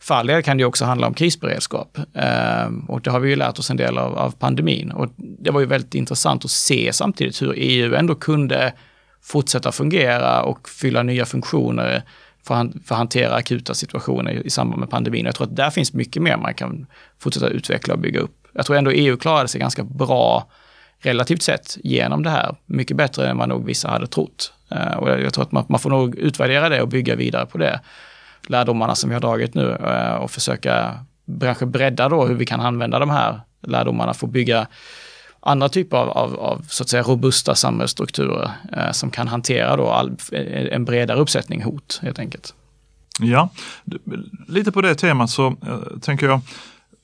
för 0.01 0.14
all 0.14 0.27
del 0.27 0.42
kan 0.42 0.57
det 0.57 0.64
också 0.64 0.85
handla 0.85 1.07
om 1.07 1.14
krisberedskap. 1.14 1.99
Eh, 2.14 2.71
och 2.88 3.01
det 3.01 3.11
har 3.11 3.21
vi 3.21 3.31
ju 3.31 3.37
lärt 3.37 3.59
oss 3.59 3.71
en 3.71 3.77
del 3.77 3.99
av, 3.99 4.18
av 4.18 4.31
pandemin. 4.31 4.90
Och 4.90 5.09
det 5.16 5.51
var 5.51 5.61
ju 5.61 5.66
väldigt 5.66 5.95
intressant 5.95 6.45
att 6.45 6.51
se 6.51 6.92
samtidigt 6.92 7.42
hur 7.42 7.55
EU 7.57 7.95
ändå 7.95 8.14
kunde 8.14 8.73
fortsätta 9.23 9.73
fungera 9.73 10.42
och 10.42 10.68
fylla 10.68 11.03
nya 11.03 11.27
funktioner 11.27 12.03
för, 12.46 12.55
att 12.55 12.88
hantera 12.88 13.35
akuta 13.35 13.74
situationer 13.74 14.46
i 14.46 14.50
samband 14.50 14.81
med 14.81 14.90
pandemin. 14.90 15.24
Jag 15.24 15.35
tror 15.35 15.46
att 15.46 15.57
där 15.57 15.70
finns 15.70 15.92
mycket 15.92 16.22
mer 16.22 16.37
man 16.37 16.55
kan 16.55 16.87
fortsätta 17.18 17.48
utveckla 17.48 17.94
och 17.94 18.00
bygga 18.00 18.20
upp. 18.20 18.37
Jag 18.52 18.66
tror 18.66 18.76
ändå 18.76 18.90
EU 18.90 19.16
klarade 19.16 19.48
sig 19.48 19.61
ganska 19.61 19.85
bra 19.85 20.50
relativt 20.98 21.42
sett 21.42 21.78
genom 21.85 22.22
det 22.22 22.31
här. 22.31 22.57
Mycket 22.66 22.96
bättre 22.96 23.28
än 23.28 23.38
vad 23.38 23.48
nog 23.48 23.66
vissa 23.66 23.88
hade 23.88 24.07
trott. 24.07 24.52
Eh, 24.70 24.92
och 24.92 25.11
jag 25.11 25.35
tror 25.35 25.44
att 25.44 25.52
man, 25.52 25.64
man 25.68 25.81
får 25.81 25.90
nog 25.90 26.14
utvärdera 26.14 26.68
det 26.68 26.83
och 26.83 26.88
bygga 26.88 27.16
vidare 27.16 27.46
på 27.46 27.59
det. 27.59 27.81
Lärdomarna 28.46 28.94
som 28.94 29.11
vi 29.11 29.14
har 29.14 29.20
dragit 29.20 29.55
nu 29.55 29.70
eh, 29.70 30.14
och 30.14 30.31
försöka 30.31 30.94
kanske 31.40 31.66
bredda 31.66 32.09
då 32.09 32.26
hur 32.26 32.35
vi 32.35 32.46
kan 32.46 32.61
använda 32.61 32.98
de 32.98 33.11
här 33.11 33.40
lärdomarna 33.62 34.14
för 34.14 34.26
att 34.26 34.33
bygga 34.33 34.66
andra 35.42 35.68
typer 35.68 35.96
av, 35.96 36.09
av, 36.11 36.40
av, 36.40 36.66
så 36.68 36.83
att 36.83 36.88
säga 36.88 37.02
robusta 37.02 37.55
samhällsstrukturer 37.55 38.50
eh, 38.72 38.92
som 38.92 39.11
kan 39.11 39.28
hantera 39.28 39.76
då 39.76 39.88
all, 39.88 40.16
eh, 40.33 40.74
en 40.74 40.85
bredare 40.85 41.18
uppsättning 41.18 41.62
hot 41.62 42.00
helt 42.02 42.18
enkelt. 42.18 42.55
Ja, 43.20 43.48
lite 44.48 44.72
på 44.72 44.81
det 44.81 44.94
temat 44.94 45.31
så 45.31 45.46
eh, 45.46 45.98
tänker 46.00 46.26
jag 46.26 46.40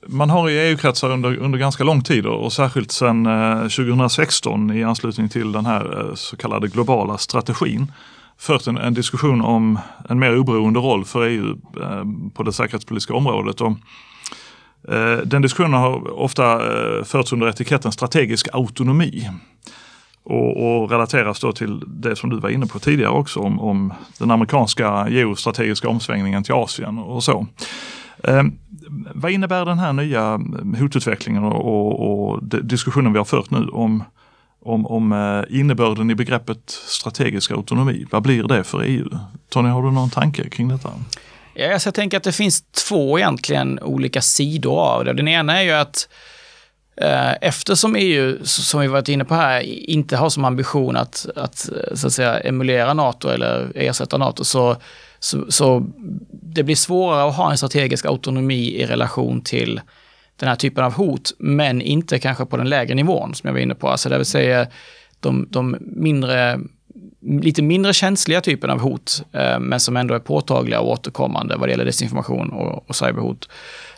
man 0.07 0.29
har 0.29 0.49
i 0.49 0.69
EU-kretsar 0.69 1.09
under, 1.11 1.37
under 1.37 1.59
ganska 1.59 1.83
lång 1.83 2.01
tid 2.01 2.25
och 2.25 2.53
särskilt 2.53 2.91
sedan 2.91 3.25
eh, 3.25 3.61
2016 3.61 4.71
i 4.71 4.83
anslutning 4.83 5.29
till 5.29 5.51
den 5.51 5.65
här 5.65 5.99
eh, 5.99 6.15
så 6.15 6.37
kallade 6.37 6.67
globala 6.67 7.17
strategin 7.17 7.91
fört 8.37 8.67
en, 8.67 8.77
en, 8.77 8.93
diskussion 8.93 9.41
om 9.41 9.79
en 10.09 10.19
mer 10.19 10.37
oberoende 10.37 10.79
roll 10.79 11.05
för 11.05 11.25
EU 11.25 11.57
eh, 11.81 12.03
på 12.33 12.43
det 12.43 12.53
säkerhetspolitiska 12.53 13.13
området. 13.13 13.61
Och, 13.61 13.71
Eh, 14.87 15.17
den 15.25 15.41
diskussionen 15.41 15.73
har 15.73 16.19
ofta 16.19 16.53
eh, 16.53 17.03
förts 17.03 17.33
under 17.33 17.49
etiketten 17.49 17.91
strategisk 17.91 18.47
autonomi. 18.53 19.29
Och, 20.23 20.81
och, 20.81 20.91
relateras 20.91 21.39
då 21.39 21.51
till 21.51 21.83
det 21.87 22.15
som 22.15 22.29
du 22.29 22.39
var 22.39 22.49
inne 22.49 22.65
på 22.65 22.79
tidigare 22.79 23.11
också 23.11 23.39
om, 23.39 23.59
om 23.59 23.93
den 24.19 24.31
amerikanska 24.31 25.09
geostrategiska 25.09 25.89
omsvängningen 25.89 26.43
till 26.43 26.53
Asien 26.53 26.97
och 26.97 27.23
så. 27.23 27.47
Eh, 28.23 28.43
vad 29.13 29.31
innebär 29.31 29.65
den 29.65 29.79
här 29.79 29.93
nya 29.93 30.39
hotutvecklingen 30.79 31.43
och, 31.43 31.65
och, 31.65 32.29
och 32.31 32.43
diskussionen 32.43 33.13
vi 33.13 33.17
har 33.17 33.25
fört 33.25 33.51
nu 33.51 33.67
om, 33.67 34.03
om, 34.61 34.85
om 34.85 35.11
eh, 35.11 35.59
innebörden 35.59 36.11
i 36.11 36.15
begreppet 36.15 36.69
strategisk 36.69 37.51
autonomi? 37.51 38.05
Vad 38.11 38.23
blir 38.23 38.43
det 38.43 38.63
för 38.63 38.81
EU? 38.83 39.09
Tony, 39.49 39.69
har 39.69 39.83
du 39.83 39.91
någon 39.91 40.09
tanke 40.09 40.49
kring 40.49 40.67
detta? 40.67 40.89
Ja, 41.53 41.73
alltså 41.73 41.87
jag 41.87 41.95
tänker 41.95 42.17
att 42.17 42.23
det 42.23 42.31
finns 42.31 42.61
två 42.61 43.19
egentligen 43.19 43.79
olika 43.79 44.21
sidor 44.21 44.79
av 44.79 45.05
det. 45.05 45.13
Den 45.13 45.27
ena 45.27 45.59
är 45.59 45.63
ju 45.63 45.71
att 45.71 46.09
eh, 47.01 47.31
Eftersom 47.41 47.95
EU, 47.95 48.37
som 48.43 48.81
vi 48.81 48.87
varit 48.87 49.09
inne 49.09 49.25
på 49.25 49.35
här, 49.35 49.61
inte 49.89 50.17
har 50.17 50.29
som 50.29 50.45
ambition 50.45 50.95
att, 50.97 51.27
att, 51.35 51.69
så 51.93 52.07
att 52.07 52.13
säga, 52.13 52.39
emulera 52.39 52.93
NATO 52.93 53.29
eller 53.29 53.71
ersätta 53.75 54.17
NATO, 54.17 54.43
så 54.43 54.77
så, 55.19 55.51
så, 55.51 55.85
det 56.31 56.63
blir 56.63 56.75
svårare 56.75 57.29
att 57.29 57.35
ha 57.35 57.51
en 57.51 57.57
strategisk 57.57 58.05
autonomi 58.05 58.81
i 58.81 58.85
relation 58.85 59.41
till 59.41 59.81
den 60.35 60.49
här 60.49 60.55
typen 60.55 60.83
av 60.83 60.93
hot, 60.93 61.31
men 61.39 61.81
inte 61.81 62.19
kanske 62.19 62.45
på 62.45 62.57
den 62.57 62.69
lägre 62.69 62.95
nivån 62.95 63.35
som 63.35 63.47
jag 63.47 63.53
var 63.53 63.59
inne 63.59 63.75
på. 63.75 63.89
Alltså 63.89 64.09
det 64.09 64.17
vill 64.17 64.25
säga 64.25 64.67
de, 65.19 65.47
de 65.49 65.77
mindre, 65.79 66.59
lite 67.21 67.61
mindre 67.61 67.93
känsliga 67.93 68.41
typen 68.41 68.69
av 68.69 68.79
hot, 68.79 69.23
eh, 69.31 69.59
men 69.59 69.79
som 69.79 69.97
ändå 69.97 70.13
är 70.13 70.19
påtagliga 70.19 70.79
och 70.79 70.89
återkommande 70.89 71.55
vad 71.55 71.67
det 71.67 71.71
gäller 71.71 71.85
desinformation 71.85 72.49
och, 72.49 72.89
och 72.89 72.95
cyberhot. 72.95 73.49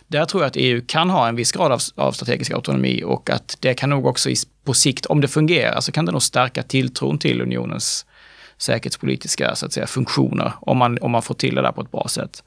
Där 0.07 0.25
tror 0.25 0.43
jag 0.43 0.47
att 0.47 0.55
EU 0.55 0.81
kan 0.87 1.09
ha 1.09 1.27
en 1.27 1.35
viss 1.35 1.51
grad 1.51 1.71
av, 1.71 1.79
av 1.95 2.11
strategisk 2.11 2.51
autonomi 2.51 3.03
och 3.05 3.29
att 3.29 3.57
det 3.59 3.73
kan 3.73 3.89
nog 3.89 4.05
också 4.05 4.29
i, 4.29 4.35
på 4.65 4.73
sikt, 4.73 5.05
om 5.05 5.21
det 5.21 5.27
fungerar, 5.27 5.81
så 5.81 5.91
kan 5.91 6.05
det 6.05 6.11
nog 6.11 6.21
stärka 6.21 6.63
tilltron 6.63 7.17
till 7.17 7.41
unionens 7.41 8.05
säkerhetspolitiska 8.57 9.55
så 9.55 9.65
att 9.65 9.73
säga, 9.73 9.87
funktioner 9.87 10.53
om 10.59 10.77
man, 10.77 10.97
om 11.01 11.11
man 11.11 11.21
får 11.21 11.35
till 11.35 11.55
det 11.55 11.61
där 11.61 11.71
på 11.71 11.81
ett 11.81 11.91
bra 11.91 12.07
sätt. 12.07 12.43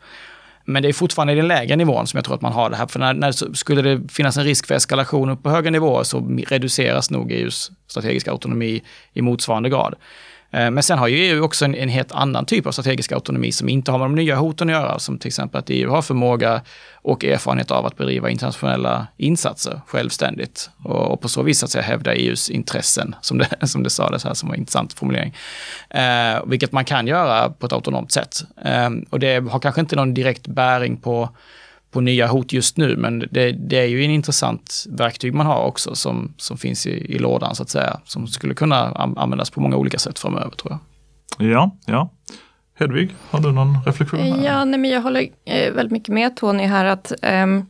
Men 0.65 0.83
det 0.83 0.89
är 0.89 0.93
fortfarande 0.93 1.33
i 1.33 1.37
den 1.37 1.49
lägre 1.49 1.77
nivån 1.77 2.07
som 2.07 2.19
jag 2.19 2.25
tror 2.25 2.35
att 2.35 2.41
man 2.41 2.53
har 2.53 2.71
det 2.71 2.77
här. 2.77 2.87
För 2.87 2.99
när, 2.99 3.15
när 3.15 3.55
skulle 3.55 3.83
det 3.83 4.13
finnas 4.13 4.37
en 4.37 4.45
risk 4.45 4.67
för 4.67 4.75
eskalation 4.75 5.31
upp 5.31 5.43
på 5.43 5.51
höga 5.51 5.71
nivåer 5.71 6.03
så 6.03 6.39
reduceras 6.49 7.11
nog 7.11 7.33
EUs 7.33 7.71
strategiska 7.87 8.31
autonomi 8.31 8.83
i 9.13 9.23
motsvarande 9.23 9.69
grad. 9.69 9.95
Eh, 10.55 10.71
men 10.71 10.83
sen 10.83 10.99
har 10.99 11.09
ju 11.09 11.17
EU 11.17 11.45
också 11.45 11.65
en, 11.65 11.75
en 11.75 11.89
helt 11.89 12.13
annan 12.13 12.47
typ 12.47 12.67
av 12.67 12.73
strategisk 12.73 13.13
autonomi 13.13 13.53
som 13.53 13.69
inte 13.69 13.91
har 13.91 13.99
med 13.99 14.09
de 14.09 14.15
nya 14.15 14.37
hoten 14.37 14.69
att 14.69 14.73
göra, 14.73 14.99
som 14.99 15.19
till 15.19 15.29
exempel 15.29 15.59
att 15.59 15.71
EU 15.71 15.91
har 15.91 16.03
förmåga 16.03 16.61
och 16.95 17.25
erfarenhet 17.25 17.71
av 17.71 17.87
att 17.87 17.97
bedriva 17.97 18.31
internationella 18.31 19.07
insatser 19.17 19.81
självständigt 19.87 20.71
och, 20.83 21.13
och 21.13 21.21
på 21.21 21.29
så 21.29 21.43
vis 21.43 21.65
att 21.65 21.71
säga 21.71 21.83
hävda 21.83 22.15
EUs 22.15 22.51
intressen, 22.51 23.15
som 23.21 23.39
det, 23.39 23.49
som 23.67 23.83
det 23.83 23.91
sades 23.91 24.25
här, 24.25 24.35
som 24.35 24.49
var 24.49 24.55
en 24.55 24.61
intressant 24.61 24.93
formulering. 24.93 25.35
Eh, 25.91 26.45
vilket 26.47 26.73
man 26.73 26.85
kan 26.85 27.07
göra 27.07 27.51
på 27.51 27.67
ett 27.67 27.73
autonomt 27.73 28.13
sätt. 28.13 28.45
Eh, 28.65 28.91
och 29.11 29.21
det 29.21 29.49
har 29.49 29.59
kanske 29.59 29.81
inte 29.81 29.97
någon 29.97 30.15
direkt 30.15 30.47
bäring 30.47 30.97
på 30.97 31.29
på 31.95 32.01
nya 32.01 32.27
hot 32.27 32.53
just 32.53 32.77
nu, 32.77 32.97
men 32.97 33.19
det, 33.19 33.53
det, 33.53 33.79
är 33.79 33.87
ju 33.87 34.05
en 34.05 34.11
intressant 34.11 34.85
verktyg 34.89 35.35
man 35.35 35.47
har 35.47 35.65
också 35.65 35.95
som, 35.95 36.35
som 36.37 36.59
finns 36.59 36.87
i, 36.87 37.15
i 37.15 37.19
lådan 37.19 37.55
så 37.55 37.63
att 37.63 37.71
säga, 37.71 38.01
som 38.05 38.27
skulle 38.27 38.55
kunna 38.55 38.77
användas 39.17 39.51
på 39.51 39.61
många 39.61 39.77
olika 39.77 39.99
sätt 39.99 40.19
framöver 40.19 40.51
tror 40.51 40.79
jag. 41.39 41.51
Ja, 41.51 41.77
ja. 41.87 42.11
Hedvig, 42.79 43.15
har 43.31 43.41
du 43.41 43.53
någon 43.53 43.79
reflektion? 43.87 44.21
Här? 44.21 44.45
Ja, 44.45 44.65
nej, 44.65 44.81
men 44.81 44.91
jag 44.91 45.01
håller 45.01 45.29
eh, 45.45 45.73
väldigt 45.73 45.93
mycket 45.93 46.09
med 46.15 46.37
Tony 46.37 46.63
här 46.63 46.85
att 46.85 47.13
um, 47.23 47.67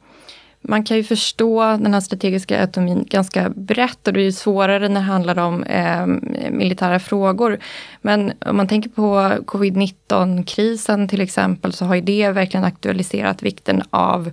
man 0.68 0.84
kan 0.84 0.96
ju 0.96 1.04
förstå 1.04 1.62
den 1.62 1.94
här 1.94 2.00
strategiska 2.00 2.60
autonomin 2.60 3.04
ganska 3.10 3.50
brett 3.50 4.06
och 4.06 4.12
det 4.12 4.20
är 4.20 4.24
ju 4.24 4.32
svårare 4.32 4.88
när 4.88 5.00
det 5.00 5.06
handlar 5.06 5.38
om 5.38 5.62
eh, 5.62 6.06
militära 6.50 6.98
frågor. 6.98 7.58
Men 8.02 8.32
om 8.46 8.56
man 8.56 8.68
tänker 8.68 8.90
på 8.90 9.32
covid-19-krisen 9.44 11.08
till 11.08 11.20
exempel 11.20 11.72
så 11.72 11.84
har 11.84 11.94
ju 11.94 12.00
det 12.00 12.30
verkligen 12.30 12.64
aktualiserat 12.64 13.42
vikten 13.42 13.82
av 13.90 14.30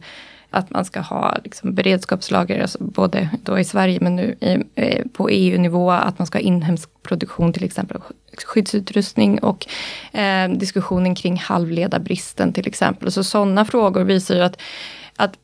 att 0.51 0.69
man 0.69 0.85
ska 0.85 0.99
ha 0.99 1.37
liksom, 1.43 1.73
beredskapslager, 1.73 2.61
alltså 2.61 2.83
både 2.83 3.29
då 3.43 3.59
i 3.59 3.63
Sverige 3.63 3.99
men 4.01 4.15
nu 4.15 4.35
i, 4.39 4.57
eh, 4.75 5.05
på 5.13 5.29
EU-nivå, 5.29 5.91
att 5.91 6.19
man 6.19 6.27
ska 6.27 6.37
ha 6.37 6.43
inhemsk 6.43 6.89
produktion 7.03 7.53
till 7.53 7.63
exempel 7.63 7.97
skyddsutrustning 8.45 9.39
och 9.39 9.67
eh, 10.11 10.49
diskussionen 10.49 11.15
kring 11.15 11.37
halvledarbristen 11.37 12.53
till 12.53 12.67
exempel. 12.67 13.11
Så 13.11 13.23
sådana 13.23 13.65
frågor 13.65 14.03
visar 14.03 14.35
ju 14.35 14.41
att, 14.41 14.61
att 15.15 15.37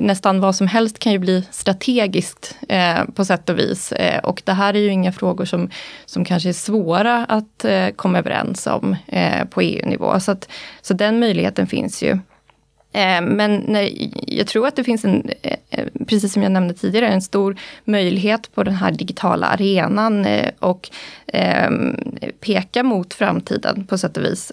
nästan 0.00 0.40
vad 0.40 0.56
som 0.56 0.66
helst 0.66 0.98
kan 0.98 1.12
ju 1.12 1.18
bli 1.18 1.44
strategiskt 1.50 2.56
eh, 2.68 3.04
på 3.14 3.24
sätt 3.24 3.48
och 3.48 3.58
vis. 3.58 3.92
Eh, 3.92 4.18
och 4.24 4.42
det 4.44 4.52
här 4.52 4.74
är 4.74 4.78
ju 4.78 4.88
inga 4.88 5.12
frågor 5.12 5.44
som, 5.44 5.70
som 6.06 6.24
kanske 6.24 6.48
är 6.48 6.52
svåra 6.52 7.24
att 7.24 7.64
eh, 7.64 7.88
komma 7.88 8.18
överens 8.18 8.66
om 8.66 8.96
eh, 9.06 9.44
på 9.44 9.60
EU-nivå. 9.60 10.20
Så, 10.20 10.32
att, 10.32 10.48
så 10.82 10.94
den 10.94 11.18
möjligheten 11.18 11.66
finns 11.66 12.02
ju. 12.02 12.18
Eh, 12.94 13.20
men 13.20 13.64
nej, 13.68 14.12
jag 14.26 14.46
tror 14.46 14.66
att 14.66 14.76
det 14.76 14.84
finns 14.84 15.04
en, 15.04 15.30
eh, 15.42 15.56
eh, 15.70 15.86
precis 16.06 16.32
som 16.32 16.42
jag 16.42 16.52
nämnde 16.52 16.74
tidigare, 16.74 17.08
en 17.08 17.22
stor 17.22 17.56
möjlighet 17.84 18.54
på 18.54 18.62
den 18.62 18.74
här 18.74 18.92
digitala 18.92 19.46
arenan 19.46 20.26
och 20.58 20.90
ehm, 21.26 21.96
peka 22.40 22.82
mot 22.82 23.14
framtiden 23.14 23.86
på 23.86 23.98
sätt 23.98 24.16
och 24.16 24.24
vis 24.24 24.52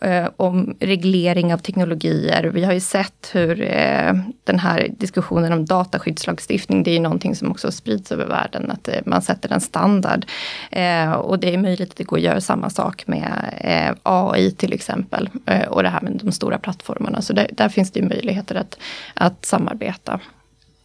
eh, 0.00 0.28
om 0.36 0.76
reglering 0.80 1.54
av 1.54 1.58
teknologier. 1.58 2.50
Vi 2.54 2.64
har 2.64 2.72
ju 2.72 2.80
sett 2.80 3.30
hur 3.32 3.62
eh, 3.62 4.14
den 4.44 4.58
här 4.58 4.88
diskussionen 4.98 5.52
om 5.52 5.66
dataskyddslagstiftning, 5.66 6.82
det 6.82 6.90
är 6.90 6.94
ju 6.94 7.00
någonting 7.00 7.36
som 7.36 7.50
också 7.50 7.72
sprids 7.72 8.12
över 8.12 8.26
världen, 8.26 8.70
att 8.70 8.88
eh, 8.88 8.94
man 9.06 9.22
sätter 9.22 9.52
en 9.52 9.60
standard. 9.60 10.26
Eh, 10.70 11.12
och 11.12 11.38
det 11.38 11.54
är 11.54 11.58
möjligt 11.58 11.90
att 11.90 11.96
det 11.96 12.04
går 12.04 12.16
att 12.16 12.22
göra 12.22 12.40
samma 12.40 12.70
sak 12.70 13.06
med 13.06 13.54
eh, 13.60 13.96
AI 14.02 14.50
till 14.50 14.72
exempel, 14.72 15.28
eh, 15.46 15.68
och 15.68 15.82
det 15.82 15.88
här 15.88 16.00
med 16.00 16.20
de 16.24 16.32
stora 16.32 16.58
plattformarna. 16.58 17.22
Så 17.22 17.32
där, 17.32 17.48
där 17.52 17.68
finns 17.68 17.90
det 17.90 18.00
ju 18.00 18.08
möjligheter 18.08 18.54
att, 18.54 18.78
att 19.14 19.44
samarbeta. 19.44 20.20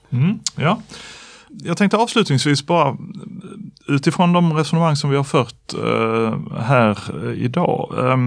Mm, 0.10 0.40
ja. 0.56 0.82
Jag 1.64 1.78
tänkte 1.78 1.98
avslutningsvis 1.98 2.66
bara 2.66 2.98
utifrån 3.88 4.34
de 4.34 4.54
resonemang 4.54 4.96
som 4.96 5.10
vi 5.10 5.16
har 5.16 5.24
fört 5.24 5.74
eh, 5.74 6.60
här 6.62 6.98
eh, 7.24 7.44
idag. 7.44 7.94
Eh, 7.98 8.18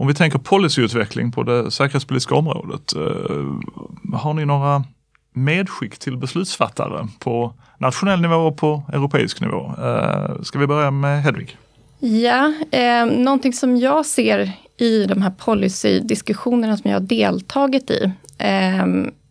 om 0.00 0.06
vi 0.06 0.14
tänker 0.14 0.38
policyutveckling 0.38 1.32
på 1.32 1.42
det 1.42 1.70
säkerhetspolitiska 1.70 2.34
området. 2.34 2.92
Eh, 2.96 4.18
har 4.18 4.34
ni 4.34 4.44
några 4.44 4.84
medskick 5.32 5.98
till 5.98 6.16
beslutsfattare 6.16 7.08
på 7.18 7.54
nationell 7.78 8.20
nivå 8.20 8.34
och 8.34 8.56
på 8.56 8.82
europeisk 8.92 9.40
nivå? 9.40 9.72
Eh, 9.78 10.42
ska 10.42 10.58
vi 10.58 10.66
börja 10.66 10.90
med 10.90 11.22
Hedvig? 11.22 11.56
Ja, 11.98 12.52
eh, 12.70 13.06
någonting 13.06 13.52
som 13.52 13.76
jag 13.76 14.06
ser 14.06 14.52
i 14.76 15.04
de 15.04 15.22
här 15.22 15.30
policydiskussionerna 15.30 16.76
som 16.76 16.90
jag 16.90 17.00
har 17.00 17.06
deltagit 17.06 17.90
i 17.90 18.12
eh, 18.38 18.84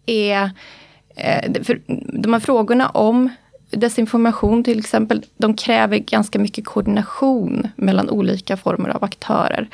är 0.05 0.51
eh, 1.15 1.63
för 1.63 1.81
de 2.21 2.33
här 2.33 2.39
frågorna 2.39 2.89
om 2.89 3.29
desinformation 3.71 4.63
till 4.63 4.79
exempel, 4.79 5.25
de 5.37 5.53
kräver 5.53 5.97
ganska 5.97 6.39
mycket 6.39 6.65
koordination 6.65 7.67
mellan 7.75 8.09
olika 8.09 8.57
former 8.57 8.89
av 8.89 9.03
aktörer. 9.03 9.69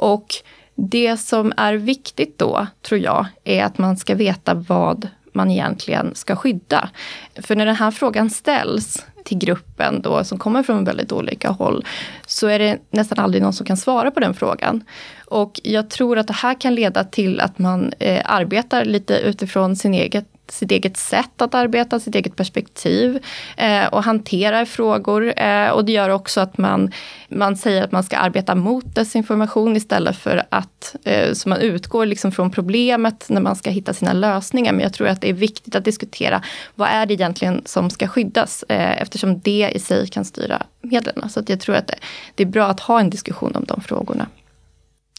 Och 0.00 0.34
det 0.74 1.16
som 1.16 1.52
är 1.56 1.74
viktigt 1.74 2.38
då, 2.38 2.66
tror 2.82 3.00
jag, 3.00 3.26
är 3.44 3.64
att 3.64 3.78
man 3.78 3.96
ska 3.96 4.14
veta 4.14 4.54
vad 4.54 5.08
man 5.32 5.50
egentligen 5.50 6.14
ska 6.14 6.36
skydda. 6.36 6.90
För 7.34 7.56
när 7.56 7.66
den 7.66 7.76
här 7.76 7.90
frågan 7.90 8.30
ställs 8.30 9.06
till 9.24 9.38
gruppen 9.38 10.02
då, 10.02 10.24
som 10.24 10.38
kommer 10.38 10.62
från 10.62 10.84
väldigt 10.84 11.12
olika 11.12 11.50
håll, 11.50 11.84
så 12.26 12.46
är 12.46 12.58
det 12.58 12.78
nästan 12.90 13.18
aldrig 13.18 13.42
någon 13.42 13.52
som 13.52 13.66
kan 13.66 13.76
svara 13.76 14.10
på 14.10 14.20
den 14.20 14.34
frågan. 14.34 14.84
Och 15.26 15.60
jag 15.64 15.90
tror 15.90 16.18
att 16.18 16.26
det 16.26 16.32
här 16.32 16.60
kan 16.60 16.74
leda 16.74 17.04
till 17.04 17.40
att 17.40 17.58
man 17.58 17.92
eh, 17.98 18.22
arbetar 18.24 18.84
lite 18.84 19.18
utifrån 19.18 19.76
sin 19.76 19.94
eget 19.94 20.29
sitt 20.52 20.70
eget 20.70 20.96
sätt 20.96 21.42
att 21.42 21.54
arbeta, 21.54 22.00
sitt 22.00 22.14
eget 22.14 22.36
perspektiv 22.36 23.18
eh, 23.56 23.86
och 23.86 24.04
hanterar 24.04 24.64
frågor. 24.64 25.40
Eh, 25.40 25.68
och 25.70 25.84
det 25.84 25.92
gör 25.92 26.10
också 26.10 26.40
att 26.40 26.58
man, 26.58 26.92
man 27.28 27.56
säger 27.56 27.84
att 27.84 27.92
man 27.92 28.02
ska 28.02 28.16
arbeta 28.16 28.54
mot 28.54 28.94
desinformation 28.94 29.76
istället 29.76 30.16
för 30.16 30.42
att 30.48 30.96
eh, 31.04 31.32
så 31.32 31.48
man 31.48 31.58
utgår 31.58 32.06
liksom 32.06 32.32
från 32.32 32.50
problemet 32.50 33.26
när 33.28 33.40
man 33.40 33.56
ska 33.56 33.70
hitta 33.70 33.94
sina 33.94 34.12
lösningar. 34.12 34.72
Men 34.72 34.82
jag 34.82 34.92
tror 34.92 35.08
att 35.08 35.20
det 35.20 35.28
är 35.28 35.34
viktigt 35.34 35.74
att 35.74 35.84
diskutera 35.84 36.42
vad 36.74 36.88
är 36.88 37.06
det 37.06 37.14
egentligen 37.14 37.62
som 37.64 37.90
ska 37.90 38.08
skyddas 38.08 38.64
eh, 38.68 39.02
eftersom 39.02 39.40
det 39.40 39.70
i 39.74 39.78
sig 39.78 40.06
kan 40.06 40.24
styra 40.24 40.62
medlen. 40.80 41.30
Så 41.30 41.42
jag 41.46 41.60
tror 41.60 41.76
att 41.76 41.86
det, 41.86 41.98
det 42.34 42.42
är 42.42 42.46
bra 42.46 42.66
att 42.66 42.80
ha 42.80 43.00
en 43.00 43.10
diskussion 43.10 43.56
om 43.56 43.64
de 43.64 43.80
frågorna. 43.80 44.26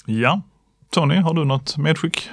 Ja, 0.05 0.41
Tony, 0.89 1.15
har 1.15 1.33
du 1.33 1.45
något 1.45 1.77
medskick? 1.77 2.29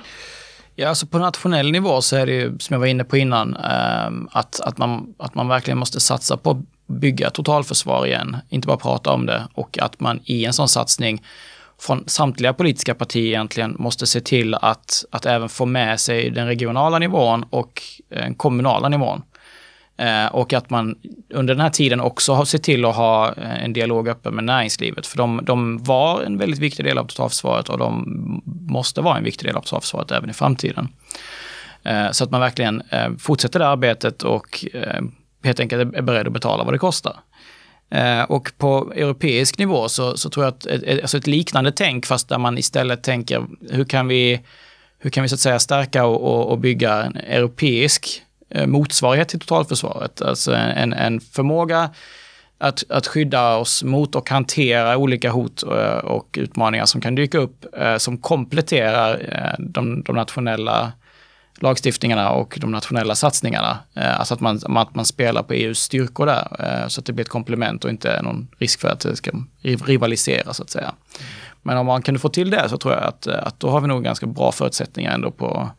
Ja, 0.81 0.89
alltså 0.89 1.07
på 1.07 1.19
nationell 1.19 1.71
nivå 1.73 2.01
så 2.01 2.17
är 2.17 2.27
det 2.27 2.33
ju, 2.33 2.59
som 2.59 2.75
jag 2.75 2.81
var 2.81 2.87
inne 2.87 3.05
på 3.05 3.17
innan, 3.17 3.57
ehm, 3.57 4.29
att, 4.33 4.61
att, 4.61 4.79
man, 4.79 5.15
att 5.19 5.35
man 5.35 5.49
verkligen 5.49 5.79
måste 5.79 6.01
satsa 6.01 6.37
på 6.37 6.51
att 6.51 6.57
bygga 6.87 7.31
totalförsvar 7.31 8.07
igen, 8.07 8.37
inte 8.49 8.67
bara 8.67 8.77
prata 8.77 9.11
om 9.11 9.27
det 9.27 9.49
och 9.55 9.79
att 9.79 10.01
man 10.01 10.21
i 10.25 10.45
en 10.45 10.53
sån 10.53 10.69
satsning 10.69 11.23
från 11.79 12.05
samtliga 12.07 12.53
politiska 12.53 12.95
partier 12.95 13.27
egentligen 13.27 13.77
måste 13.79 14.07
se 14.07 14.21
till 14.21 14.55
att, 14.55 15.05
att 15.11 15.27
även 15.27 15.49
få 15.49 15.67
med 15.67 16.01
sig 16.01 16.31
den 16.31 16.47
regionala 16.47 16.99
nivån 16.99 17.45
och 17.51 17.83
eh, 18.11 18.23
den 18.23 18.35
kommunala 18.35 18.89
nivån. 18.89 19.23
Eh, 19.99 20.27
och 20.27 20.53
att 20.53 20.71
man 20.71 20.97
under 21.35 21.55
den 21.55 21.61
här 21.61 21.71
tiden 21.71 22.01
också 22.01 22.33
har 22.33 22.45
sett 22.45 22.63
till 22.63 22.85
att 22.85 22.97
ha 22.97 23.33
eh, 23.33 23.65
en 23.65 23.73
dialog 23.73 24.09
öppen 24.09 24.35
med 24.35 24.45
näringslivet. 24.45 25.07
För 25.07 25.17
de, 25.17 25.41
de 25.45 25.79
var 25.85 26.23
en 26.23 26.39
väldigt 26.39 26.61
viktig 26.61 26.85
del 26.85 26.99
av 26.99 27.05
totalförsvaret 27.05 27.69
och 27.69 27.79
de 27.79 28.43
måste 28.69 29.01
vara 29.01 29.19
en 29.19 29.25
viktig 29.25 29.49
del 29.49 29.57
av 29.57 29.61
totalförsvaret 29.61 30.11
även 30.11 30.31
i 30.31 30.33
framtiden. 30.33 30.89
Eh, 31.83 32.11
så 32.11 32.25
att 32.25 32.31
man 32.31 32.41
verkligen 32.41 32.83
eh, 32.91 33.09
fortsätter 33.19 33.59
det 33.59 33.69
arbetet 33.69 34.23
och 34.23 34.67
eh, 34.75 35.03
helt 35.45 35.61
enkelt 35.61 35.95
är 35.95 36.03
beredd 36.03 36.27
att 36.27 36.33
betala 36.33 36.65
vad 36.65 36.75
det 36.75 36.79
kostar. 36.79 37.17
Och 38.29 38.53
på 38.59 38.93
europeisk 38.97 39.59
nivå 39.59 39.89
så, 39.89 40.17
så 40.17 40.31
tror 40.31 40.45
jag 40.45 40.55
att 40.55 40.67
ett, 40.67 41.01
alltså 41.01 41.19
ett 41.19 41.27
liknande 41.27 41.73
tänk, 41.73 42.07
fast 42.07 42.29
där 42.29 42.39
man 42.39 42.59
istället 42.59 43.03
tänker 43.03 43.47
hur 43.71 43.85
kan 43.85 44.09
vi, 44.09 44.41
hur 44.99 45.11
kan 45.11 45.23
vi 45.23 45.29
så 45.29 45.35
att 45.35 45.41
säga 45.41 45.59
stärka 45.59 46.05
och, 46.05 46.23
och, 46.23 46.51
och 46.53 46.59
bygga 46.59 47.03
en 47.03 47.17
europeisk 47.17 48.23
Eh, 48.51 48.67
motsvarighet 48.67 49.29
till 49.29 49.41
totalförsvaret. 49.41 50.23
Alltså 50.23 50.55
en, 50.55 50.93
en 50.93 51.21
förmåga 51.21 51.91
att, 52.59 52.91
att 52.91 53.07
skydda 53.07 53.57
oss 53.57 53.83
mot 53.83 54.15
och 54.15 54.31
hantera 54.31 54.97
olika 54.97 55.31
hot 55.31 55.63
och, 55.63 55.77
och 56.05 56.39
utmaningar 56.39 56.87
som 56.87 57.01
kan 57.01 57.15
dyka 57.15 57.39
upp 57.39 57.67
eh, 57.79 57.97
som 57.97 58.19
kompletterar 58.19 59.55
de, 59.59 60.03
de, 60.03 60.17
nationella 60.17 60.93
lagstiftningarna 61.61 62.31
och 62.31 62.59
de 62.61 62.71
nationella 62.71 63.15
satsningarna. 63.15 63.79
Alltså 63.95 64.35
att 64.35 64.41
man, 64.41 64.61
att 64.77 64.95
man 64.95 65.05
spelar 65.05 65.43
på 65.43 65.55
EUs 65.55 65.79
styrkor 65.79 66.27
där 66.27 66.89
så 66.89 67.01
att 67.01 67.07
det 67.07 67.13
blir 67.13 67.25
ett 67.25 67.31
komplement 67.31 67.85
och 67.85 67.91
inte 67.91 68.23
någon 68.23 68.49
risk 68.59 68.81
för 68.81 68.89
att 68.89 69.01
det 69.01 69.17
ska 69.17 69.31
rivalisera 69.63 70.55
så 70.55 70.63
att 70.63 70.71
säga. 70.71 70.93
Men 71.63 71.77
om 71.77 71.87
man 71.87 72.03
kan 72.03 72.19
få 72.19 72.29
till 72.29 72.51
det 72.51 72.69
så 72.69 72.79
tror 72.79 72.95
jag 72.95 73.03
att, 73.03 73.27
att 73.27 73.61
då 73.61 73.71
har 73.71 73.81
vi 73.81 73.89
nog 73.89 74.05
ganska 74.05 74.27
bra 74.27 74.53
förutsättningar 74.53 75.15
ändå 75.15 75.31
på 75.31 75.71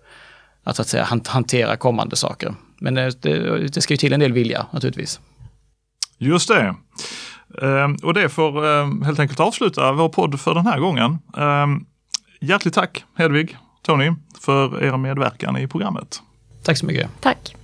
att, 0.69 0.75
så 0.75 0.81
att 0.81 0.87
säga, 0.87 1.07
hantera 1.27 1.77
kommande 1.77 2.15
saker. 2.15 2.55
Men 2.79 2.93
det, 2.93 3.21
det, 3.21 3.67
det 3.67 3.81
ska 3.81 3.93
ju 3.93 3.97
till 3.97 4.13
en 4.13 4.19
del 4.19 4.33
vilja 4.33 4.65
naturligtvis. 4.71 5.19
Just 6.17 6.47
det. 6.47 6.75
Ehm, 7.61 7.95
och 8.03 8.13
det 8.13 8.29
får 8.29 8.67
ehm, 8.67 9.01
helt 9.01 9.19
enkelt 9.19 9.39
avsluta 9.39 9.91
vår 9.91 10.09
podd 10.09 10.39
för 10.39 10.53
den 10.53 10.65
här 10.65 10.79
gången. 10.79 11.17
Ehm, 11.37 11.85
hjärtligt 12.41 12.73
tack 12.73 13.03
Hedvig, 13.17 13.57
Tony, 13.81 14.11
för 14.41 14.83
er 14.83 14.97
medverkan 14.97 15.57
i 15.57 15.67
programmet. 15.67 16.21
Tack 16.63 16.77
så 16.77 16.85
mycket. 16.85 17.09
Tack. 17.19 17.55